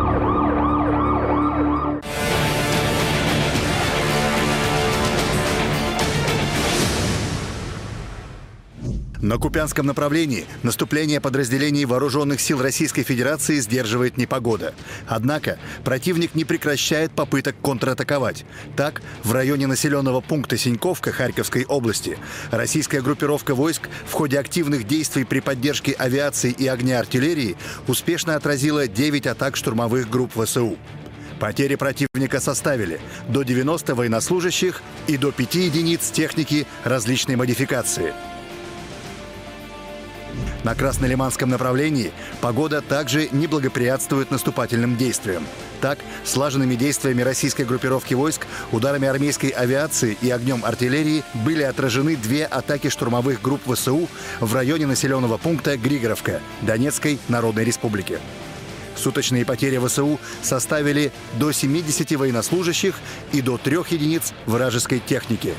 На 9.26 9.40
Купянском 9.40 9.88
направлении 9.88 10.46
наступление 10.62 11.20
подразделений 11.20 11.86
вооруженных 11.86 12.40
сил 12.40 12.62
Российской 12.62 13.02
Федерации 13.02 13.60
сдерживает 13.60 14.18
непогода. 14.18 14.76
Однако 15.08 15.58
противник 15.84 16.36
не 16.36 16.46
прекращает 16.46 17.12
попыток 17.12 17.56
контратаковать. 17.60 18.46
Так, 18.76 19.02
в 19.24 19.34
районе 19.34 19.66
населенного 19.66 20.22
пункта 20.22 20.58
Синьковка 20.58 21.12
Харьковской 21.12 21.66
области 21.66 22.20
российская 22.52 23.02
группировка 23.02 23.56
войск 23.56 23.90
в 24.06 24.14
ходе 24.14 24.38
активных 24.38 24.86
действий 24.86 25.24
при 25.24 25.40
поддержке 25.40 25.94
авиации 25.94 26.52
и 26.52 26.68
огня 26.68 27.00
артиллерии 27.00 27.58
успешно 27.88 28.36
отразила 28.36 28.88
9 28.88 29.26
атак 29.26 29.56
штурмовых 29.56 30.08
групп 30.08 30.34
ВСУ. 30.40 30.78
Потери 31.40 31.74
противника 31.74 32.40
составили 32.40 33.02
до 33.28 33.42
90 33.42 33.96
военнослужащих 33.96 34.84
и 35.08 35.18
до 35.18 35.32
5 35.32 35.56
единиц 35.56 36.12
техники 36.12 36.68
различной 36.84 37.38
модификации– 37.38 38.14
на 40.66 40.74
Краснолиманском 40.74 41.48
направлении 41.48 42.12
погода 42.42 42.82
также 42.82 43.30
не 43.32 43.46
благоприятствует 43.46 44.32
наступательным 44.32 44.98
действиям. 44.98 45.46
Так, 45.80 46.00
слаженными 46.24 46.74
действиями 46.74 47.22
российской 47.22 47.66
группировки 47.66 48.16
войск, 48.16 48.48
ударами 48.72 49.08
армейской 49.08 49.50
авиации 49.50 50.18
и 50.22 50.32
огнем 50.32 50.66
артиллерии 50.66 51.24
были 51.46 51.62
отражены 51.62 52.16
две 52.16 52.46
атаки 52.46 52.90
штурмовых 52.90 53.44
групп 53.44 53.62
ВСУ 53.72 54.10
в 54.40 54.56
районе 54.56 54.88
населенного 54.88 55.38
пункта 55.38 55.78
Григоровка 55.78 56.42
Донецкой 56.64 57.20
Народной 57.28 57.64
Республики. 57.64 58.18
Суточные 58.96 59.46
потери 59.46 59.78
ВСУ 59.78 60.20
составили 60.42 61.12
до 61.34 61.52
70 61.52 62.12
военнослужащих 62.14 62.96
и 63.34 63.42
до 63.42 63.60
трех 63.60 63.92
единиц 63.92 64.34
вражеской 64.48 65.00
техники. 65.00 65.54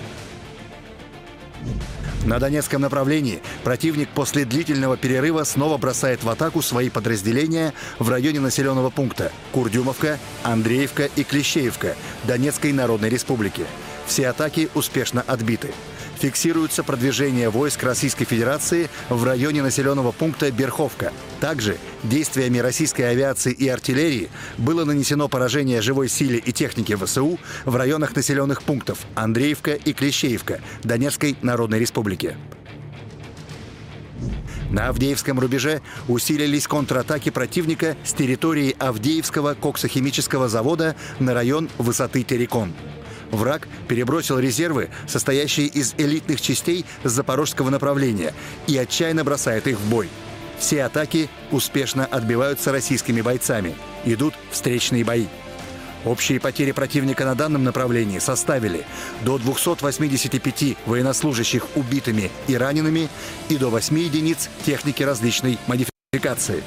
На 2.26 2.40
Донецком 2.40 2.80
направлении 2.80 3.40
противник 3.62 4.08
после 4.08 4.44
длительного 4.44 4.96
перерыва 4.96 5.44
снова 5.44 5.78
бросает 5.78 6.24
в 6.24 6.28
атаку 6.28 6.60
свои 6.60 6.90
подразделения 6.90 7.72
в 8.00 8.10
районе 8.10 8.40
населенного 8.40 8.90
пункта 8.90 9.30
Курдюмовка, 9.52 10.18
Андреевка 10.42 11.08
и 11.14 11.22
Клещеевка 11.22 11.94
Донецкой 12.24 12.72
Народной 12.72 13.10
Республики. 13.10 13.64
Все 14.06 14.26
атаки 14.26 14.68
успешно 14.74 15.22
отбиты. 15.24 15.72
Фиксируется 16.18 16.82
продвижение 16.82 17.50
войск 17.50 17.82
Российской 17.82 18.24
Федерации 18.24 18.88
в 19.10 19.22
районе 19.24 19.62
населенного 19.62 20.12
пункта 20.12 20.50
Берховка. 20.50 21.12
Также 21.40 21.76
действиями 22.02 22.58
российской 22.58 23.02
авиации 23.02 23.52
и 23.52 23.68
артиллерии 23.68 24.30
было 24.56 24.84
нанесено 24.84 25.28
поражение 25.28 25.82
живой 25.82 26.08
силе 26.08 26.38
и 26.38 26.52
технике 26.52 26.96
ВСУ 26.96 27.38
в 27.66 27.76
районах 27.76 28.16
населенных 28.16 28.62
пунктов 28.62 29.00
Андреевка 29.14 29.74
и 29.74 29.92
Клещеевка 29.92 30.60
Донецкой 30.82 31.36
Народной 31.42 31.80
Республики. 31.80 32.36
На 34.70 34.88
Авдеевском 34.88 35.38
рубеже 35.38 35.80
усилились 36.08 36.66
контратаки 36.66 37.30
противника 37.30 37.96
с 38.04 38.12
территории 38.14 38.74
Авдеевского 38.78 39.54
коксохимического 39.54 40.48
завода 40.48 40.96
на 41.20 41.34
район 41.34 41.68
высоты 41.78 42.22
Терекон. 42.22 42.72
Враг 43.30 43.68
перебросил 43.88 44.38
резервы, 44.38 44.90
состоящие 45.06 45.66
из 45.66 45.94
элитных 45.98 46.40
частей 46.40 46.84
с 47.04 47.10
запорожского 47.10 47.70
направления, 47.70 48.32
и 48.66 48.76
отчаянно 48.76 49.24
бросает 49.24 49.66
их 49.66 49.78
в 49.78 49.88
бой. 49.88 50.08
Все 50.58 50.84
атаки 50.84 51.28
успешно 51.50 52.06
отбиваются 52.06 52.72
российскими 52.72 53.20
бойцами. 53.20 53.74
Идут 54.04 54.34
встречные 54.50 55.04
бои. 55.04 55.26
Общие 56.04 56.38
потери 56.38 56.70
противника 56.70 57.24
на 57.24 57.34
данном 57.34 57.64
направлении 57.64 58.20
составили 58.20 58.86
до 59.22 59.38
285 59.38 60.76
военнослужащих 60.86 61.66
убитыми 61.74 62.30
и 62.46 62.56
ранеными 62.56 63.08
и 63.48 63.56
до 63.56 63.70
8 63.70 63.98
единиц 63.98 64.48
техники 64.64 65.02
различной 65.02 65.58
модификации. 65.66 66.62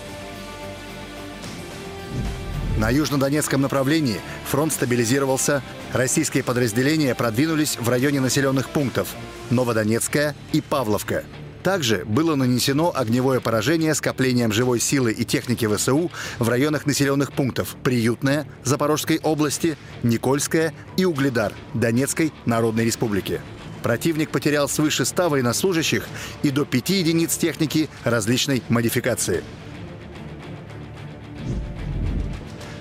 На 2.80 2.90
южнодонецком 2.92 3.60
направлении 3.60 4.22
фронт 4.46 4.72
стабилизировался, 4.72 5.62
российские 5.92 6.46
подразделения 6.46 7.14
продвинулись 7.14 7.76
в 7.78 7.90
районе 7.90 8.22
населенных 8.22 8.70
пунктов 8.70 9.10
Новодонецкая 9.50 10.34
и 10.54 10.62
Павловка. 10.62 11.26
Также 11.62 12.06
было 12.06 12.36
нанесено 12.36 12.94
огневое 12.96 13.42
поражение 13.42 13.94
скоплением 13.96 14.54
живой 14.54 14.80
силы 14.80 15.12
и 15.12 15.26
техники 15.26 15.68
ВСУ 15.68 16.10
в 16.40 16.48
районах 16.48 16.86
населенных 16.86 17.34
пунктов 17.34 17.76
Приютная 17.84 18.48
Запорожской 18.64 19.20
области, 19.24 19.76
Никольская 20.02 20.74
и 20.96 21.04
Угледар 21.04 21.52
Донецкой 21.74 22.32
Народной 22.46 22.86
Республики. 22.86 23.42
Противник 23.84 24.30
потерял 24.30 24.70
свыше 24.70 25.04
100 25.04 25.28
военнослужащих 25.28 26.08
и 26.44 26.50
до 26.50 26.64
5 26.64 26.90
единиц 26.92 27.36
техники 27.36 27.90
различной 28.06 28.64
модификации. 28.70 29.44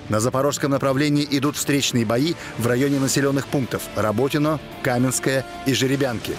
На 0.09 0.19
запорожском 0.19 0.71
направлении 0.71 1.27
идут 1.29 1.55
встречные 1.55 2.03
бои 2.03 2.33
в 2.57 2.65
районе 2.65 2.99
населенных 2.99 3.47
пунктов 3.47 3.83
Работино, 3.95 4.59
Каменская 4.81 5.45
и 5.67 5.73
Жеребянки. 5.73 6.35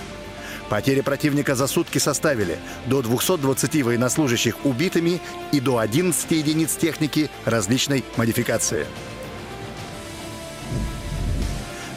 Потери 0.68 1.00
противника 1.00 1.54
за 1.54 1.66
сутки 1.66 1.98
составили 1.98 2.58
до 2.86 3.02
220 3.02 3.82
военнослужащих 3.82 4.64
убитыми 4.64 5.20
и 5.52 5.60
до 5.60 5.78
11 5.78 6.30
единиц 6.30 6.74
техники 6.74 7.30
различной 7.44 8.04
модификации. 8.16 8.86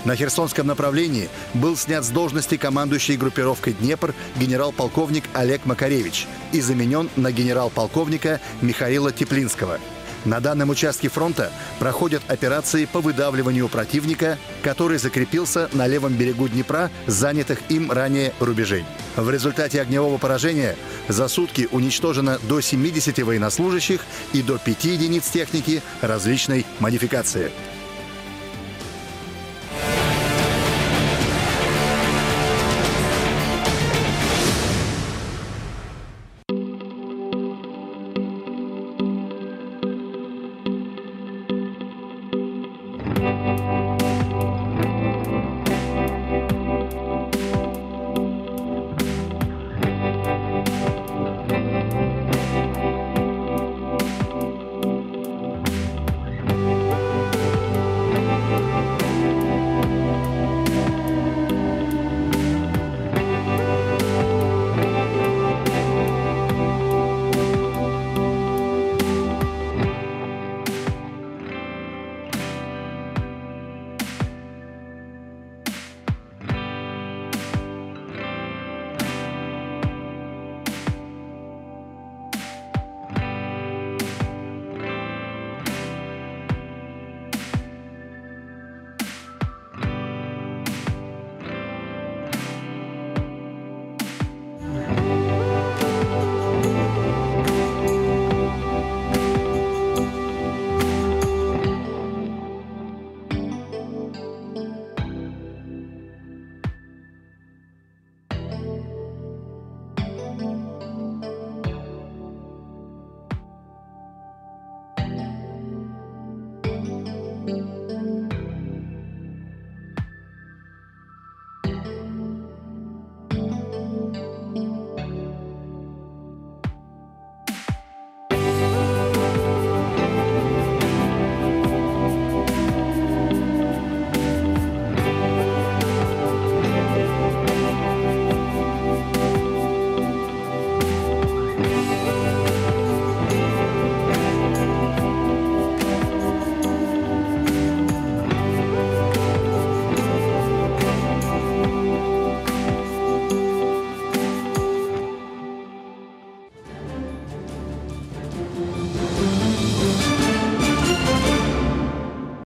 На 0.06 0.16
Херсонском 0.16 0.68
направлении 0.68 1.30
был 1.54 1.78
снят 1.78 2.04
с 2.04 2.10
должности 2.10 2.58
командующий 2.58 3.16
группировкой 3.16 3.74
«Днепр» 3.74 4.14
генерал-полковник 4.36 5.24
Олег 5.34 5.66
Макаревич 5.66 6.28
и 6.52 6.60
заменен 6.60 7.10
на 7.16 7.32
генерал-полковника 7.32 8.42
Михаила 8.62 9.12
Теплинского– 9.12 9.80
на 10.26 10.40
данном 10.40 10.70
участке 10.70 11.10
фронта 11.10 11.52
проходят 11.80 12.24
операции 12.28 12.86
по 12.86 13.02
выдавливанию 13.02 13.68
противника, 13.70 14.38
который 14.62 14.98
закрепился 14.98 15.70
на 15.74 15.88
левом 15.88 16.14
берегу 16.14 16.48
Днепра, 16.48 16.92
занятых 17.08 17.60
им 17.70 17.92
ранее 17.92 18.34
рубежей. 18.40 18.86
В 19.16 19.30
результате 19.30 19.82
огневого 19.82 20.18
поражения 20.18 20.76
за 21.08 21.28
сутки 21.28 21.68
уничтожено 21.72 22.40
до 22.44 22.62
70 22.62 23.20
военнослужащих 23.20 24.02
и 24.34 24.42
до 24.42 24.58
5 24.58 24.86
единиц 24.86 25.30
техники 25.30 25.82
различной 26.02 26.66
модификации. 26.80 27.52